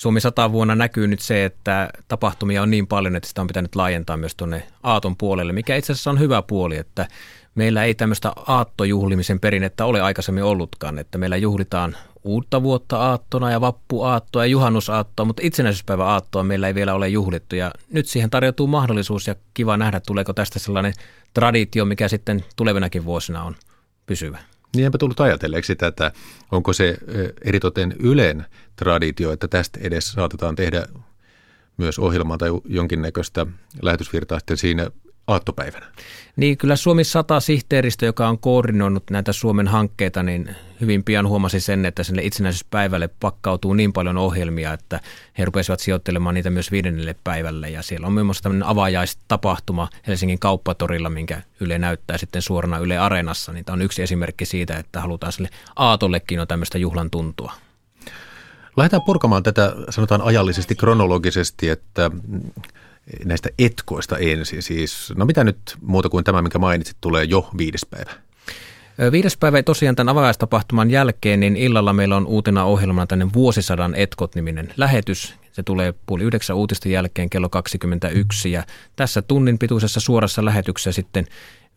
Suomi 0.00 0.20
100 0.20 0.52
vuonna 0.52 0.74
näkyy 0.74 1.06
nyt 1.06 1.20
se, 1.20 1.44
että 1.44 1.90
tapahtumia 2.08 2.62
on 2.62 2.70
niin 2.70 2.86
paljon, 2.86 3.16
että 3.16 3.28
sitä 3.28 3.40
on 3.40 3.46
pitänyt 3.46 3.76
laajentaa 3.76 4.16
myös 4.16 4.34
tuonne 4.34 4.66
Aaton 4.82 5.16
puolelle, 5.16 5.52
mikä 5.52 5.76
itse 5.76 5.92
asiassa 5.92 6.10
on 6.10 6.18
hyvä 6.18 6.42
puoli, 6.42 6.76
että 6.76 7.08
meillä 7.54 7.84
ei 7.84 7.94
tämmöistä 7.94 8.32
aattojuhlimisen 8.46 9.40
perinnettä 9.40 9.84
ole 9.84 10.00
aikaisemmin 10.00 10.44
ollutkaan, 10.44 10.98
että 10.98 11.18
meillä 11.18 11.36
juhlitaan 11.36 11.96
uutta 12.24 12.62
vuotta 12.62 12.98
aattona 12.98 13.50
ja 13.50 13.60
vappuaattoa 13.60 14.44
ja 14.44 14.50
juhannusaattoa, 14.50 15.26
mutta 15.26 15.42
itsenäisyyspäivä 15.44 16.04
aattoa 16.04 16.44
meillä 16.44 16.66
ei 16.66 16.74
vielä 16.74 16.94
ole 16.94 17.08
juhlittu 17.08 17.56
ja 17.56 17.70
nyt 17.92 18.06
siihen 18.06 18.30
tarjoutuu 18.30 18.66
mahdollisuus 18.66 19.26
ja 19.26 19.34
kiva 19.54 19.76
nähdä, 19.76 20.00
tuleeko 20.00 20.32
tästä 20.32 20.58
sellainen 20.58 20.92
traditio, 21.34 21.84
mikä 21.84 22.08
sitten 22.08 22.44
tulevinakin 22.56 23.04
vuosina 23.04 23.42
on 23.42 23.56
pysyvä. 24.06 24.38
Niin 24.76 24.86
enpä 24.86 24.98
tullut 24.98 25.20
ajatelleeksi 25.20 25.66
sitä, 25.66 25.86
että 25.86 26.12
onko 26.52 26.72
se 26.72 26.98
eritoten 27.44 27.94
Ylen 27.98 28.46
traditio, 28.76 29.32
että 29.32 29.48
tästä 29.48 29.80
edes 29.82 30.12
saatetaan 30.12 30.56
tehdä 30.56 30.86
myös 31.76 31.98
ohjelmaa 31.98 32.38
tai 32.38 32.48
jonkinnäköistä 32.64 33.46
lähetysvirtaa 33.82 34.38
sitten 34.38 34.56
siinä 34.56 34.90
aattopäivänä. 35.26 35.86
Niin, 36.36 36.58
kyllä 36.58 36.76
Suomi 36.76 37.04
100 37.04 37.40
sihteeristö, 37.40 38.06
joka 38.06 38.28
on 38.28 38.38
koordinoinut 38.38 39.10
näitä 39.10 39.32
Suomen 39.32 39.68
hankkeita, 39.68 40.22
niin 40.22 40.56
hyvin 40.80 41.04
pian 41.04 41.28
huomasi 41.28 41.60
sen, 41.60 41.84
että 41.84 42.02
sinne 42.02 42.22
itsenäisyyspäivälle 42.22 43.08
pakkautuu 43.20 43.74
niin 43.74 43.92
paljon 43.92 44.16
ohjelmia, 44.16 44.72
että 44.72 45.00
he 45.38 45.44
rupesivat 45.44 45.80
sijoittelemaan 45.80 46.34
niitä 46.34 46.50
myös 46.50 46.72
viidennelle 46.72 47.16
päivälle. 47.24 47.70
Ja 47.70 47.82
siellä 47.82 48.06
on 48.06 48.12
muun 48.12 48.26
muassa 48.26 48.42
tämmöinen 48.42 48.68
avajaistapahtuma 48.68 49.88
Helsingin 50.06 50.38
kauppatorilla, 50.38 51.10
minkä 51.10 51.42
Yle 51.60 51.78
näyttää 51.78 52.18
sitten 52.18 52.42
suorana 52.42 52.78
Yle 52.78 52.98
Areenassa. 52.98 53.52
Niin 53.52 53.64
tämä 53.64 53.74
on 53.74 53.82
yksi 53.82 54.02
esimerkki 54.02 54.44
siitä, 54.44 54.76
että 54.76 55.00
halutaan 55.00 55.32
sille 55.32 55.48
Aatollekin 55.76 56.40
on 56.40 56.48
tämmöistä 56.48 56.78
juhlan 56.78 57.10
tuntua. 57.10 57.52
Lähdetään 58.76 59.02
purkamaan 59.02 59.42
tätä, 59.42 59.72
sanotaan 59.90 60.22
ajallisesti, 60.22 60.74
kronologisesti, 60.74 61.68
että 61.68 62.10
näistä 63.24 63.48
etkoista 63.58 64.18
ensin. 64.18 64.62
Siis, 64.62 65.12
no 65.16 65.24
mitä 65.24 65.44
nyt 65.44 65.58
muuta 65.80 66.08
kuin 66.08 66.24
tämä, 66.24 66.42
minkä 66.42 66.58
mainitsit, 66.58 66.96
tulee 67.00 67.24
jo 67.24 67.50
viides 67.58 67.86
päivä? 67.90 68.10
Viides 69.12 69.36
päivä 69.36 69.62
tosiaan 69.62 69.96
tämän 69.96 70.12
avajaistapahtuman 70.12 70.90
jälkeen, 70.90 71.40
niin 71.40 71.56
illalla 71.56 71.92
meillä 71.92 72.16
on 72.16 72.26
uutena 72.26 72.64
ohjelmana 72.64 73.06
tänne 73.06 73.28
Vuosisadan 73.34 73.94
etkot-niminen 73.94 74.72
lähetys. 74.76 75.34
Se 75.52 75.62
tulee 75.62 75.94
puoli 76.06 76.22
yhdeksän 76.22 76.56
uutisten 76.56 76.92
jälkeen 76.92 77.30
kello 77.30 77.48
21 77.48 78.52
ja 78.52 78.64
tässä 78.96 79.22
tunnin 79.22 79.58
pituisessa 79.58 80.00
suorassa 80.00 80.44
lähetyksessä 80.44 80.92
sitten 80.92 81.26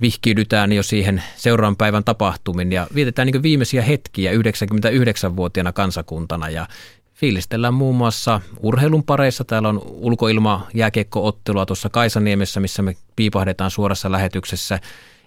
vihkiydytään 0.02 0.74
jo 0.74 0.84
siihen 0.84 1.24
seuraavan 1.36 1.76
päivän 1.76 2.04
tapahtumin 2.04 2.72
ja 2.72 2.88
vietetään 2.96 3.26
niin 3.26 3.44
viimeisiä 3.44 3.82
hetkiä 3.82 4.32
99-vuotiaana 4.32 5.72
kansakuntana 5.72 6.50
ja 6.50 6.68
fiilistellään 7.14 7.74
muun 7.74 7.96
muassa 7.96 8.42
urheilun 8.60 9.04
pareissa. 9.04 9.44
Täällä 9.44 9.70
on 9.70 9.82
ulkoilma 9.86 10.68
jääkiekkoottelua 10.74 11.66
tuossa 11.66 11.90
Kaisaniemessä, 11.90 12.60
missä 12.60 12.82
me 12.82 12.96
piipahdetaan 13.16 13.72
suorassa 13.72 14.12
lähetyksessä. 14.12 14.80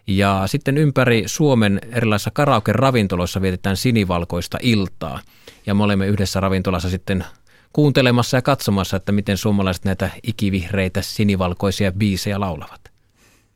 Ja 0.06 0.42
sitten 0.46 0.78
ympäri 0.78 1.22
Suomen 1.26 1.80
erilaisissa 1.92 2.30
karaoke-ravintoloissa 2.30 3.42
vietetään 3.42 3.76
sinivalkoista 3.76 4.58
iltaa. 4.62 5.20
Ja 5.66 5.74
me 5.74 5.82
olemme 5.82 6.06
yhdessä 6.06 6.40
ravintolassa 6.40 6.90
sitten 6.90 7.24
kuuntelemassa 7.72 8.36
ja 8.36 8.42
katsomassa, 8.42 8.96
että 8.96 9.12
miten 9.12 9.36
suomalaiset 9.36 9.84
näitä 9.84 10.10
ikivihreitä 10.22 11.02
sinivalkoisia 11.02 11.92
biisejä 11.92 12.40
laulavat. 12.40 12.80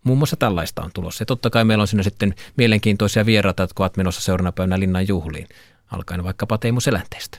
Muun 0.04 0.18
muassa 0.18 0.36
tällaista 0.36 0.82
on 0.82 0.90
tulossa. 0.94 1.22
Ja 1.22 1.26
totta 1.26 1.50
kai 1.50 1.64
meillä 1.64 1.82
on 1.82 1.88
siinä 1.88 2.02
sitten 2.02 2.34
mielenkiintoisia 2.56 3.26
vieraita, 3.26 3.62
jotka 3.62 3.82
ovat 3.82 3.96
menossa 3.96 4.20
seuraavana 4.20 4.52
päivänä 4.52 4.80
linnan 4.80 5.08
juhliin, 5.08 5.48
alkaen 5.90 6.24
vaikkapa 6.24 6.58
Teemu 6.58 6.80
Selänteestä. 6.80 7.38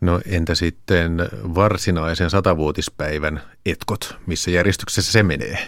No 0.00 0.20
entä 0.26 0.54
sitten 0.54 1.18
varsinaisen 1.32 2.30
satavuotispäivän 2.30 3.42
etkot, 3.66 4.16
missä 4.26 4.50
järjestyksessä 4.50 5.12
se 5.12 5.22
menee? 5.22 5.58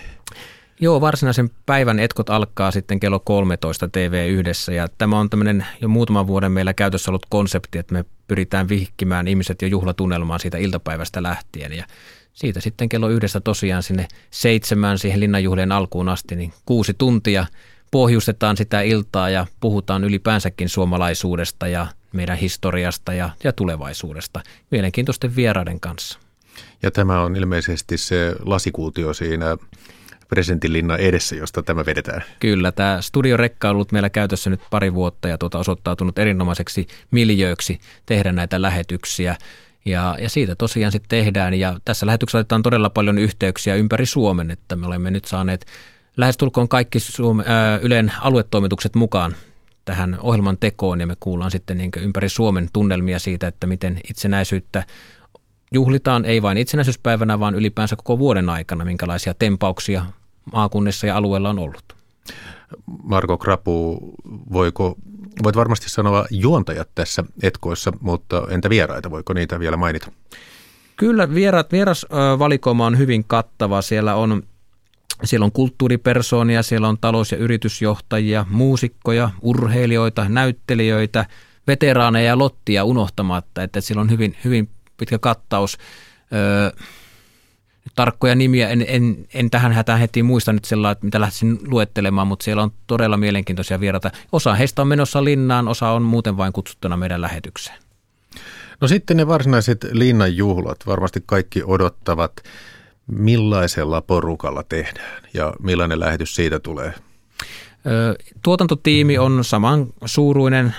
Joo, 0.83 1.01
varsinaisen 1.01 1.51
päivän 1.67 1.99
etkot 1.99 2.31
alkaa 2.31 2.71
sitten 2.71 3.01
kello 3.01 3.21
13 3.21 3.87
TV1 3.87 4.73
ja 4.73 4.89
tämä 4.99 5.19
on 5.19 5.31
tämmöinen 5.31 5.67
jo 5.81 5.89
muutaman 5.89 6.27
vuoden 6.27 6.53
meillä 6.53 6.75
käytössä 6.75 7.11
ollut 7.11 7.27
konsepti, 7.29 7.79
että 7.79 7.95
me 7.95 8.05
pyritään 8.29 8.69
vihkimään 8.69 9.29
ihmiset 9.29 9.63
jo 9.63 9.69
juhlatunnelmaan 9.69 10.41
siitä 10.41 10.59
iltapäivästä 10.59 11.23
lähtien 11.23 11.73
ja 11.73 11.85
siitä 12.33 12.61
sitten 12.61 12.89
kello 12.89 13.09
yhdestä 13.09 13.41
tosiaan 13.41 13.83
sinne 13.83 14.09
seitsemään 14.31 14.99
siihen 14.99 15.21
linnanjuhlien 15.21 15.73
alkuun 15.73 16.09
asti, 16.09 16.37
niin 16.37 16.53
kuusi 16.67 16.95
tuntia 16.95 17.47
pohjustetaan 17.91 18.57
sitä 18.57 18.81
iltaa 18.81 19.31
ja 19.31 19.47
puhutaan 19.61 20.05
ylipäänsäkin 20.05 20.69
suomalaisuudesta 20.69 21.69
ja 21.69 21.87
meidän 22.13 22.39
historiasta 22.39 23.13
ja, 23.13 23.31
ja 23.45 23.53
tulevaisuudesta 23.53 24.41
mielenkiintoisten 24.71 25.37
vieraiden 25.37 25.81
kanssa. 25.81 26.19
Ja 26.83 26.91
tämä 26.91 27.23
on 27.23 27.37
ilmeisesti 27.37 27.99
se 27.99 28.37
lasikuutio 28.45 29.15
siinä 29.15 29.57
presidentinlinnan 30.31 31.01
edessä, 31.01 31.37
josta 31.37 31.63
tämä 31.63 31.87
vedetään. 31.87 32.25
Kyllä, 32.41 32.73
tämä 32.73 33.01
studiorekka 33.01 33.69
on 33.69 33.75
ollut 33.75 33.93
meillä 33.93 34.11
käytössä 34.11 34.51
nyt 34.51 34.61
pari 34.71 34.95
vuotta 34.95 35.29
ja 35.29 35.39
tuota 35.39 35.59
osoittautunut 35.59 36.19
erinomaiseksi 36.19 36.87
miljööksi 37.11 37.81
tehdä 38.07 38.33
näitä 38.33 38.63
lähetyksiä. 38.63 39.37
Ja, 39.85 40.17
ja 40.21 40.29
siitä 40.29 40.55
tosiaan 40.57 40.93
sitten 40.93 41.09
tehdään 41.09 41.55
ja 41.55 41.81
tässä 41.85 42.07
lähetyksessä 42.07 42.39
otetaan 42.39 42.63
todella 42.63 42.91
paljon 42.91 43.19
yhteyksiä 43.19 43.75
ympäri 43.75 44.07
Suomen, 44.07 44.51
että 44.51 44.77
me 44.77 44.87
olemme 44.87 45.11
nyt 45.11 45.25
saaneet 45.25 45.67
lähestulkoon 46.17 46.69
kaikki 46.69 47.01
Suome, 47.01 47.45
ää, 47.47 47.79
Ylen 47.83 48.13
aluetoimitukset 48.21 48.95
mukaan 48.95 49.35
tähän 49.85 50.19
ohjelman 50.21 50.59
tekoon 50.59 51.01
ja 51.01 51.07
me 51.07 51.17
kuullaan 51.21 51.51
sitten 51.51 51.79
niin 51.79 51.91
ympäri 51.97 52.29
Suomen 52.29 52.69
tunnelmia 52.73 53.19
siitä, 53.19 53.47
että 53.47 53.67
miten 53.67 54.01
itsenäisyyttä 54.11 54.85
juhlitaan 55.73 56.25
ei 56.25 56.43
vain 56.43 56.59
itsenäisyyspäivänä, 56.59 57.41
vaan 57.41 57.55
ylipäänsä 57.55 57.97
koko 57.97 58.19
vuoden 58.19 58.49
aikana, 58.49 58.85
minkälaisia 58.85 59.35
tempauksia 59.35 60.05
maakunnissa 60.53 61.07
ja 61.07 61.17
alueella 61.17 61.51
on 61.51 61.59
ollut. 61.59 61.97
Marko 63.03 63.39
Krapu, 63.39 63.99
voiko, 64.53 64.97
voit 65.43 65.57
varmasti 65.57 65.91
sanoa 65.91 66.27
juontajat 66.31 66.89
tässä 66.95 67.25
etkoissa, 67.43 67.93
mutta 68.01 68.43
entä 68.51 68.71
vieraita, 68.71 69.11
voiko 69.11 69.33
niitä 69.33 69.61
vielä 69.61 69.77
mainita? 69.77 70.13
Kyllä, 70.97 71.35
vierat, 71.35 71.73
vierasvalikoima 71.73 72.87
on 72.87 72.99
hyvin 72.99 73.25
kattava. 73.25 73.83
Siellä 73.83 74.15
on 74.15 74.43
Siellä 75.25 75.45
on 75.45 75.53
kulttuuripersoonia, 75.53 76.63
siellä 76.63 76.89
on 76.89 76.99
talous- 77.01 77.33
ja 77.33 77.39
yritysjohtajia, 77.39 78.47
muusikkoja, 78.51 79.31
urheilijoita, 79.43 80.29
näyttelijöitä, 80.29 81.27
veteraaneja 81.67 82.27
ja 82.27 82.39
lottia 82.39 82.85
unohtamatta, 82.85 83.63
että 83.63 83.81
siellä 83.81 84.01
on 84.01 84.11
hyvin, 84.11 84.37
hyvin 84.45 84.69
pitkä 84.97 85.19
kattaus. 85.19 85.79
Öö, 86.33 86.71
tarkkoja 87.95 88.35
nimiä 88.35 88.69
en, 88.69 88.85
en, 88.89 89.27
en 89.35 89.51
tähän 89.51 89.73
hätään 89.73 89.99
heti 89.99 90.23
muista 90.23 90.53
nyt 90.53 90.65
sellainen, 90.65 91.05
mitä 91.05 91.21
lähtisin 91.21 91.59
luettelemaan, 91.67 92.27
mutta 92.27 92.45
siellä 92.45 92.63
on 92.63 92.73
todella 92.87 93.17
mielenkiintoisia 93.17 93.81
vieraita. 93.81 94.11
Osa 94.33 94.55
heistä 94.55 94.83
on 94.83 94.89
menossa 94.89 95.25
linnaan, 95.25 95.69
osa 95.69 95.89
on 95.91 96.03
muuten 96.03 96.37
vain 96.37 96.53
kutsuttuna 96.53 96.97
meidän 96.97 97.21
lähetykseen. 97.21 97.79
No 98.81 98.89
sitten 98.89 99.17
ne 99.17 99.27
varsinaiset 99.27 99.87
linnan 99.93 100.37
juhlat. 100.37 100.87
Varmasti 100.87 101.23
kaikki 101.27 101.63
odottavat, 101.65 102.33
millaisella 103.07 104.01
porukalla 104.01 104.63
tehdään 104.63 105.23
ja 105.35 105.53
millainen 105.63 106.01
lähetys 106.01 106.35
siitä 106.35 106.59
tulee. 106.59 106.95
Tuotantotiimi 108.43 109.19
on 109.19 109.45
saman 109.45 109.87
suuruinen 110.05 110.75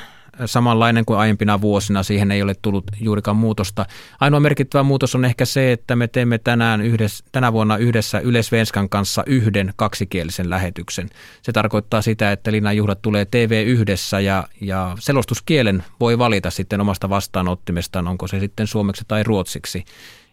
samanlainen 0.45 1.05
kuin 1.05 1.19
aiempina 1.19 1.61
vuosina. 1.61 2.03
Siihen 2.03 2.31
ei 2.31 2.41
ole 2.41 2.55
tullut 2.61 2.83
juurikaan 2.99 3.37
muutosta. 3.37 3.85
Ainoa 4.19 4.39
merkittävä 4.39 4.83
muutos 4.83 5.15
on 5.15 5.25
ehkä 5.25 5.45
se, 5.45 5.71
että 5.71 5.95
me 5.95 6.07
teemme 6.07 6.37
tänään 6.37 6.81
yhdessä, 6.81 7.23
tänä 7.31 7.53
vuonna 7.53 7.77
yhdessä 7.77 8.19
Yleisvenskan 8.19 8.89
kanssa 8.89 9.23
yhden 9.25 9.73
kaksikielisen 9.75 10.49
lähetyksen. 10.49 11.09
Se 11.41 11.51
tarkoittaa 11.51 12.01
sitä, 12.01 12.31
että 12.31 12.51
linnanjuhlat 12.51 13.01
tulee 13.01 13.25
TV 13.25 13.63
yhdessä 13.67 14.19
ja, 14.19 14.47
ja 14.61 14.95
selostuskielen 14.99 15.83
voi 15.99 16.17
valita 16.17 16.49
sitten 16.49 16.81
omasta 16.81 17.09
vastaanottimestaan, 17.09 18.07
onko 18.07 18.27
se 18.27 18.39
sitten 18.39 18.67
suomeksi 18.67 19.05
tai 19.07 19.23
ruotsiksi. 19.23 19.85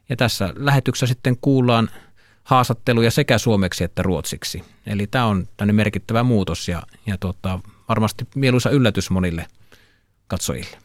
Ja 0.09 0.17
tässä 0.17 0.53
lähetyksessä 0.57 1.07
sitten 1.07 1.37
kuullaan 1.41 1.91
haastatteluja 2.45 3.11
sekä 3.11 3.39
suomeksi 3.39 3.85
että 3.85 4.03
ruotsiksi. 4.03 4.65
Eli 4.87 5.07
tämä 5.07 5.27
on 5.27 5.49
tämmöinen 5.57 5.77
merkittävä 5.77 6.23
muutos 6.23 6.69
ja, 6.69 6.83
ja 7.07 7.19
tota, 7.19 7.61
varmasti 7.89 8.27
mieluisa 8.35 8.71
yllätys 8.71 9.11
monille– 9.11 9.47
katsojille? 10.29 10.79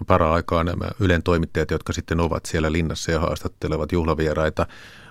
No 0.00 0.04
para-aikaa 0.06 0.64
nämä 0.64 0.90
Ylen 1.00 1.22
toimittajat, 1.22 1.70
jotka 1.70 1.92
sitten 1.92 2.20
ovat 2.20 2.46
siellä 2.46 2.72
linnassa 2.72 3.12
ja 3.12 3.20
haastattelevat 3.20 3.92
juhlavieraita, 3.92 4.66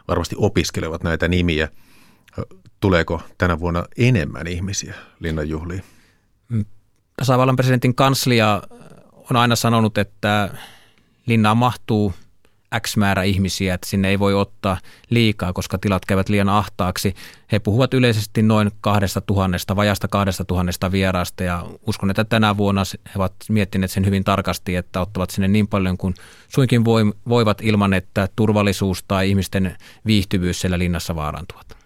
varmasti 0.07 0.35
opiskelevat 0.39 1.03
näitä 1.03 1.27
nimiä. 1.27 1.69
Tuleeko 2.79 3.21
tänä 3.37 3.59
vuonna 3.59 3.85
enemmän 3.97 4.47
ihmisiä 4.47 4.93
linnan 5.19 5.49
juhliin? 5.49 5.83
Mm. 6.49 6.65
Tasavallan 7.17 7.55
presidentin 7.55 7.95
kanslia 7.95 8.61
on 9.29 9.35
aina 9.35 9.55
sanonut, 9.55 9.97
että 9.97 10.49
linnaan 11.25 11.57
mahtuu– 11.57 12.13
X 12.79 12.97
määrä 12.97 13.23
ihmisiä, 13.23 13.73
että 13.73 13.89
sinne 13.89 14.09
ei 14.09 14.19
voi 14.19 14.33
ottaa 14.33 14.77
liikaa, 15.09 15.53
koska 15.53 15.77
tilat 15.77 16.05
käyvät 16.05 16.29
liian 16.29 16.49
ahtaaksi. 16.49 17.13
He 17.51 17.59
puhuvat 17.59 17.93
yleisesti 17.93 18.41
noin 18.41 18.71
kahdesta 18.81 19.21
tuhannesta, 19.21 19.75
vajasta 19.75 20.07
kahdesta 20.07 20.45
tuhannesta 20.45 20.91
vieraasta 20.91 21.43
ja 21.43 21.65
uskon, 21.87 22.09
että 22.09 22.23
tänä 22.23 22.57
vuonna 22.57 22.83
he 23.05 23.11
ovat 23.15 23.33
miettineet 23.49 23.91
sen 23.91 24.05
hyvin 24.05 24.23
tarkasti, 24.23 24.75
että 24.75 25.01
ottavat 25.01 25.29
sinne 25.29 25.47
niin 25.47 25.67
paljon 25.67 25.97
kuin 25.97 26.13
suinkin 26.47 26.85
voivat 27.29 27.61
ilman, 27.61 27.93
että 27.93 28.27
turvallisuus 28.35 29.03
tai 29.07 29.29
ihmisten 29.29 29.75
viihtyvyys 30.05 30.61
siellä 30.61 30.79
linnassa 30.79 31.15
vaarantuvat. 31.15 31.77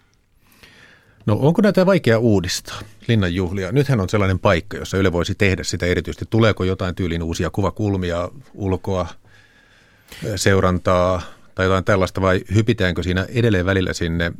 No 1.26 1.38
onko 1.40 1.62
näitä 1.62 1.86
vaikea 1.86 2.18
uudistaa, 2.18 2.80
linnan 3.08 3.34
juhlia? 3.34 3.72
Nythän 3.72 4.00
on 4.00 4.08
sellainen 4.08 4.38
paikka, 4.38 4.76
jossa 4.76 4.96
Yle 4.96 5.12
voisi 5.12 5.34
tehdä 5.34 5.64
sitä 5.64 5.86
erityisesti. 5.86 6.24
Tuleeko 6.30 6.64
jotain 6.64 6.94
tyylin 6.94 7.22
uusia 7.22 7.50
kuvakulmia, 7.50 8.28
ulkoa, 8.54 9.06
seurantaa 10.36 11.22
tai 11.54 11.66
jotain 11.66 11.84
tällaista 11.84 12.20
vai 12.20 12.40
hypitäänkö 12.54 13.02
siinä 13.02 13.26
edelleen 13.28 13.66
välillä 13.66 13.92
sinne 13.92 14.32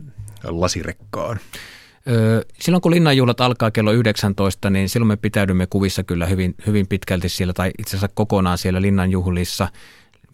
lasirekkaan? 0.45 1.41
Silloin 2.61 2.83
kun 2.83 2.93
linnanjuhlat 2.93 3.41
alkaa 3.41 3.71
kello 3.71 3.93
19, 3.93 4.71
niin 4.71 4.89
silloin 4.89 5.09
me 5.09 5.17
pitäydymme 5.17 5.67
kuvissa 5.67 6.05
kyllä 6.05 6.27
hyvin, 6.27 6.55
hyvin 6.67 6.87
pitkälti 6.87 7.29
siellä 7.29 7.53
tai 7.53 7.71
itse 7.79 7.91
asiassa 7.91 8.15
kokonaan 8.15 8.59
siellä 8.59 8.83
linnanjuhlissa 8.83 9.69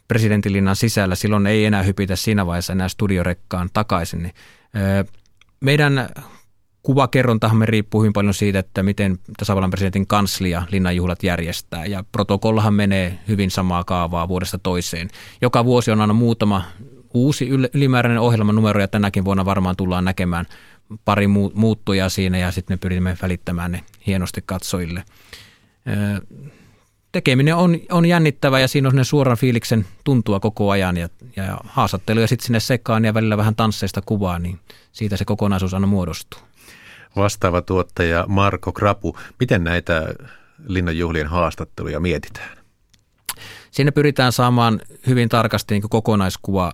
presidentinlinnan 0.08 0.76
sisällä. 0.76 1.14
Silloin 1.14 1.46
ei 1.46 1.64
enää 1.64 1.82
hypitä 1.82 2.16
siinä 2.16 2.46
vaiheessa 2.46 2.72
enää 2.72 2.88
studiorekkaan 2.88 3.68
takaisin. 3.72 4.32
Meidän 5.60 6.08
kuvakerrontahan 6.82 7.56
me 7.56 7.66
riippuu 7.66 8.00
hyvin 8.00 8.12
paljon 8.12 8.34
siitä, 8.34 8.58
että 8.58 8.82
miten 8.82 9.18
tasavallan 9.36 9.70
presidentin 9.70 10.06
kanslia 10.06 10.62
linnanjuhlat 10.70 11.22
järjestää. 11.22 11.86
Ja 11.86 12.04
protokollahan 12.12 12.74
menee 12.74 13.18
hyvin 13.28 13.50
samaa 13.50 13.84
kaavaa 13.84 14.28
vuodesta 14.28 14.58
toiseen. 14.58 15.08
Joka 15.40 15.64
vuosi 15.64 15.90
on 15.90 16.00
aina 16.00 16.14
muutama 16.14 16.62
uusi 17.14 17.48
ylimääräinen 17.74 18.20
ohjelmanumero 18.20 18.80
ja 18.80 18.88
tänäkin 18.88 19.24
vuonna 19.24 19.44
varmaan 19.44 19.76
tullaan 19.76 20.04
näkemään 20.04 20.46
pari 21.04 21.26
muuttuja 21.54 22.08
siinä 22.08 22.38
ja 22.38 22.50
sitten 22.52 22.74
me 22.74 22.78
pyrimme 22.78 23.16
välittämään 23.22 23.72
ne 23.72 23.84
hienosti 24.06 24.42
katsojille. 24.46 25.04
Tekeminen 27.12 27.56
on, 27.56 27.78
on 27.90 28.06
jännittävä 28.06 28.60
ja 28.60 28.68
siinä 28.68 28.88
on 28.88 29.04
suoran 29.04 29.36
fiiliksen 29.36 29.86
tuntua 30.04 30.40
koko 30.40 30.70
ajan 30.70 30.96
ja, 30.96 31.08
ja 31.36 31.58
haastatteluja 31.64 32.26
sitten 32.26 32.46
sinne 32.46 32.60
sekaan 32.60 33.04
ja 33.04 33.14
välillä 33.14 33.36
vähän 33.36 33.56
tansseista 33.56 34.02
kuvaa, 34.06 34.38
niin 34.38 34.58
siitä 34.92 35.16
se 35.16 35.24
kokonaisuus 35.24 35.74
aina 35.74 35.86
muodostuu 35.86 36.47
vastaava 37.16 37.62
tuottaja 37.62 38.24
Marko 38.28 38.72
Krapu. 38.72 39.18
Miten 39.40 39.64
näitä 39.64 40.14
linnanjuhlien 40.66 41.26
haastatteluja 41.26 42.00
mietitään? 42.00 42.58
Siinä 43.70 43.92
pyritään 43.92 44.32
saamaan 44.32 44.80
hyvin 45.06 45.28
tarkasti 45.28 45.74
niin 45.74 45.90
kokonaiskuva 45.90 46.72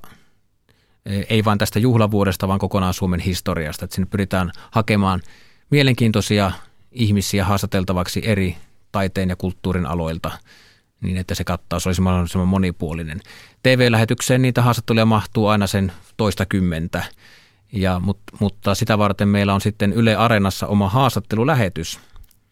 ei 1.29 1.45
vain 1.45 1.59
tästä 1.59 1.79
juhlavuodesta, 1.79 2.49
vaan 2.49 2.59
kokonaan 2.59 2.95
Suomen 2.95 3.21
historiasta. 3.21 3.85
Että 3.85 3.95
sinne 3.95 4.09
pyritään 4.11 4.53
hakemaan 4.71 5.21
mielenkiintoisia 5.71 6.53
ihmisiä 6.93 7.45
haastateltavaksi 7.45 8.23
eri 8.25 8.57
taiteen 8.93 9.29
ja 9.29 9.37
kulttuurin 9.37 9.87
aloilta 9.87 10.31
niin, 11.01 11.17
että 11.17 11.35
se 11.35 11.45
kattaus 11.45 11.87
olisi 11.87 12.01
mahdollisimman 12.01 12.49
monipuolinen. 12.49 13.21
TV-lähetykseen 13.63 14.43
niitä 14.43 14.63
haastatteluja 14.63 15.07
mahtuu 15.07 15.47
aina 15.47 15.67
sen 15.67 15.93
toista 16.17 16.47
kymmentä 16.47 17.05
ja, 17.75 18.01
mut, 18.01 18.19
mutta 18.41 18.75
sitä 18.75 18.99
varten 18.99 19.29
meillä 19.29 19.55
on 19.55 19.61
sitten 19.61 19.93
Yle 19.93 20.17
Areenassa 20.17 20.67
oma 20.67 20.89
haastattelulähetys, 20.89 22.01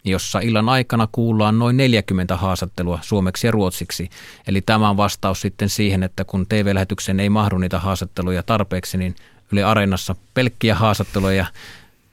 jossa 0.05 0.41
illan 0.41 0.69
aikana 0.69 1.09
kuullaan 1.13 1.59
noin 1.59 1.77
40 1.77 2.37
haastattelua 2.37 2.99
suomeksi 3.03 3.47
ja 3.47 3.51
ruotsiksi. 3.51 4.11
Eli 4.47 4.61
tämä 4.61 4.91
on 4.91 4.97
vastaus 4.97 5.41
sitten 5.41 5.69
siihen, 5.69 6.03
että 6.03 6.25
kun 6.25 6.47
TV-lähetykseen 6.47 7.21
ei 7.21 7.29
mahdu 7.29 7.59
niitä 7.59 7.79
haastatteluja 7.79 8.43
tarpeeksi, 8.43 8.99
niin 8.99 9.15
Yle 9.53 9.65
Areenassa 9.65 10.17
pelkkiä 10.35 10.75
haastatteluja 10.75 11.47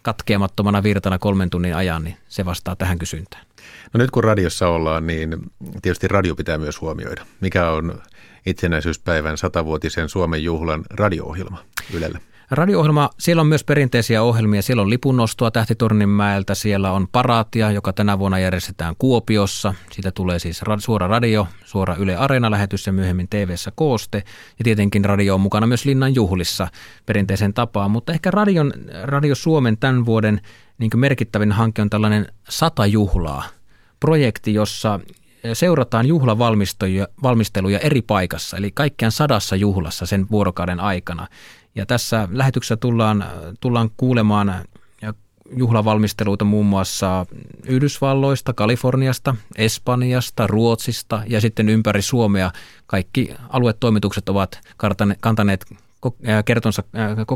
katkeamattomana 0.01 0.83
virtana 0.83 1.19
kolmen 1.19 1.49
tunnin 1.49 1.75
ajan, 1.75 2.03
niin 2.03 2.17
se 2.29 2.45
vastaa 2.45 2.75
tähän 2.75 2.99
kysyntään. 2.99 3.45
No 3.93 3.97
nyt 3.97 4.11
kun 4.11 4.23
radiossa 4.23 4.67
ollaan, 4.67 5.07
niin 5.07 5.37
tietysti 5.81 6.07
radio 6.07 6.35
pitää 6.35 6.57
myös 6.57 6.81
huomioida. 6.81 7.25
Mikä 7.41 7.69
on 7.69 8.01
itsenäisyyspäivän 8.45 9.37
satavuotisen 9.37 10.09
Suomen 10.09 10.43
juhlan 10.43 10.83
radio-ohjelma 10.89 11.63
Ylellä? 11.93 12.19
Radio-ohjelma, 12.51 13.09
siellä 13.19 13.41
on 13.41 13.47
myös 13.47 13.63
perinteisiä 13.63 14.23
ohjelmia. 14.23 14.61
Siellä 14.61 14.81
on 14.81 14.89
lipunnostoa 14.89 15.51
Tähtitorninmäeltä, 15.51 16.55
siellä 16.55 16.91
on 16.91 17.07
paraatia, 17.11 17.71
joka 17.71 17.93
tänä 17.93 18.19
vuonna 18.19 18.39
järjestetään 18.39 18.95
Kuopiossa. 18.97 19.73
Siitä 19.91 20.11
tulee 20.11 20.39
siis 20.39 20.61
suora 20.79 21.07
radio, 21.07 21.47
suora 21.65 21.95
Yle 21.95 22.15
Areena-lähetys 22.15 22.87
ja 22.87 22.93
myöhemmin 22.93 23.27
tv 23.27 23.55
kooste. 23.75 24.23
Ja 24.59 24.63
tietenkin 24.63 25.05
radio 25.05 25.33
on 25.33 25.41
mukana 25.41 25.67
myös 25.67 25.85
Linnan 25.85 26.15
juhlissa 26.15 26.67
perinteisen 27.05 27.53
tapaan. 27.53 27.91
Mutta 27.91 28.13
ehkä 28.13 28.31
radion, 28.31 28.73
Radio 29.03 29.35
Suomen 29.35 29.77
tämän 29.77 30.05
vuoden 30.05 30.41
niin 30.77 30.91
merkittävin 30.95 31.51
hanke 31.51 31.81
on 31.81 31.89
tällainen 31.89 32.27
sata 32.49 32.85
juhlaa. 32.85 33.43
Projekti, 33.99 34.53
jossa 34.53 34.99
seurataan 35.53 36.05
juhlavalmisteluja 36.05 37.79
eri 37.79 38.01
paikassa, 38.01 38.57
eli 38.57 38.71
kaikkiaan 38.71 39.11
sadassa 39.11 39.55
juhlassa 39.55 40.05
sen 40.05 40.27
vuorokauden 40.31 40.79
aikana. 40.79 41.27
Ja 41.79 41.85
tässä 41.85 42.27
lähetyksessä 42.31 42.77
tullaan, 42.77 43.25
tullaan 43.59 43.89
kuulemaan 43.97 44.53
juhlavalmisteluita 45.57 46.45
muun 46.45 46.65
muassa 46.65 47.25
Yhdysvalloista, 47.65 48.53
Kaliforniasta, 48.53 49.35
Espanjasta, 49.57 50.47
Ruotsista 50.47 51.23
ja 51.27 51.41
sitten 51.41 51.69
ympäri 51.69 52.01
Suomea. 52.01 52.51
Kaikki 52.87 53.35
aluetoimitukset 53.49 54.29
ovat 54.29 54.59
kantaneet 55.19 55.65
kertonsa, 56.45 56.83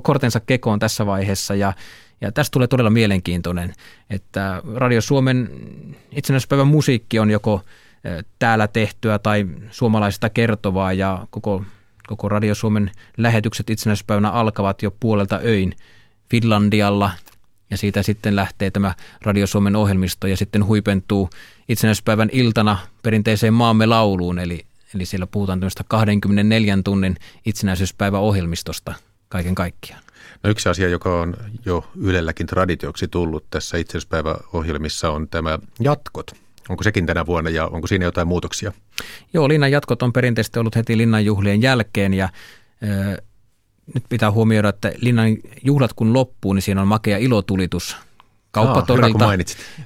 kortensa 0.04 0.40
kekoon 0.40 0.80
tässä 0.80 1.06
vaiheessa 1.06 1.56
ja, 1.56 1.74
ja 2.22 2.32
tästä 2.32 2.54
tulee 2.54 2.68
todella 2.68 2.90
mielenkiintoinen, 2.90 3.74
että 4.10 4.62
Radio 4.76 5.02
Suomen 5.02 5.50
itsenäisyyspäivän 6.12 6.68
musiikki 6.68 7.20
on 7.20 7.32
joko 7.32 7.62
täällä 8.40 8.68
tehtyä 8.68 9.20
tai 9.20 9.48
suomalaisista 9.72 10.30
kertovaa 10.30 10.94
ja 10.94 11.28
koko 11.30 11.64
Koko 12.08 12.30
Radio 12.30 12.56
Suomen 12.56 12.92
lähetykset 13.18 13.70
itsenäisyyspäivänä 13.70 14.30
alkavat 14.30 14.82
jo 14.82 14.92
puolelta 15.00 15.40
öin 15.44 15.76
Finlandialla 16.30 17.12
ja 17.70 17.78
siitä 17.78 18.04
sitten 18.04 18.36
lähtee 18.36 18.72
tämä 18.72 18.94
Radio 19.22 19.48
Suomen 19.48 19.76
ohjelmisto 19.76 20.28
ja 20.28 20.38
sitten 20.38 20.66
huipentuu 20.66 21.30
itsenäisyyspäivän 21.70 22.30
iltana 22.32 22.78
perinteiseen 23.04 23.54
maamme 23.54 23.86
lauluun, 23.86 24.40
eli, 24.40 24.66
eli 24.96 25.06
siellä 25.06 25.28
puhutaan 25.28 25.60
tämmöistä 25.60 25.84
24 25.88 26.78
tunnin 26.84 27.16
itsenäisyyspäiväohjelmistosta 27.46 28.94
kaiken 29.30 29.56
kaikkiaan. 29.56 30.04
No 30.44 30.50
yksi 30.50 30.70
asia, 30.70 30.90
joka 30.90 31.20
on 31.22 31.36
jo 31.66 31.92
Ylelläkin 31.96 32.48
traditioksi 32.48 33.08
tullut 33.08 33.46
tässä 33.50 33.78
itsenäispäiväohjelmissa 33.78 35.10
on 35.10 35.28
tämä 35.28 35.60
jatkot. 35.80 36.32
Onko 36.70 36.84
sekin 36.84 37.06
tänä 37.06 37.26
vuonna 37.26 37.50
ja 37.50 37.68
onko 37.68 37.88
siinä 37.88 38.06
jotain 38.06 38.28
muutoksia? 38.28 38.72
Joo, 39.34 39.50
linnan 39.50 39.72
jatkot 39.72 40.02
on 40.04 40.14
perinteisesti 40.14 40.60
ollut 40.60 40.76
heti 40.76 40.98
linnanjuhlien 40.98 41.62
jälkeen 41.62 42.14
ja 42.14 42.30
ö, 42.84 43.22
nyt 43.94 44.04
pitää 44.10 44.32
huomioida, 44.32 44.70
että 44.70 44.92
linnan 44.98 45.38
juhlat 45.64 45.94
kun 45.94 46.14
loppuu, 46.14 46.54
niin 46.54 46.62
siinä 46.62 46.82
on 46.82 46.88
makea 46.88 47.18
ilotulitus 47.18 47.98
kauppatorilta. 48.54 49.26
Aa, 49.26 49.36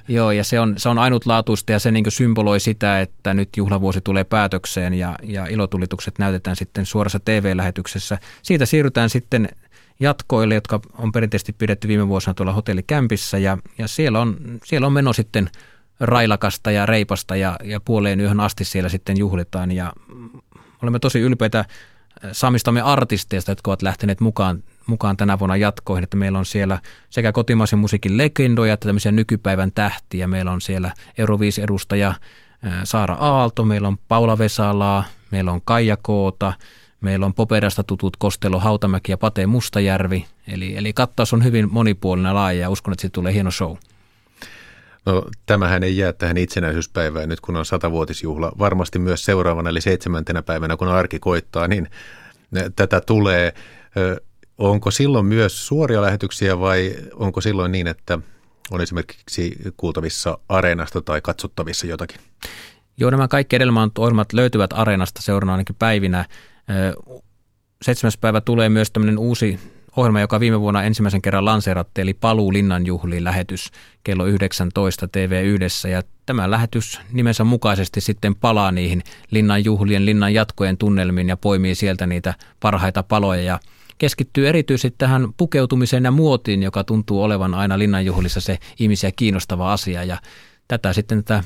Joo, 0.08 0.30
ja 0.30 0.44
se 0.44 0.60
on, 0.60 0.74
se 0.76 0.88
on 0.88 0.98
ainutlaatuista 0.98 1.72
ja 1.72 1.78
se 1.78 1.90
niin 1.90 2.04
symboloi 2.08 2.60
sitä, 2.60 3.00
että 3.00 3.34
nyt 3.34 3.48
juhlavuosi 3.56 4.00
tulee 4.00 4.24
päätökseen 4.24 4.94
ja, 4.94 5.18
ja 5.22 5.46
ilotulitukset 5.46 6.18
näytetään 6.18 6.56
sitten 6.56 6.86
suorassa 6.86 7.20
TV-lähetyksessä. 7.24 8.18
Siitä 8.42 8.66
siirrytään 8.66 9.10
sitten 9.10 9.48
jatkoille, 10.00 10.54
jotka 10.54 10.80
on 10.98 11.12
perinteisesti 11.12 11.52
pidetty 11.52 11.88
viime 11.88 12.08
vuosina 12.08 12.34
tuolla 12.34 12.52
hotellikämpissä 12.52 13.38
ja, 13.38 13.58
ja 13.78 13.88
siellä, 13.88 14.20
on, 14.20 14.36
siellä 14.64 14.86
on 14.86 14.92
meno 14.92 15.12
sitten 15.12 15.50
railakasta 16.00 16.70
ja 16.70 16.86
reipasta 16.86 17.36
ja, 17.36 17.56
ja 17.64 17.80
puoleen 17.80 18.20
yhden 18.20 18.40
asti 18.40 18.64
siellä 18.64 18.88
sitten 18.88 19.18
juhlitaan 19.18 19.72
ja 19.72 19.92
olemme 20.82 20.98
tosi 20.98 21.20
ylpeitä 21.20 21.64
saamistamme 22.32 22.80
artisteista, 22.80 23.50
jotka 23.50 23.70
ovat 23.70 23.82
lähteneet 23.82 24.20
mukaan, 24.20 24.62
mukaan 24.86 25.16
tänä 25.16 25.38
vuonna 25.38 25.56
jatkoihin, 25.56 26.04
että 26.04 26.16
meillä 26.16 26.38
on 26.38 26.46
siellä 26.46 26.80
sekä 27.10 27.32
kotimaisen 27.32 27.78
musiikin 27.78 28.16
legendoja 28.16 28.74
että 28.74 28.88
tämmöisiä 28.88 29.12
nykypäivän 29.12 29.72
tähtiä. 29.72 30.26
Meillä 30.26 30.50
on 30.50 30.60
siellä 30.60 30.92
Euroviis-edustaja 31.18 32.14
Saara 32.84 33.14
Aalto, 33.14 33.64
meillä 33.64 33.88
on 33.88 33.98
Paula 34.08 34.38
Vesalaa, 34.38 35.04
meillä 35.30 35.52
on 35.52 35.60
Kaija 35.64 35.96
Koota, 35.96 36.52
meillä 37.00 37.26
on 37.26 37.34
Poperasta 37.34 37.84
tutut 37.84 38.16
Kostelo 38.16 38.60
Hautamäki 38.60 39.12
ja 39.12 39.18
Pate 39.18 39.46
Mustajärvi. 39.46 40.26
Eli, 40.48 40.76
eli 40.76 40.92
kattaus 40.92 41.32
on 41.32 41.44
hyvin 41.44 41.68
monipuolinen 41.72 42.34
laaja 42.34 42.60
ja 42.60 42.70
uskon, 42.70 42.92
että 42.92 43.00
siitä 43.00 43.14
tulee 43.14 43.32
hieno 43.32 43.50
show. 43.50 43.76
No 45.08 45.24
tämähän 45.46 45.82
ei 45.82 45.96
jää 45.96 46.12
tähän 46.12 46.36
itsenäisyyspäivään 46.36 47.28
nyt 47.28 47.40
kun 47.40 47.56
on 47.56 47.66
satavuotisjuhla. 47.66 48.52
Varmasti 48.58 48.98
myös 48.98 49.24
seuraavana 49.24 49.70
eli 49.70 49.80
seitsemäntenä 49.80 50.42
päivänä 50.42 50.76
kun 50.76 50.88
arki 50.88 51.18
koittaa, 51.18 51.68
niin 51.68 51.88
tätä 52.76 53.00
tulee. 53.00 53.54
Onko 54.58 54.90
silloin 54.90 55.26
myös 55.26 55.66
suoria 55.66 56.02
lähetyksiä 56.02 56.60
vai 56.60 56.96
onko 57.14 57.40
silloin 57.40 57.72
niin, 57.72 57.86
että 57.86 58.18
on 58.70 58.80
esimerkiksi 58.80 59.56
kuultavissa 59.76 60.38
areenasta 60.48 61.02
tai 61.02 61.20
katsottavissa 61.20 61.86
jotakin? 61.86 62.20
Joo, 62.96 63.10
nämä 63.10 63.28
kaikki 63.28 63.56
edelleen 63.56 63.90
ohjelmat 63.98 64.32
löytyvät 64.32 64.70
areenasta 64.72 65.22
seuraavana 65.22 65.52
ainakin 65.52 65.76
päivinä. 65.78 66.24
Seitsemäs 67.82 68.18
päivä 68.18 68.40
tulee 68.40 68.68
myös 68.68 68.90
tämmöinen 68.90 69.18
uusi 69.18 69.58
ohjelma, 69.98 70.20
joka 70.20 70.40
viime 70.40 70.60
vuonna 70.60 70.82
ensimmäisen 70.82 71.22
kerran 71.22 71.44
lanseerattiin, 71.44 72.02
eli 72.02 72.14
Paluu 72.14 72.52
linnanjuhliin 72.52 73.24
lähetys 73.24 73.70
kello 74.04 74.26
19 74.26 75.06
TV1. 75.06 75.88
Ja 75.88 76.02
tämä 76.26 76.50
lähetys 76.50 77.00
nimensä 77.12 77.44
mukaisesti 77.44 78.00
sitten 78.00 78.34
palaa 78.34 78.72
niihin 78.72 79.02
linnanjuhlien, 79.30 80.06
linnan 80.06 80.34
jatkojen 80.34 80.78
tunnelmiin 80.78 81.28
ja 81.28 81.36
poimii 81.36 81.74
sieltä 81.74 82.06
niitä 82.06 82.34
parhaita 82.60 83.02
paloja. 83.02 83.42
Ja 83.42 83.60
keskittyy 83.98 84.48
erityisesti 84.48 84.94
tähän 84.98 85.28
pukeutumiseen 85.36 86.04
ja 86.04 86.10
muotiin, 86.10 86.62
joka 86.62 86.84
tuntuu 86.84 87.22
olevan 87.22 87.54
aina 87.54 87.78
linnanjuhlissa 87.78 88.40
se 88.40 88.58
ihmisiä 88.78 89.12
kiinnostava 89.16 89.72
asia. 89.72 90.04
Ja 90.04 90.18
tätä 90.68 90.92
sitten 90.92 91.24
tätä 91.24 91.44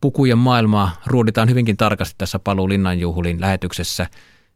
pukujen 0.00 0.38
maailmaa 0.38 1.00
ruoditaan 1.06 1.48
hyvinkin 1.48 1.76
tarkasti 1.76 2.14
tässä 2.18 2.38
Paluu 2.38 2.68
linnanjuhlin 2.68 3.40
lähetyksessä. 3.40 4.06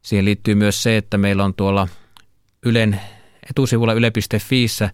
Siihen 0.01 0.25
liittyy 0.25 0.55
myös 0.55 0.83
se, 0.83 0.97
että 0.97 1.17
meillä 1.17 1.43
on 1.43 1.53
tuolla 1.53 1.87
Ylen 2.65 3.01
etusivulla 3.49 3.93
yle.fiissä 3.93 4.89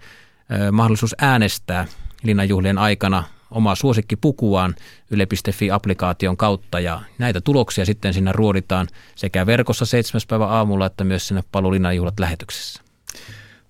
mahdollisuus 0.72 1.16
äänestää 1.18 1.88
linnanjuhlien 2.24 2.78
aikana 2.78 3.24
omaa 3.52 3.76
suosikkipukuaan 3.76 4.76
yle.fi-applikaation 5.12 6.38
kautta 6.38 6.80
ja 6.80 7.02
näitä 7.18 7.41
tuloksia 7.41 7.86
sitten 7.86 8.14
sinne 8.14 8.32
ruoditaan 8.32 8.88
sekä 9.16 9.45
verkossa 9.45 9.86
7. 9.86 10.22
päivä 10.28 10.45
aamulla 10.47 10.86
että 10.86 11.04
myös 11.04 11.28
sinne 11.28 11.43
Palulinnanjuhlat 11.52 12.20
lähetyksessä. 12.20 12.82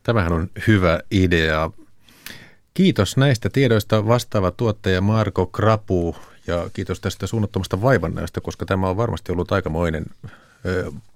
Tämähän 0.04 0.34
on 0.34 0.50
hyvä 0.68 1.00
idea. 1.12 1.72
Kiitos 2.74 3.18
näistä 3.18 3.50
tiedoista 3.50 4.08
vastaava 4.08 4.52
tuottaja 4.52 5.02
Marko 5.02 5.46
Krapu 5.46 6.16
ja 6.48 6.70
kiitos 6.74 7.00
tästä 7.00 7.28
suunnattomasta 7.28 7.82
vaivannäöstä, 7.82 8.42
koska 8.42 8.66
tämä 8.66 8.90
on 8.90 8.98
varmasti 8.98 9.32
ollut 9.32 9.52
aikamoinen 9.52 10.06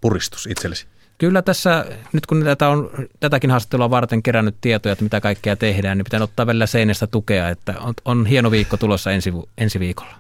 puristus 0.01 0.47
itsellesi. 0.47 0.87
Kyllä 1.17 1.41
tässä, 1.41 1.85
nyt 2.13 2.25
kun 2.25 2.43
tätä 2.43 2.69
on, 2.69 2.89
tätäkin 3.19 3.51
haastattelua 3.51 3.89
varten 3.89 4.23
kerännyt 4.23 4.55
tietoja, 4.61 4.93
että 4.93 5.03
mitä 5.03 5.21
kaikkea 5.21 5.55
tehdään, 5.55 5.97
niin 5.97 6.03
pitää 6.03 6.23
ottaa 6.23 6.47
välillä 6.47 6.65
seinästä 6.65 7.07
tukea, 7.07 7.49
että 7.49 7.73
on, 7.79 7.93
on 8.05 8.25
hieno 8.25 8.51
viikko 8.51 8.77
tulossa 8.77 9.11
ensi, 9.11 9.33
ensi 9.57 9.79
viikolla. 9.79 10.15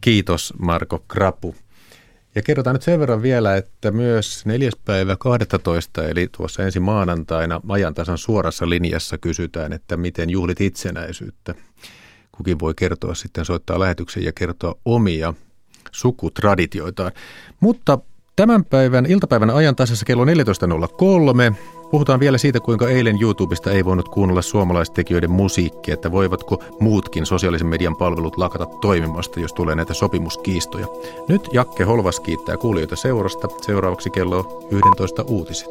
Kiitos 0.00 0.54
Marko 0.58 1.04
Krapu. 1.08 1.54
Ja 2.34 2.42
kerrotaan 2.42 2.74
nyt 2.74 2.82
sen 2.82 3.00
verran 3.00 3.22
vielä, 3.22 3.56
että 3.56 3.90
myös 3.90 4.46
4. 4.46 4.70
päivä 4.84 5.16
12. 5.16 6.08
eli 6.08 6.28
tuossa 6.36 6.62
ensi 6.62 6.80
maanantaina 6.80 7.60
ajantasan 7.68 8.18
suorassa 8.18 8.68
linjassa 8.68 9.18
kysytään, 9.18 9.72
että 9.72 9.96
miten 9.96 10.30
juhlit 10.30 10.60
itsenäisyyttä. 10.60 11.54
Kukin 12.32 12.60
voi 12.60 12.74
kertoa 12.76 13.14
sitten, 13.14 13.44
soittaa 13.44 13.80
lähetyksen 13.80 14.24
ja 14.24 14.32
kertoa 14.32 14.74
omia 14.84 15.34
sukutraditioitaan. 15.92 17.12
Mutta 17.60 17.98
Tämän 18.36 18.64
päivän 18.64 19.06
iltapäivän 19.06 19.50
ajan 19.50 19.76
tasassa 19.76 20.04
kello 20.04 20.24
14.03 20.24 21.54
puhutaan 21.90 22.20
vielä 22.20 22.38
siitä, 22.38 22.60
kuinka 22.60 22.88
eilen 22.88 23.22
YouTubesta 23.22 23.70
ei 23.70 23.84
voinut 23.84 24.08
kuunnella 24.08 24.42
suomalaistekijöiden 24.42 25.30
musiikkia, 25.30 25.94
että 25.94 26.12
voivatko 26.12 26.62
muutkin 26.80 27.26
sosiaalisen 27.26 27.66
median 27.66 27.96
palvelut 27.96 28.36
lakata 28.36 28.66
toimimasta, 28.66 29.40
jos 29.40 29.52
tulee 29.52 29.74
näitä 29.74 29.94
sopimuskiistoja. 29.94 30.86
Nyt 31.28 31.48
Jakke 31.52 31.84
Holvas 31.84 32.20
kiittää 32.20 32.56
kuulijoita 32.56 32.96
seurasta. 32.96 33.48
Seuraavaksi 33.60 34.10
kello 34.10 34.68
11 34.70 35.22
uutiset. 35.22 35.70